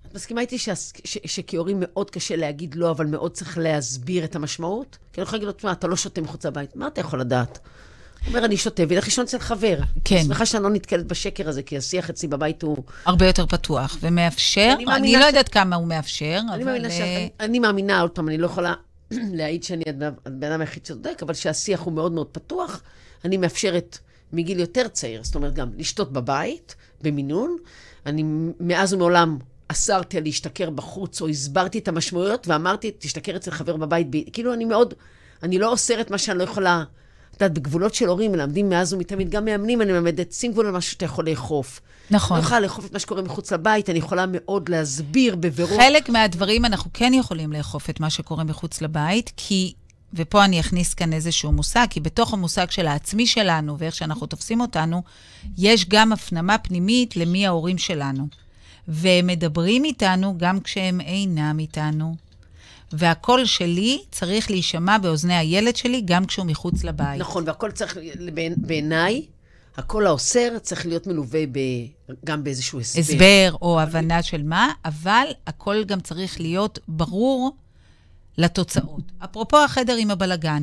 את 0.06 0.14
מסכימה 0.14 0.40
איתי 0.40 0.58
שכהורים 1.04 1.76
מאוד 1.80 2.10
קשה 2.10 2.36
להגיד 2.36 2.74
לא, 2.74 2.90
אבל 2.90 3.06
מאוד 3.06 3.32
צריך 3.32 3.58
להסביר 3.58 4.24
את 4.24 4.36
המשמעות? 4.36 4.98
כי 5.12 5.20
אני 5.20 5.22
יכולה 5.22 5.36
להגיד 5.36 5.46
לו, 5.46 5.52
תשמע, 5.52 5.72
אתה 5.72 5.86
לא 5.86 5.96
שותה 5.96 6.20
מחוץ 6.20 6.46
לבית, 6.46 6.76
מה 6.76 6.86
אתה 6.86 7.00
יכול 7.00 7.20
לדעת? 7.20 7.58
אומר, 8.26 8.44
אני 8.44 8.56
שותה, 8.56 8.82
וילך 8.88 9.04
לישון 9.04 9.24
אצל 9.24 9.38
חבר. 9.38 9.78
כן. 10.04 10.16
אני 10.16 10.24
שמחה 10.24 10.46
שאני 10.46 10.62
לא 10.62 10.70
נתקלת 10.70 11.06
בשקר 11.06 11.48
הזה, 11.48 11.62
כי 11.62 11.76
השיח 11.76 12.10
אצלי 12.10 12.28
בבית 12.28 12.62
הוא... 12.62 12.76
הרבה 13.04 13.26
יותר 13.26 13.46
פתוח 13.46 13.96
ומאפשר. 14.00 14.72
אני 14.76 14.86
אני, 14.86 15.12
לא 15.16 15.22
ש- 15.22 15.26
יודעת 15.26 15.48
כמה 15.48 15.76
הוא 15.76 15.86
מאפשר, 15.86 16.40
אני 16.52 16.62
אבל... 16.62 16.64
מאמינה, 16.72 16.88
אה, 16.88 16.92
שאני, 16.92 17.30
אני 17.40 17.58
מאמינה, 17.58 18.00
עוד 18.00 18.10
פעם, 18.10 18.28
אני 18.28 18.38
לא 18.38 18.46
יכולה 18.46 18.74
להעיד 19.10 19.62
שאני 19.62 19.82
הבן 20.26 20.52
אדם 20.52 20.60
היחיד 20.60 20.86
שצודק, 20.86 21.22
אבל 21.22 21.34
שהשיח 21.34 21.80
הוא 21.80 21.92
מאוד 21.92 22.12
מאוד 22.12 22.26
פתוח. 22.26 22.82
אני 23.24 23.36
מאפשרת 23.36 23.98
מגיל 24.32 24.60
יותר 24.60 24.88
צעיר, 24.88 25.24
זאת 25.24 25.34
אומרת, 25.34 25.54
גם 25.54 25.70
לשתות 25.76 26.12
בבית, 26.12 26.74
במינון. 27.02 27.56
אני 28.06 28.24
מאז 28.60 28.92
ומעולם 28.94 29.38
אסרתי 29.68 30.16
על 30.16 30.22
להשתכר 30.22 30.70
בחוץ, 30.70 31.20
או 31.20 31.28
הסברתי 31.28 31.78
את 31.78 31.88
המשמעויות, 31.88 32.48
ואמרתי, 32.48 32.90
תשתכר 32.98 33.36
אצל 33.36 33.50
חבר 33.50 33.76
בבית. 33.76 34.06
כאילו, 34.32 34.54
אני 34.54 34.64
מאוד, 34.64 34.94
אני 35.42 35.58
לא 35.58 35.70
אוסרת 35.70 36.10
מה 36.10 36.18
שאני 36.18 36.38
לא 36.38 36.42
יכולה... 36.44 36.84
את 37.40 37.44
יודעת, 37.44 37.58
בגבולות 37.58 37.94
של 37.94 38.08
הורים 38.08 38.32
מלמדים 38.32 38.68
מאז 38.68 38.92
ומתמיד, 38.92 39.30
גם 39.30 39.44
מאמנים, 39.44 39.82
אני 39.82 39.92
מלמדת, 39.92 40.32
שים 40.32 40.52
גבול 40.52 40.66
על 40.66 40.72
משהו 40.72 40.92
שאתה 40.92 41.04
יכול 41.04 41.28
לאכוף. 41.28 41.80
נכון. 42.10 42.36
אני 42.36 42.44
יכולה 42.44 42.60
לאכוף 42.60 42.86
את 42.86 42.92
מה 42.92 42.98
שקורה 42.98 43.22
מחוץ 43.22 43.52
לבית, 43.52 43.90
אני 43.90 43.98
יכולה 43.98 44.24
מאוד 44.28 44.68
להסביר 44.68 45.36
בבירור. 45.36 45.78
חלק 45.78 46.08
מהדברים 46.08 46.64
אנחנו 46.64 46.90
כן 46.94 47.14
יכולים 47.14 47.52
לאכוף 47.52 47.90
את 47.90 48.00
מה 48.00 48.10
שקורה 48.10 48.44
מחוץ 48.44 48.82
לבית, 48.82 49.32
כי, 49.36 49.72
ופה 50.14 50.44
אני 50.44 50.60
אכניס 50.60 50.94
כאן 50.94 51.12
איזשהו 51.12 51.52
מושג, 51.52 51.86
כי 51.90 52.00
בתוך 52.00 52.34
המושג 52.34 52.70
של 52.70 52.86
העצמי 52.86 53.26
שלנו 53.26 53.78
ואיך 53.78 53.94
שאנחנו 53.94 54.26
תופסים 54.26 54.60
אותנו, 54.60 55.02
יש 55.58 55.88
גם 55.88 56.12
הפנמה 56.12 56.58
פנימית 56.58 57.16
למי 57.16 57.46
ההורים 57.46 57.78
שלנו. 57.78 58.28
והם 58.88 59.26
מדברים 59.26 59.84
איתנו 59.84 60.34
גם 60.38 60.60
כשהם 60.60 61.00
אינם 61.00 61.58
איתנו. 61.58 62.29
והקול 62.92 63.44
שלי 63.44 64.02
צריך 64.10 64.50
להישמע 64.50 64.98
באוזני 64.98 65.36
הילד 65.36 65.76
שלי 65.76 66.02
גם 66.04 66.26
כשהוא 66.26 66.46
מחוץ 66.46 66.84
לבית. 66.84 67.20
נכון, 67.20 67.44
והכל 67.46 67.70
צריך, 67.70 67.96
בעיני- 68.34 68.54
בעיניי, 68.58 69.26
הקול 69.76 70.06
האוסר 70.06 70.58
צריך 70.62 70.86
להיות 70.86 71.06
מלווה 71.06 71.40
ב, 71.52 71.58
גם 72.24 72.44
באיזשהו 72.44 72.80
הסבר. 72.80 73.00
הסבר 73.00 73.52
או 73.62 73.80
הבנה 73.80 74.22
של 74.22 74.42
מה, 74.42 74.72
אבל 74.84 75.24
הכל 75.46 75.84
גם 75.84 76.00
צריך 76.00 76.40
להיות 76.40 76.78
ברור 76.88 77.56
לתוצאות. 78.38 79.02
אפרופו 79.24 79.56
החדר 79.64 79.96
עם 79.96 80.10
הבלגן, 80.10 80.62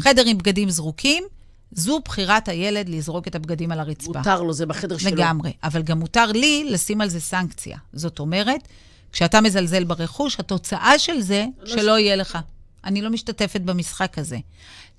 חדר 0.00 0.22
עם 0.26 0.38
בגדים 0.38 0.70
זרוקים, 0.70 1.24
זו 1.72 2.00
בחירת 2.04 2.48
הילד 2.48 2.88
לזרוק 2.88 3.28
את 3.28 3.34
הבגדים 3.34 3.72
על 3.72 3.80
הרצפה. 3.80 4.12
מותר 4.18 4.42
לו, 4.42 4.52
זה 4.52 4.66
בחדר 4.66 4.98
שלו. 4.98 5.10
לגמרי. 5.10 5.52
אבל 5.62 5.82
גם 5.82 5.98
מותר 5.98 6.26
לי 6.26 6.64
לשים 6.70 7.00
על 7.00 7.08
זה 7.08 7.20
סנקציה. 7.20 7.78
זאת 7.92 8.18
אומרת, 8.18 8.68
כשאתה 9.14 9.40
מזלזל 9.40 9.84
ברכוש, 9.84 10.40
התוצאה 10.40 10.98
של 10.98 11.20
זה, 11.20 11.46
שלא 11.64 11.98
יהיה 11.98 12.16
לך. 12.16 12.38
אני 12.84 13.02
לא 13.02 13.10
משתתפת 13.10 13.60
במשחק 13.60 14.18
הזה. 14.18 14.38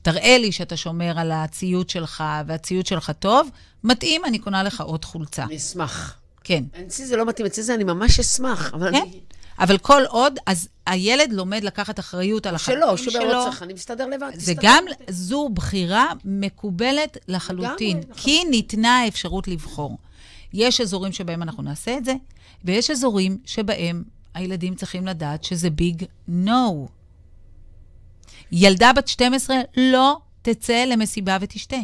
תראה 0.01 0.37
לי 0.37 0.51
שאתה 0.51 0.77
שומר 0.77 1.19
על 1.19 1.31
הציוד 1.31 1.89
שלך, 1.89 2.23
והציוד 2.47 2.85
שלך 2.85 3.11
טוב, 3.19 3.49
מתאים, 3.83 4.25
אני 4.25 4.39
קונה 4.39 4.63
לך 4.63 4.81
עוד 4.81 5.05
חולצה. 5.05 5.43
אני 5.43 5.57
אשמח. 5.57 6.17
כן. 6.43 6.63
אצלי 6.87 7.05
זה 7.05 7.17
לא 7.17 7.25
מתאים, 7.25 7.45
אצלי 7.45 7.63
זה 7.63 7.73
אני 7.73 7.83
ממש 7.83 8.19
אשמח. 8.19 8.73
אבל 8.73 8.91
כן? 8.91 9.01
אני... 9.01 9.19
אבל 9.59 9.77
כל 9.77 10.03
עוד, 10.09 10.39
אז 10.45 10.67
הילד 10.87 11.33
לומד 11.33 11.63
לקחת 11.63 11.99
אחריות 11.99 12.45
על 12.45 12.55
החיים 12.55 12.77
שלא, 12.77 12.97
שלו. 12.97 13.11
שהוא 13.11 13.23
לא 13.25 13.43
צריך, 13.45 13.63
אני 13.63 13.73
מסתדר 13.73 14.07
לבד. 14.07 14.31
זה 14.35 14.53
גם, 14.61 14.83
לבד. 14.87 15.11
זו 15.11 15.49
בחירה 15.53 16.07
מקובלת 16.25 17.17
לחלוטין, 17.27 18.01
כי 18.15 18.43
ניתנה 18.43 18.99
האפשרות 18.99 19.47
לבחור. 19.47 19.97
יש 20.53 20.81
אזורים 20.81 21.11
שבהם 21.11 21.43
אנחנו 21.43 21.63
נעשה 21.63 21.97
את 21.97 22.05
זה, 22.05 22.13
ויש 22.65 22.91
אזורים 22.91 23.37
שבהם 23.45 24.03
הילדים 24.33 24.75
צריכים 24.75 25.07
לדעת 25.07 25.43
שזה 25.43 25.69
ביג 25.69 26.03
נו. 26.27 26.87
ילדה 28.51 28.91
בת 28.95 29.07
12 29.07 29.55
לא 29.77 30.17
תצא 30.41 30.85
למסיבה 30.87 31.37
ותשתה. 31.41 31.77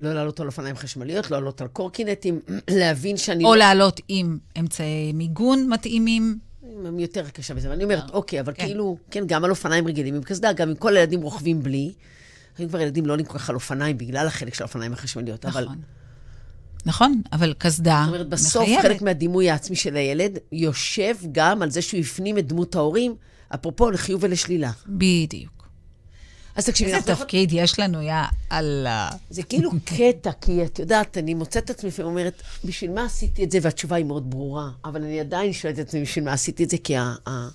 לא 0.00 0.12
לעלות 0.14 0.40
על 0.40 0.46
אופניים 0.46 0.76
חשמליות, 0.76 1.30
לא 1.30 1.36
לעלות 1.36 1.60
על 1.60 1.68
קורקינטים, 1.68 2.40
להבין 2.80 3.16
שאני... 3.16 3.44
או 3.44 3.54
לא... 3.54 3.58
לעלות 3.58 4.00
עם 4.08 4.38
אמצעי 4.58 5.12
מיגון 5.12 5.68
מתאימים. 5.68 6.38
אני 6.86 7.02
יותר 7.02 7.28
קשה 7.28 7.54
בזה, 7.54 7.68
אבל 7.68 7.74
אני 7.74 7.84
אומרת, 7.84 8.10
אוקיי, 8.10 8.40
אבל 8.40 8.52
כן. 8.56 8.66
כאילו, 8.66 8.96
כן, 9.10 9.26
גם 9.26 9.44
על 9.44 9.50
אופניים 9.50 9.86
רגילים 9.86 10.14
עם 10.14 10.22
קסדה, 10.22 10.52
גם 10.52 10.68
אם 10.68 10.74
כל 10.74 10.96
הילדים 10.96 11.22
רוכבים 11.22 11.62
בלי. 11.62 11.92
היום 12.58 12.68
כבר 12.68 12.80
ילדים 12.80 13.06
לא 13.06 13.12
עולים 13.12 13.26
כל 13.26 13.38
כך 13.38 13.48
על 13.48 13.54
אופניים 13.54 13.98
בגלל 13.98 14.26
החלק 14.26 14.54
של 14.54 14.62
האופניים 14.62 14.92
החשמליות, 14.92 15.44
אבל... 15.44 15.66
נכון. 16.86 17.22
אבל 17.32 17.54
קסדה 17.58 18.02
זאת 18.04 18.14
אומרת, 18.14 18.28
בסוף 18.28 18.62
מחייבת. 18.62 18.84
חלק 18.84 19.02
מהדימוי 19.02 19.50
העצמי 19.50 19.76
של 19.76 19.96
הילד 19.96 20.38
יושב 20.52 21.16
גם 21.32 21.62
על 21.62 21.70
זה 21.70 21.82
שהוא 21.82 22.00
הפנים 22.00 22.38
את 22.38 22.46
דמות 22.46 22.74
ההורים, 22.74 23.14
אפרופו 23.54 23.90
לחיוב 23.90 24.20
ולשלילה. 24.24 24.70
בדיוק. 24.86 25.62
אז 26.56 26.66
תקשיבי, 26.66 26.90
איזה 26.90 26.96
אנחנו 26.98 27.12
לא 27.12 27.18
תפקיד 27.18 27.52
יש 27.52 27.78
לנו, 27.78 28.02
יא 28.02 28.14
אללה. 28.52 29.10
זה 29.30 29.42
כאילו 29.42 29.70
קטע, 29.84 30.30
כי 30.40 30.64
את 30.64 30.78
יודעת, 30.78 31.18
אני 31.18 31.34
מוצאת 31.34 31.64
את 31.64 31.70
עצמי 31.70 31.88
לפעמים 31.88 32.10
אומרת, 32.10 32.42
בשביל 32.64 32.90
מה 32.90 33.04
עשיתי 33.04 33.44
את 33.44 33.50
זה? 33.50 33.58
והתשובה 33.62 33.96
היא 33.96 34.04
מאוד 34.04 34.30
ברורה, 34.30 34.70
אבל 34.84 35.02
אני 35.02 35.20
עדיין 35.20 35.52
שואלת 35.52 35.78
את 35.78 35.86
עצמי 35.86 36.02
בשביל 36.02 36.24
מה 36.24 36.32
עשיתי 36.32 36.64
את 36.64 36.70
זה, 36.70 36.76
כי 36.84 36.96
ה... 36.96 37.14
ה... 37.28 37.48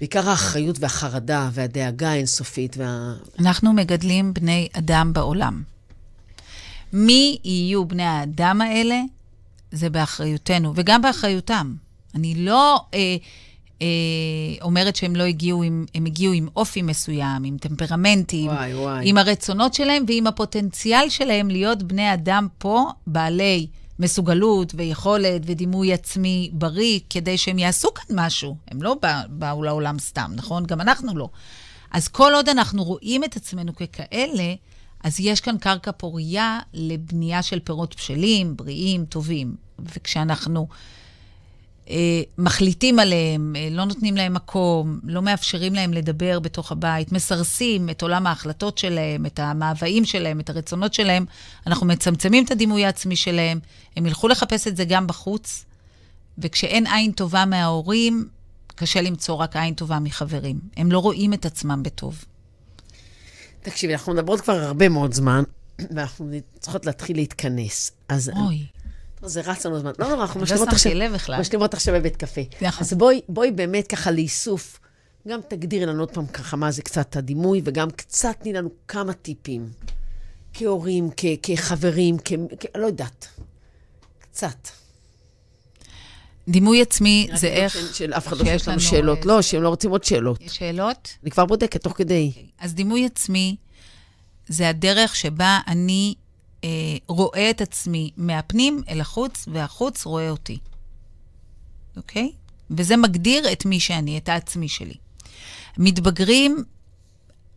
בעיקר 0.00 0.28
האחריות 0.28 0.76
והחרדה 0.80 1.50
והדאגה 1.52 2.10
האינסופית 2.10 2.76
וה... 2.76 3.14
אנחנו 3.38 3.72
מגדלים 3.72 4.34
בני 4.34 4.68
אדם 4.72 5.12
בעולם. 5.12 5.62
מי 6.92 7.38
יהיו 7.44 7.84
בני 7.84 8.02
האדם 8.04 8.60
האלה, 8.60 9.00
זה 9.72 9.90
באחריותנו, 9.90 10.72
וגם 10.76 11.02
באחריותם. 11.02 11.74
אני 12.14 12.34
לא 12.34 12.80
אה, 12.94 13.16
אה, 13.82 13.86
אומרת 14.62 14.96
שהם 14.96 15.16
לא 15.16 15.22
הגיעו 15.22 15.62
עם, 15.62 15.84
הם 15.94 16.06
הגיעו 16.06 16.32
עם 16.32 16.48
אופי 16.56 16.82
מסוים, 16.82 17.44
עם 17.44 17.56
טמפרמנטים, 17.58 18.50
וואי, 18.50 18.74
וואי. 18.74 19.08
עם 19.08 19.18
הרצונות 19.18 19.74
שלהם 19.74 20.04
ועם 20.08 20.26
הפוטנציאל 20.26 21.08
שלהם 21.08 21.50
להיות 21.50 21.82
בני 21.82 22.14
אדם 22.14 22.48
פה, 22.58 22.84
בעלי 23.06 23.66
מסוגלות 23.98 24.72
ויכולת 24.76 25.42
ודימוי 25.46 25.92
עצמי 25.92 26.50
בריא, 26.52 27.00
כדי 27.10 27.38
שהם 27.38 27.58
יעשו 27.58 27.94
כאן 27.94 28.16
משהו. 28.18 28.56
הם 28.68 28.82
לא 28.82 28.96
בא- 29.02 29.22
באו 29.28 29.62
לעולם 29.62 29.98
סתם, 29.98 30.30
נכון? 30.34 30.66
גם 30.66 30.80
אנחנו 30.80 31.18
לא. 31.18 31.28
אז 31.90 32.08
כל 32.08 32.32
עוד 32.34 32.48
אנחנו 32.48 32.84
רואים 32.84 33.24
את 33.24 33.36
עצמנו 33.36 33.72
ככאלה, 33.76 34.54
אז 35.04 35.20
יש 35.20 35.40
כאן 35.40 35.58
קרקע 35.58 35.92
פורייה 35.92 36.58
לבנייה 36.74 37.42
של 37.42 37.60
פירות 37.60 37.96
בשלים, 37.96 38.56
בריאים, 38.56 39.04
טובים. 39.04 39.56
וכשאנחנו 39.78 40.68
אה, 41.90 42.22
מחליטים 42.38 42.98
עליהם, 42.98 43.56
אה, 43.56 43.68
לא 43.70 43.84
נותנים 43.84 44.16
להם 44.16 44.34
מקום, 44.34 45.00
לא 45.04 45.22
מאפשרים 45.22 45.74
להם 45.74 45.92
לדבר 45.92 46.40
בתוך 46.40 46.72
הבית, 46.72 47.12
מסרסים 47.12 47.90
את 47.90 48.02
עולם 48.02 48.26
ההחלטות 48.26 48.78
שלהם, 48.78 49.26
את 49.26 49.38
המאוויים 49.38 50.04
שלהם, 50.04 50.40
את 50.40 50.50
הרצונות 50.50 50.94
שלהם, 50.94 51.24
אנחנו 51.66 51.86
מצמצמים 51.86 52.44
את 52.44 52.50
הדימוי 52.50 52.84
העצמי 52.84 53.16
שלהם, 53.16 53.60
הם 53.96 54.06
ילכו 54.06 54.28
לחפש 54.28 54.66
את 54.66 54.76
זה 54.76 54.84
גם 54.84 55.06
בחוץ, 55.06 55.64
וכשאין 56.38 56.86
עין 56.86 57.12
טובה 57.12 57.44
מההורים, 57.44 58.28
קשה 58.74 59.00
למצוא 59.00 59.34
רק 59.34 59.56
עין 59.56 59.74
טובה 59.74 59.98
מחברים. 59.98 60.58
הם 60.76 60.92
לא 60.92 60.98
רואים 60.98 61.32
את 61.32 61.46
עצמם 61.46 61.82
בטוב. 61.82 62.24
תקשיבי, 63.62 63.92
אנחנו 63.92 64.12
מדברות 64.14 64.40
כבר 64.40 64.52
הרבה 64.52 64.88
מאוד 64.88 65.14
זמן, 65.14 65.42
ואנחנו 65.90 66.30
צריכות 66.58 66.86
להתחיל 66.86 67.16
להתכנס. 67.16 67.92
אז... 68.08 68.30
אוי. 68.46 68.66
זה 69.22 69.40
רץ 69.40 69.66
לנו 69.66 69.80
זמן. 69.80 69.92
לא 69.98 70.08
נורא, 70.08 70.22
אנחנו 70.22 70.40
לא 70.40 70.44
משלימות 70.44 70.66
שמתי 70.68 70.76
עכשיו, 70.76 70.94
לב 70.94 71.12
בכלל. 71.14 71.40
משלימות 71.40 71.74
עכשיו 71.74 71.94
בבית 71.94 72.16
קפה. 72.16 72.40
נכון. 72.62 72.80
אז 72.80 72.92
בואי, 72.92 73.20
בואי 73.28 73.50
באמת 73.50 73.86
ככה 73.86 74.10
לאיסוף, 74.10 74.80
גם 75.28 75.40
תגדירי 75.48 75.86
לנו 75.86 76.02
עוד 76.02 76.10
פעם 76.10 76.26
ככה 76.26 76.56
מה 76.56 76.70
זה 76.70 76.82
קצת 76.82 77.16
הדימוי, 77.16 77.62
וגם 77.64 77.90
קצת 77.90 78.36
תני 78.40 78.52
לנו 78.52 78.70
כמה 78.88 79.12
טיפים. 79.12 79.68
כהורים, 80.54 81.10
כ- 81.16 81.24
כחברים, 81.42 82.16
כ... 82.24 82.32
כ... 82.60 82.64
לא 82.76 82.86
יודעת. 82.86 83.26
קצת. 84.20 84.68
דימוי 86.48 86.82
עצמי 86.82 87.28
זה 87.34 87.48
לא 87.48 87.52
איך... 87.54 87.72
של- 87.72 87.92
של 87.92 88.12
אף 88.12 88.26
אחד 88.26 88.36
לא 88.36 88.44
שיש 88.44 88.68
לנו 88.68 88.80
שאלות. 88.80 89.18
אה, 89.18 89.24
לא, 89.26 89.42
שהם 89.42 89.62
לא 89.62 89.68
רוצים 89.68 89.90
עוד 89.90 90.04
שאלות. 90.04 90.40
יש 90.40 90.56
שאלות? 90.56 91.08
אני 91.22 91.30
כבר 91.30 91.46
בודקת 91.46 91.82
תוך 91.82 91.92
כדי. 91.96 92.32
אז 92.58 92.74
דימוי 92.74 93.06
עצמי 93.06 93.56
זה 94.48 94.68
הדרך 94.68 95.16
שבה 95.16 95.60
אני 95.66 96.14
אה, 96.64 96.68
רואה 97.08 97.50
את 97.50 97.60
עצמי 97.60 98.10
מהפנים 98.16 98.82
אל 98.88 99.00
החוץ, 99.00 99.44
והחוץ 99.52 100.06
רואה 100.06 100.30
אותי. 100.30 100.58
אוקיי? 101.96 102.30
וזה 102.70 102.96
מגדיר 102.96 103.52
את 103.52 103.66
מי 103.66 103.80
שאני, 103.80 104.18
את 104.18 104.28
העצמי 104.28 104.68
שלי. 104.68 104.94
מתבגרים, 105.78 106.64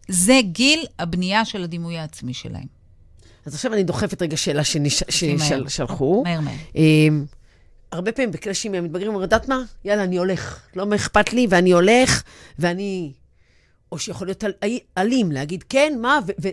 זה 0.07 0.39
גיל 0.43 0.85
הבנייה 0.99 1.45
של 1.45 1.63
הדימוי 1.63 1.97
העצמי 1.97 2.33
שלהם. 2.33 2.65
אז 3.45 3.55
עכשיו 3.55 3.73
אני 3.73 3.83
דוחפת 3.83 4.21
רגע 4.21 4.37
שאלה 4.37 4.61
שנש- 4.63 5.03
מהר. 5.39 5.67
ששלחו. 5.67 6.23
מהר 6.25 6.39
מהר. 6.41 6.55
אמ, 6.75 7.25
הרבה 7.91 8.11
פעמים 8.11 8.31
בקלאשים 8.31 8.71
מהמתבגרים 8.71 9.07
אומרים, 9.07 9.21
יודעת 9.23 9.47
מה? 9.49 9.61
יאללה, 9.85 10.03
אני 10.03 10.17
הולך. 10.17 10.59
לא 10.75 10.95
אכפת 10.95 11.33
לי, 11.33 11.47
ואני 11.49 11.71
הולך, 11.71 12.23
ואני... 12.59 13.11
או 13.91 13.99
שיכול 13.99 14.27
להיות 14.27 14.43
אל- 14.43 14.51
אלים, 14.97 15.31
להגיד, 15.31 15.63
כן, 15.69 15.93
מה, 16.01 16.19
ו... 16.27 16.31
ו... 16.43 16.47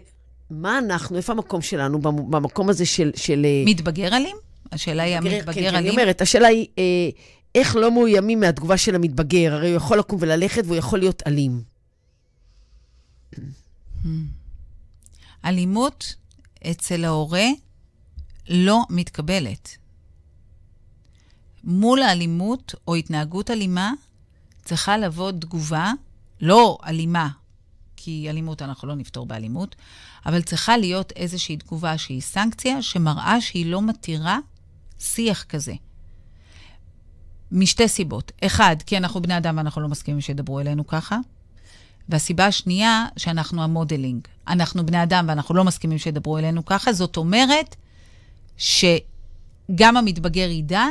מה 0.50 0.78
אנחנו, 0.78 1.16
איפה 1.16 1.32
המקום 1.32 1.62
שלנו 1.62 1.98
במ- 2.02 2.30
במקום 2.30 2.68
הזה 2.68 2.86
של... 2.86 3.10
של 3.16 3.44
אה, 3.46 3.62
מתבגר 3.66 4.16
אלים? 4.16 4.36
השאלה 4.72 5.02
היא, 5.02 5.16
מתבגר- 5.18 5.34
המתבגר 5.36 5.52
כן, 5.54 5.60
כן, 5.60 5.74
אני 5.74 5.78
אלים? 5.88 5.90
אומרת, 6.00 6.20
השאלה 6.20 6.48
היא, 6.48 6.66
אה, 6.78 6.82
איך 7.54 7.76
לא 7.76 7.92
מאוימים 7.92 8.40
מהתגובה 8.40 8.76
של 8.76 8.94
המתבגר? 8.94 9.52
הרי 9.54 9.68
הוא 9.68 9.76
יכול 9.76 9.98
לקום 9.98 10.18
וללכת 10.22 10.62
והוא 10.64 10.76
יכול 10.76 10.98
להיות 10.98 11.22
אלים. 11.26 11.62
אלימות 15.44 16.14
אצל 16.70 17.04
ההורה 17.04 17.46
לא 18.48 18.82
מתקבלת. 18.90 19.76
מול 21.68 22.02
האלימות 22.02 22.74
או 22.88 22.94
התנהגות 22.94 23.50
אלימה 23.50 23.92
צריכה 24.64 24.96
לבוא 24.96 25.30
תגובה, 25.30 25.92
לא 26.40 26.78
אלימה, 26.86 27.28
כי 27.96 28.26
אלימות 28.30 28.62
אנחנו 28.62 28.88
לא 28.88 28.94
נפתור 28.94 29.26
באלימות, 29.26 29.76
אבל 30.26 30.42
צריכה 30.42 30.76
להיות 30.76 31.12
איזושהי 31.12 31.56
תגובה 31.56 31.98
שהיא 31.98 32.20
סנקציה 32.20 32.82
שמראה 32.82 33.40
שהיא 33.40 33.66
לא 33.66 33.82
מתירה 33.82 34.38
שיח 34.98 35.42
כזה. 35.42 35.74
משתי 37.52 37.88
סיבות. 37.88 38.32
אחד, 38.44 38.76
כי 38.86 38.96
אנחנו 38.96 39.22
בני 39.22 39.36
אדם 39.36 39.56
ואנחנו 39.56 39.82
לא 39.82 39.88
מסכימים 39.88 40.20
שידברו 40.20 40.60
אלינו 40.60 40.86
ככה. 40.86 41.18
והסיבה 42.08 42.46
השנייה, 42.46 43.06
שאנחנו 43.16 43.62
המודלינג. 43.62 44.28
אנחנו 44.48 44.86
בני 44.86 45.02
אדם 45.02 45.24
ואנחנו 45.28 45.54
לא 45.54 45.64
מסכימים 45.64 45.98
שידברו 45.98 46.38
אלינו 46.38 46.64
ככה, 46.64 46.92
זאת 46.92 47.16
אומרת 47.16 47.76
שגם 48.56 49.96
המתבגר 49.96 50.48
ידע 50.50 50.84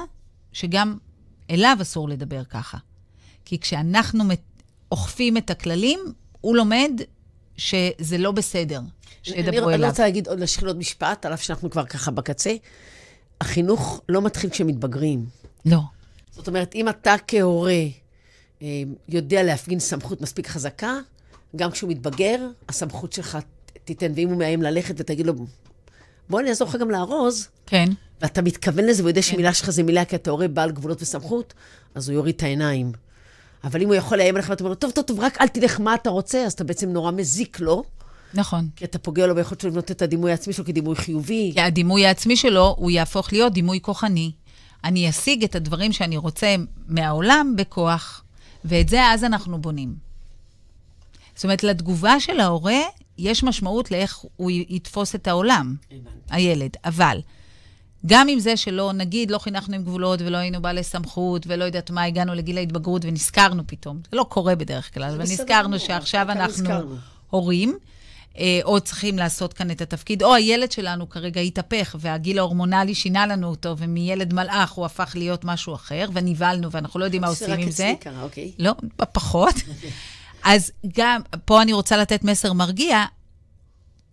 שגם 0.57 0.97
אליו 1.49 1.77
אסור 1.81 2.09
לדבר 2.09 2.43
ככה. 2.43 2.77
כי 3.45 3.59
כשאנחנו 3.59 4.23
אוכפים 4.91 5.37
את 5.37 5.49
הכללים, 5.49 5.99
הוא 6.41 6.55
לומד 6.55 6.91
שזה 7.57 8.17
לא 8.17 8.31
בסדר 8.31 8.79
אני, 8.79 8.87
שידברו 9.23 9.67
אני 9.69 9.75
אליו. 9.75 9.89
רוצה 9.89 10.03
להגיד 10.03 10.27
עוד, 10.27 10.39
להשחיל 10.39 10.67
עוד 10.67 10.77
משפט, 10.77 11.25
על 11.25 11.33
אף 11.33 11.41
שאנחנו 11.43 11.69
כבר 11.69 11.85
ככה 11.85 12.11
בקצה. 12.11 12.55
החינוך 13.41 14.01
לא 14.09 14.21
מתחיל 14.21 14.49
כשמתבגרים. 14.49 15.25
לא. 15.65 15.79
זאת 16.31 16.47
אומרת, 16.47 16.75
אם 16.75 16.89
אתה 16.89 17.15
כהורה 17.27 17.83
אה, 18.61 18.83
יודע 19.09 19.43
להפגין 19.43 19.79
סמכות 19.79 20.21
מספיק 20.21 20.47
חזקה, 20.47 20.93
גם 21.55 21.71
כשהוא 21.71 21.89
מתבגר, 21.89 22.47
הסמכות 22.69 23.13
שלך 23.13 23.37
תיתן. 23.85 24.11
ואם 24.15 24.29
הוא 24.29 24.37
מאיים 24.37 24.61
ללכת 24.61 24.95
ותגיד 24.97 25.25
לו, 25.25 25.33
בוא 26.29 26.39
אני 26.39 26.49
אעזור 26.49 26.67
לך 26.67 26.75
גם 26.75 26.91
לארוז, 26.91 27.47
כן. 27.65 27.89
ואתה 28.21 28.41
מתכוון 28.41 28.85
לזה 28.85 29.01
והוא 29.01 29.09
יודע 29.09 29.21
שמילה 29.21 29.53
שלך 29.53 29.69
זה 29.69 29.83
מילה 29.83 30.05
כי 30.05 30.15
אתה 30.15 30.31
הורה 30.31 30.47
בעל 30.47 30.71
גבולות 30.71 31.01
וסמכות, 31.01 31.53
אז 31.95 32.09
הוא 32.09 32.15
יוריד 32.15 32.35
את 32.35 32.43
העיניים. 32.43 32.91
אבל 33.63 33.81
אם 33.81 33.87
הוא 33.87 33.95
יכול 33.95 34.17
לאיים 34.17 34.35
עליך 34.35 34.49
ואתה 34.49 34.63
אומר 34.63 34.69
לו, 34.69 34.75
טוב, 34.75 34.91
טוב, 34.91 35.03
טוב, 35.03 35.19
רק 35.19 35.41
אל 35.41 35.47
תלך 35.47 35.79
מה 35.79 35.95
אתה 35.95 36.09
רוצה, 36.09 36.43
אז 36.43 36.53
אתה 36.53 36.63
בעצם 36.63 36.89
נורא 36.89 37.11
מזיק 37.11 37.59
לו, 37.59 37.83
נכון. 38.33 38.69
כי 38.75 38.85
אתה 38.85 38.99
פוגע 38.99 39.27
לו 39.27 39.35
ביכולת 39.35 39.61
שלו 39.61 39.69
לבנות 39.69 39.91
את 39.91 40.01
הדימוי 40.01 40.31
העצמי 40.31 40.53
שלו 40.53 40.65
כדימוי 40.65 40.95
חיובי. 40.95 41.51
כי 41.53 41.61
הדימוי 41.61 42.05
העצמי 42.05 42.37
שלו, 42.37 42.75
הוא 42.77 42.91
יהפוך 42.91 43.33
להיות 43.33 43.53
דימוי 43.53 43.79
כוחני. 43.81 44.31
אני 44.83 45.09
אשיג 45.09 45.43
את 45.43 45.55
הדברים 45.55 45.93
שאני 45.93 46.17
רוצה 46.17 46.55
מהעולם 46.87 47.53
בכוח, 47.57 48.23
ואת 48.65 48.89
זה 48.89 49.05
אז 49.05 49.23
אנחנו 49.23 49.61
בונים. 49.61 49.95
זאת 51.35 51.43
אומרת, 51.43 51.63
לתגובה 51.63 52.19
של 52.19 52.39
ההורה 52.39 52.79
יש 53.17 53.43
משמעות 53.43 53.91
לאיך 53.91 54.17
הוא 54.35 54.51
יתפוס 54.51 55.15
את 55.15 55.27
העולם, 55.27 55.75
הילד. 56.29 56.71
אבל 56.85 57.19
גם 58.05 58.27
עם 58.27 58.39
זה 58.39 58.57
שלא, 58.57 58.91
נגיד, 58.93 59.31
לא 59.31 59.37
חינכנו 59.37 59.75
עם 59.75 59.83
גבולות 59.83 60.21
ולא 60.21 60.37
היינו 60.37 60.61
בעלי 60.61 60.83
סמכות 60.83 61.47
ולא 61.47 61.63
יודעת 61.63 61.91
מה, 61.91 62.03
הגענו 62.03 62.33
לגיל 62.33 62.57
ההתבגרות 62.57 63.05
ונזכרנו 63.05 63.63
פתאום. 63.67 63.99
זה 64.11 64.17
לא 64.17 64.25
קורה 64.29 64.55
בדרך 64.55 64.93
כלל, 64.93 65.03
אבל 65.03 65.21
נזכרנו 65.21 65.79
שעכשיו 65.79 66.31
אנחנו 66.31 66.63
נזכרנו. 66.63 66.95
הורים, 67.29 67.77
אה, 68.37 68.59
או 68.63 68.79
צריכים 68.79 69.17
לעשות 69.17 69.53
כאן 69.53 69.71
את 69.71 69.81
התפקיד, 69.81 70.23
או 70.23 70.35
הילד 70.35 70.71
שלנו 70.71 71.09
כרגע 71.09 71.41
התהפך, 71.41 71.95
והגיל 71.99 72.39
ההורמונלי 72.39 72.95
שינה 72.95 73.27
לנו 73.27 73.47
אותו, 73.47 73.77
ומילד 73.77 74.33
מלאך 74.33 74.71
הוא 74.71 74.85
הפך 74.85 75.11
להיות 75.15 75.45
משהו 75.45 75.75
אחר, 75.75 76.09
ונבהלנו, 76.13 76.71
ואנחנו 76.71 76.99
לא 76.99 77.05
יודעים 77.05 77.21
מה 77.21 77.27
עושים 77.27 77.51
עם 77.51 77.71
זה. 77.71 77.89
רק 77.89 77.89
אצלי 77.89 78.11
קרה, 78.11 78.23
אוקיי? 78.23 78.51
לא, 78.59 78.71
פחות. 79.13 79.55
אז 80.47 80.71
גם, 80.97 81.21
פה 81.45 81.61
אני 81.61 81.73
רוצה 81.73 81.97
לתת 81.97 82.23
מסר 82.23 82.53
מרגיע, 82.53 83.05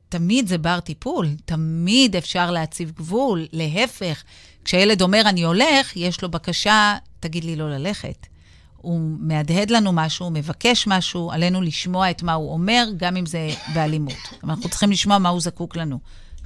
תמיד 0.08 0.48
זה 0.48 0.58
בר 0.58 0.80
טיפול, 0.80 1.28
תמיד 1.44 2.16
אפשר 2.16 2.50
להציב 2.50 2.90
גבול. 2.90 3.46
להפך, 3.52 4.22
כשילד 4.64 5.02
אומר 5.02 5.22
אני 5.26 5.42
הולך, 5.42 5.96
יש 5.96 6.22
לו 6.22 6.30
בקשה, 6.30 6.96
תגיד 7.20 7.44
לי 7.44 7.56
לא 7.56 7.70
ללכת. 7.70 8.26
הוא 8.76 9.00
מהדהד 9.18 9.70
לנו 9.70 9.92
משהו, 9.92 10.26
הוא 10.26 10.32
מבקש 10.32 10.86
משהו, 10.86 11.30
עלינו 11.32 11.62
לשמוע 11.62 12.10
את 12.10 12.22
מה 12.22 12.32
הוא 12.32 12.52
אומר, 12.52 12.86
גם 12.96 13.16
אם 13.16 13.26
זה 13.26 13.50
באלימות. 13.74 14.14
אנחנו 14.44 14.68
צריכים 14.68 14.90
לשמוע 14.90 15.18
מה 15.18 15.28
הוא 15.28 15.40
זקוק 15.40 15.76
לנו, 15.76 15.98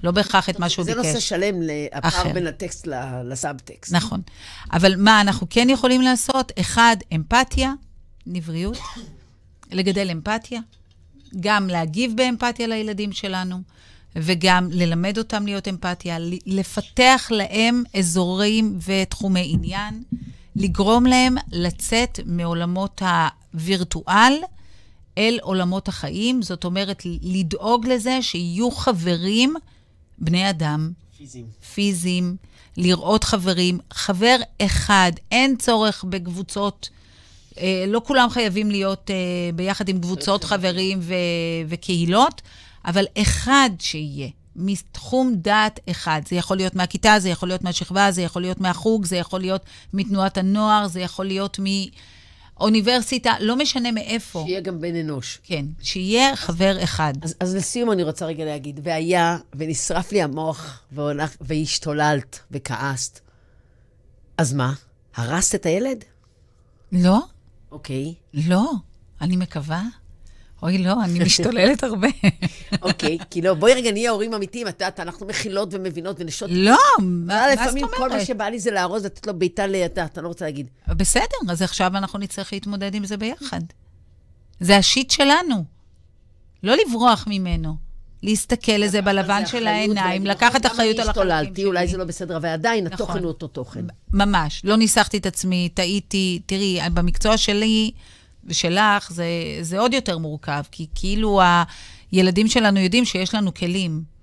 לא 0.02 0.10
בהכרח 0.10 0.48
את 0.48 0.58
מה 0.58 0.68
שהוא 0.68 0.84
זה 0.84 0.94
ביקש. 0.94 1.06
נושא 1.06 1.20
שלם. 1.20 1.54
הפער 1.92 2.32
בין 2.32 2.46
הטקסט 2.46 2.88
לסאבטקסט. 3.24 3.92
נכון. 3.92 4.20
אבל 4.72 4.96
מה 4.96 5.20
אנחנו 5.20 5.46
כן 5.50 5.70
יכולים 5.70 6.02
לעשות? 6.02 6.52
אחד, 6.60 6.96
אמפתיה, 7.14 7.72
נבריות, 8.26 8.78
לגדל 9.70 10.10
אמפתיה, 10.10 10.60
גם 11.40 11.68
להגיב 11.68 12.12
באמפתיה 12.16 12.66
לילדים 12.66 13.12
שלנו, 13.12 13.56
וגם 14.16 14.68
ללמד 14.72 15.18
אותם 15.18 15.46
להיות 15.46 15.68
אמפתיה, 15.68 16.16
לפתח 16.46 17.28
להם 17.30 17.82
אזורים 17.98 18.78
ותחומי 18.86 19.50
עניין, 19.54 20.02
לגרום 20.56 21.06
להם 21.06 21.36
לצאת 21.52 22.20
מעולמות 22.26 23.02
הווירטואל 23.54 24.34
אל 25.18 25.38
עולמות 25.42 25.88
החיים, 25.88 26.42
זאת 26.42 26.64
אומרת, 26.64 27.02
לדאוג 27.22 27.86
לזה 27.86 28.18
שיהיו 28.22 28.70
חברים, 28.70 29.54
בני 30.18 30.50
אדם, 30.50 30.92
פיזיים. 31.18 31.46
פיזיים, 31.74 32.36
לראות 32.76 33.24
חברים. 33.24 33.78
חבר 33.92 34.36
אחד, 34.62 35.12
אין 35.30 35.56
צורך 35.56 36.04
בקבוצות, 36.08 36.88
לא 37.86 38.00
כולם 38.06 38.30
חייבים 38.30 38.70
להיות 38.70 39.10
אה, 39.10 39.16
ביחד 39.54 39.88
עם 39.88 40.00
קבוצות 40.00 40.44
חברים 40.44 40.98
ו- 41.02 41.14
וקהילות, 41.68 42.42
אבל 42.84 43.04
אחד 43.18 43.70
שיהיה, 43.78 44.28
מתחום 44.56 45.34
דעת 45.36 45.80
אחד. 45.90 46.22
זה 46.28 46.36
יכול 46.36 46.56
להיות 46.56 46.74
מהכיתה, 46.74 47.14
זה 47.18 47.28
יכול 47.28 47.48
להיות 47.48 47.62
מהשכבה, 47.62 48.10
זה 48.10 48.22
יכול 48.22 48.42
להיות 48.42 48.60
מהחוג, 48.60 49.04
זה 49.04 49.16
יכול 49.16 49.40
להיות 49.40 49.62
מתנועת 49.92 50.38
הנוער, 50.38 50.88
זה 50.88 51.00
יכול 51.00 51.26
להיות 51.26 51.58
אוניברסיטה, 52.60 53.34
לא 53.40 53.56
משנה 53.56 53.92
מאיפה. 53.92 54.44
שיהיה 54.46 54.60
גם 54.60 54.80
בן 54.80 54.96
אנוש. 54.96 55.38
כן, 55.42 55.64
שיהיה 55.82 56.36
חבר 56.36 56.84
אחד. 56.84 57.12
אז, 57.22 57.34
אז 57.40 57.54
לסיום 57.54 57.92
אני 57.92 58.02
רוצה 58.02 58.26
רגע 58.26 58.44
להגיד, 58.44 58.80
והיה, 58.82 59.38
ונשרף 59.54 60.12
לי 60.12 60.22
המוח, 60.22 60.82
והולך, 60.92 61.36
והשתוללת, 61.40 62.38
וכעסת. 62.50 63.20
אז 64.38 64.52
מה? 64.52 64.72
הרסת 65.16 65.54
את 65.54 65.66
הילד? 65.66 66.04
לא, 66.92 67.18
אוקיי. 67.72 68.14
לא, 68.34 68.72
אני 69.20 69.36
מקווה. 69.36 69.82
אוי, 70.62 70.78
לא, 70.78 71.04
אני 71.04 71.18
משתוללת 71.18 71.82
הרבה. 71.82 72.08
אוקיי, 72.82 73.18
כי 73.30 73.42
לא, 73.42 73.54
בואי 73.54 73.74
רגע 73.74 73.92
נהיה 73.92 74.10
הורים 74.10 74.34
אמיתיים, 74.34 74.68
את 74.68 74.72
יודעת, 74.72 75.00
אנחנו 75.00 75.26
מכילות 75.26 75.68
ומבינות 75.72 76.16
ונשות... 76.20 76.50
לא, 76.52 76.76
מה 76.98 77.06
מה 77.26 77.50
זאת 77.50 77.60
לפעמים 77.60 77.86
כל 77.86 78.00
מה 78.00 78.06
אומרת? 78.06 78.26
שבא 78.26 78.44
לי 78.44 78.58
זה 78.60 78.70
לארוז, 78.70 79.04
לתת 79.04 79.26
לו 79.26 79.38
בעיטה 79.38 79.66
לידה, 79.66 80.04
אתה 80.04 80.20
לא 80.20 80.28
רוצה 80.28 80.44
להגיד. 80.44 80.68
בסדר, 80.88 81.36
אז 81.50 81.62
עכשיו 81.62 81.96
אנחנו 81.96 82.18
נצטרך 82.18 82.52
להתמודד 82.52 82.94
עם 82.94 83.06
זה 83.06 83.16
ביחד. 83.16 83.60
זה 84.60 84.76
השיט 84.76 85.10
שלנו. 85.10 85.64
לא 86.62 86.74
לברוח 86.86 87.24
ממנו. 87.28 87.87
להסתכל 88.22 88.72
לזה 88.72 89.02
בלבן 89.02 89.46
של 89.46 89.66
העיניים, 89.66 90.26
לקחת 90.26 90.66
אחריות 90.66 90.98
על 90.98 91.08
החלקים 91.08 91.22
השתוללתי, 91.22 91.64
אולי 91.64 91.80
שלי. 91.80 91.92
זה 91.92 91.98
לא 91.98 92.04
בסדר, 92.04 92.36
אבל 92.36 92.48
עדיין 92.48 92.84
נכון. 92.84 92.94
התוכן 92.94 93.18
הוא 93.18 93.28
אותו 93.28 93.46
תוכן. 93.46 93.84
ממש. 94.12 94.60
לא 94.64 94.76
ניסחתי 94.76 95.18
את 95.18 95.26
עצמי, 95.26 95.68
טעיתי. 95.74 96.40
תראי, 96.46 96.78
במקצוע 96.94 97.36
שלי 97.36 97.90
ושלך 98.44 99.12
זה 99.60 99.78
עוד 99.78 99.94
יותר 99.94 100.18
מורכב, 100.18 100.62
כי 100.70 100.86
כאילו 100.94 101.40
הילדים 102.12 102.48
שלנו 102.48 102.80
יודעים 102.80 103.04
שיש 103.04 103.34
לנו 103.34 103.54
כלים. 103.54 104.17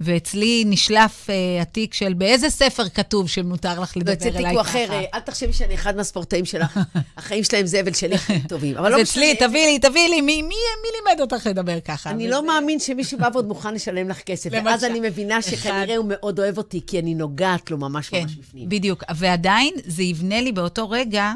ואצלי 0.00 0.62
נשלף 0.66 1.26
uh, 1.26 1.32
התיק 1.62 1.94
של 1.94 2.12
באיזה 2.12 2.50
ספר 2.50 2.88
כתוב 2.88 3.28
שמותר 3.28 3.80
לך 3.80 3.96
לדבר 3.96 4.12
אליי 4.12 4.32
תיק 4.32 4.40
ככה. 4.42 4.50
הוא 4.50 4.60
אחר, 4.60 4.86
אה, 4.92 5.04
אל 5.14 5.20
תחשבי 5.20 5.52
שאני 5.52 5.74
אחד 5.74 5.96
מהספורטאים 5.96 6.44
שלך. 6.44 6.80
החיים 7.16 7.44
שלהם 7.44 7.66
זבל 7.66 7.92
שלי 7.92 8.18
חיים 8.18 8.40
טובים. 8.40 8.76
אבל 8.76 8.90
לא 8.92 9.02
אצלי, 9.02 9.32
משנה. 9.32 9.48
תביאי 9.48 9.66
לי, 9.66 9.78
תביאי 9.78 10.08
לי, 10.08 10.20
מי, 10.20 10.42
מי, 10.42 10.48
מי 10.82 10.88
לימד 11.08 11.20
אותך 11.20 11.46
לדבר 11.46 11.80
ככה? 11.80 12.10
אני 12.10 12.24
וזה- 12.24 12.30
לא 12.34 12.46
מאמין 12.46 12.78
שמישהו 12.78 13.18
בא 13.18 13.28
ועוד 13.32 13.46
מוכן 13.48 13.74
לשלם 13.74 14.08
לך 14.08 14.20
כסף. 14.20 14.50
ואז 14.64 14.84
אני 14.84 15.00
מבינה 15.00 15.42
שכנראה. 15.42 15.96
הוא 15.96 16.06
מאוד 16.08 16.40
אוהב 16.40 16.58
אותי, 16.58 16.80
כי 16.86 16.98
אני 16.98 17.14
נוגעת 17.14 17.70
לו 17.70 17.78
ממש 17.78 18.08
כן, 18.08 18.22
ממש 18.22 18.34
בפנים. 18.34 18.68
בדיוק. 18.68 19.04
ועדיין, 19.16 19.74
זה 19.84 20.02
יבנה 20.02 20.40
לי 20.40 20.52
באותו 20.52 20.90
רגע, 20.90 21.32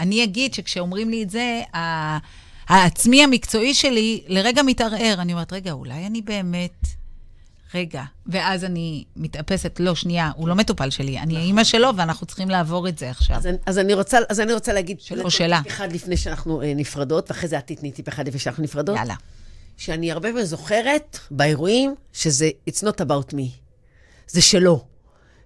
אני 0.00 0.24
אגיד 0.24 0.54
שכשאומרים 0.54 1.10
לי 1.10 1.22
את 1.22 1.30
זה, 1.30 1.60
העצמי 2.68 3.24
המקצועי 3.24 3.74
שלי 3.74 4.22
לרגע 4.28 4.62
מתערער. 4.62 5.14
אני 5.18 5.32
אומרת, 5.32 5.52
רגע, 5.52 5.72
אולי 5.72 6.06
אני 6.06 6.22
באמת... 6.22 7.01
רגע. 7.74 8.02
ואז 8.26 8.64
אני 8.64 9.04
מתאפסת, 9.16 9.80
לא, 9.80 9.94
שנייה, 9.94 10.30
הוא 10.36 10.48
לא 10.48 10.54
מטופל 10.54 10.90
שלי, 10.90 11.18
אני 11.18 11.36
האימא 11.36 11.64
שלו, 11.64 11.96
ואנחנו 11.96 12.26
צריכים 12.26 12.50
לעבור 12.50 12.88
את 12.88 12.98
זה 12.98 13.10
עכשיו. 13.10 13.36
אז 13.36 13.48
אז 13.66 13.78
אני 13.78 13.94
רוצה, 13.94 14.18
אז 14.28 14.40
אני 14.40 14.52
רוצה 14.52 14.72
להגיד... 14.72 15.00
שלו, 15.00 15.18
לתת 15.18 15.30
שלה. 15.30 15.60
טיפ 15.62 15.72
אחד 15.72 15.92
לפני 15.92 16.16
שאנחנו 16.16 16.62
אה, 16.62 16.74
נפרדות, 16.74 17.30
ואחרי 17.30 17.48
זה 17.48 17.58
את 17.58 17.66
תתני 17.66 17.92
טיפ 17.92 18.08
אחד 18.08 18.28
לפני 18.28 18.40
שאנחנו 18.40 18.62
נפרדות. 18.62 18.96
יאללה. 18.96 19.14
שאני 19.76 20.12
הרבה 20.12 20.28
פעמים 20.28 20.44
זוכרת 20.44 21.18
באירועים 21.30 21.94
שזה 22.12 22.50
It's 22.70 22.82
not 22.82 23.04
about 23.04 23.34
me, 23.34 23.48
זה 24.28 24.42
שלו. 24.42 24.84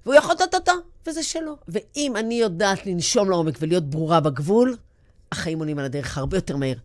והוא 0.06 0.14
יכול 0.14 0.34
טו-טו-טו, 0.34 0.72
וזה 1.06 1.22
שלו. 1.22 1.56
ואם 1.68 2.16
אני 2.16 2.34
יודעת 2.34 2.86
לנשום 2.86 3.30
לעומק 3.30 3.58
ולהיות 3.60 3.90
ברורה 3.90 4.20
בגבול, 4.20 4.76
החיים 5.32 5.58
עולים 5.58 5.78
על 5.78 5.84
הדרך 5.84 6.18
הרבה 6.18 6.36
יותר 6.36 6.56
מהר. 6.56 6.76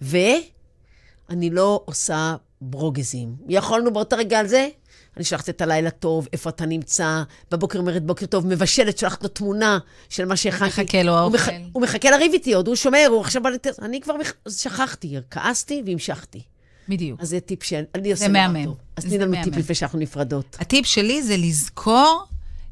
ואני 0.00 1.50
לא 1.50 1.82
עושה 1.84 2.36
ברוגזים. 2.60 3.36
יכולנו 3.48 3.92
באותו 3.92 4.16
רגע 4.16 4.38
על 4.38 4.46
זה, 4.46 4.68
אני 5.16 5.24
שולחת 5.24 5.48
את 5.48 5.60
הלילה 5.60 5.90
טוב, 5.90 6.28
איפה 6.32 6.50
אתה 6.50 6.66
נמצא, 6.66 7.22
בבוקר 7.50 7.78
אומרת 7.78 8.02
בוקר 8.06 8.26
טוב, 8.26 8.46
מבשלת, 8.46 8.98
שולחת 8.98 9.22
לו 9.22 9.28
תמונה 9.28 9.78
של 10.08 10.24
מה 10.24 10.36
שהכנתי. 10.36 10.82
מחכה 10.82 11.02
לו 11.02 11.12
הוא 11.12 11.18
האוכל. 11.18 11.36
מח- 11.36 11.48
הוא 11.72 11.82
מחכה 11.82 12.10
לריב 12.10 12.32
איתי 12.32 12.52
עוד, 12.54 12.66
הוא 12.68 12.76
שומר, 12.76 13.06
הוא 13.10 13.20
עכשיו 13.20 13.42
בא 13.42 13.50
לתת... 13.50 13.78
אני 13.82 14.00
כבר 14.00 14.14
מח- 14.16 14.52
שכחתי, 14.58 15.16
כעסתי 15.30 15.82
והמשכתי. 15.86 16.42
בדיוק. 16.88 17.20
אז 17.20 17.28
זה 17.28 17.40
טיפ 17.40 17.62
שאני 17.62 18.12
עושה 18.12 18.28
מהמם. 18.28 18.64
טוב. 18.64 18.76
אז 18.96 19.04
תני 19.04 19.18
לנו. 19.18 19.36
טיפ 19.44 19.56
לפני 19.56 19.74
שאנחנו 19.74 19.98
נפרדות. 19.98 20.56
הטיפ 20.60 20.86
שלי 20.86 21.22
זה 21.22 21.36
לזכור 21.36 22.24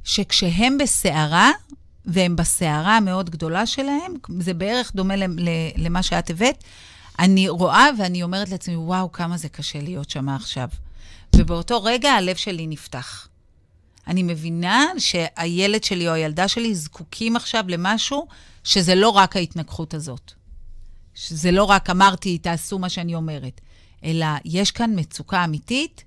שכשהם 0.04 0.78
בסערה, 0.78 1.50
והם 2.06 2.36
בסערה 2.36 2.96
המאוד 2.96 3.30
גדולה 3.30 3.66
שלהם, 3.66 4.14
זה 4.40 4.54
בערך 4.54 4.92
דומה 4.94 5.14
למה 5.76 6.02
שאת 6.02 6.30
הבאת, 6.30 6.64
אני 7.18 7.48
רואה 7.48 7.86
ואני 7.98 8.22
אומרת 8.22 8.50
לעצמי, 8.50 8.76
וואו, 8.76 9.12
כמה 9.12 9.36
זה 9.36 9.48
קשה 9.48 9.80
להיות 9.80 10.10
שם 10.10 10.28
עכשיו. 10.28 10.68
ובאותו 11.36 11.82
רגע 11.82 12.10
הלב 12.10 12.36
שלי 12.36 12.66
נפתח. 12.66 13.28
אני 14.06 14.22
מבינה 14.22 14.86
שהילד 14.98 15.84
שלי 15.84 16.08
או 16.08 16.12
הילדה 16.12 16.48
שלי 16.48 16.74
זקוקים 16.74 17.36
עכשיו 17.36 17.64
למשהו 17.68 18.26
שזה 18.64 18.94
לא 18.94 19.08
רק 19.08 19.36
ההתנגחות 19.36 19.94
הזאת. 19.94 20.32
שזה 21.14 21.50
לא 21.50 21.64
רק 21.64 21.90
אמרתי, 21.90 22.38
תעשו 22.38 22.78
מה 22.78 22.88
שאני 22.88 23.14
אומרת, 23.14 23.60
אלא 24.04 24.26
יש 24.44 24.70
כאן 24.70 24.92
מצוקה 24.96 25.44
אמיתית, 25.44 26.04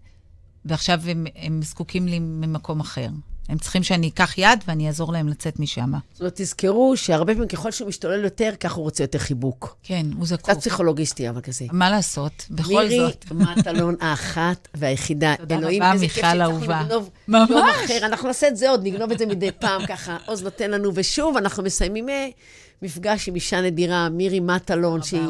ועכשיו 0.65 1.01
הם, 1.09 1.25
הם 1.35 1.61
זקוקים 1.61 2.07
לי 2.07 2.19
ממקום 2.19 2.79
אחר. 2.79 3.07
הם 3.51 3.57
צריכים 3.57 3.83
שאני 3.83 4.09
אקח 4.09 4.37
יד 4.37 4.63
ואני 4.67 4.87
אעזור 4.87 5.13
להם 5.13 5.27
לצאת 5.27 5.59
משם. 5.59 5.91
זאת 6.11 6.19
אומרת, 6.19 6.33
תזכרו 6.35 6.97
שהרבה 6.97 7.33
פעמים 7.33 7.47
ככל 7.47 7.71
שהוא 7.71 7.87
משתולל 7.87 8.23
יותר, 8.23 8.51
ככה 8.59 8.75
הוא 8.75 8.83
רוצה 8.83 9.03
יותר 9.03 9.19
חיבוק. 9.19 9.77
כן, 9.83 10.05
הוא 10.17 10.27
זקוק. 10.27 10.49
קצת 10.49 10.59
פסיכולוגיסטי, 10.59 11.29
אבל 11.29 11.41
כזה. 11.41 11.65
מה 11.71 11.89
לעשות? 11.89 12.45
בכל 12.49 12.73
מירי 12.73 12.99
זאת. 12.99 13.25
מטלון 13.31 13.95
האחת 14.01 14.67
והיחידה. 14.73 15.35
תודה 15.37 15.57
אלוהים, 15.57 15.83
רבה, 15.83 15.99
מיכל 15.99 16.41
אהובה. 16.41 16.83
ממש. 17.27 17.49
יום 17.49 17.67
אחר. 17.69 18.05
אנחנו 18.05 18.27
נעשה 18.27 18.47
את 18.47 18.57
זה 18.57 18.69
עוד, 18.69 18.81
נגנוב 18.83 19.11
את 19.11 19.19
זה 19.19 19.25
מדי 19.25 19.51
פעם 19.51 19.85
ככה. 19.85 20.17
עוז 20.25 20.43
נותן 20.43 20.71
לנו, 20.71 20.91
ושוב, 20.95 21.37
אנחנו 21.37 21.63
מסיימים 21.63 22.09
אה, 22.09 22.29
מפגש 22.81 23.27
עם 23.27 23.35
אישה 23.35 23.61
נדירה, 23.61 24.09
מירי 24.09 24.39
מטלון, 24.39 25.03
שהיא. 25.03 25.21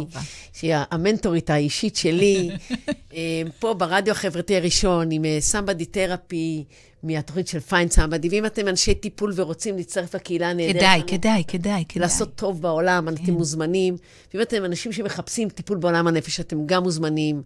שהיא 0.54 0.76
המנטורית 0.91 1.49
האישית 1.49 1.95
שלי, 1.95 2.49
אה, 3.14 3.41
פה 3.60 3.74
ברדיו 3.74 4.12
החברתי 4.12 4.56
הראשון, 4.56 5.12
עם 5.12 5.26
סמבדי 5.39 5.86
תרפי, 5.86 6.64
מהתוכנית 7.04 7.47
של 7.47 7.60
פיין 7.60 7.89
סמבדי. 7.89 8.30
ואם 8.30 8.45
אתם 8.45 8.68
אנשי 8.68 8.93
טיפול 8.93 9.34
ורוצים 9.36 9.78
להצטרף 9.78 10.16
לקהילה 10.16 10.49
הנהדרת 10.49 10.76
כדאי, 10.76 11.02
כדאי, 11.08 11.43
כדאי, 11.47 11.84
כדאי. 11.89 12.02
לעשות 12.02 12.36
טוב 12.36 12.62
בעולם, 12.62 13.08
כן. 13.16 13.24
אתם 13.24 13.34
מוזמנים. 13.34 13.97
ואם 14.34 14.41
אתם 14.41 14.66
אנשים 14.66 14.91
שמחפשים 14.91 15.49
טיפול 15.49 15.78
בעולם 15.78 16.08
הנפש, 16.08 16.39
אתם 16.39 16.66
גם 16.66 16.84
מוזמנים. 16.84 17.41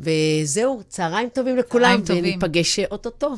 וזהו, 0.00 0.80
צהריים 0.88 1.28
טובים 1.28 1.56
לכולם, 1.56 1.82
צהריים 1.82 2.04
טובים. 2.04 2.24
וניפגש 2.24 2.78
אוטוטו. 2.78 3.34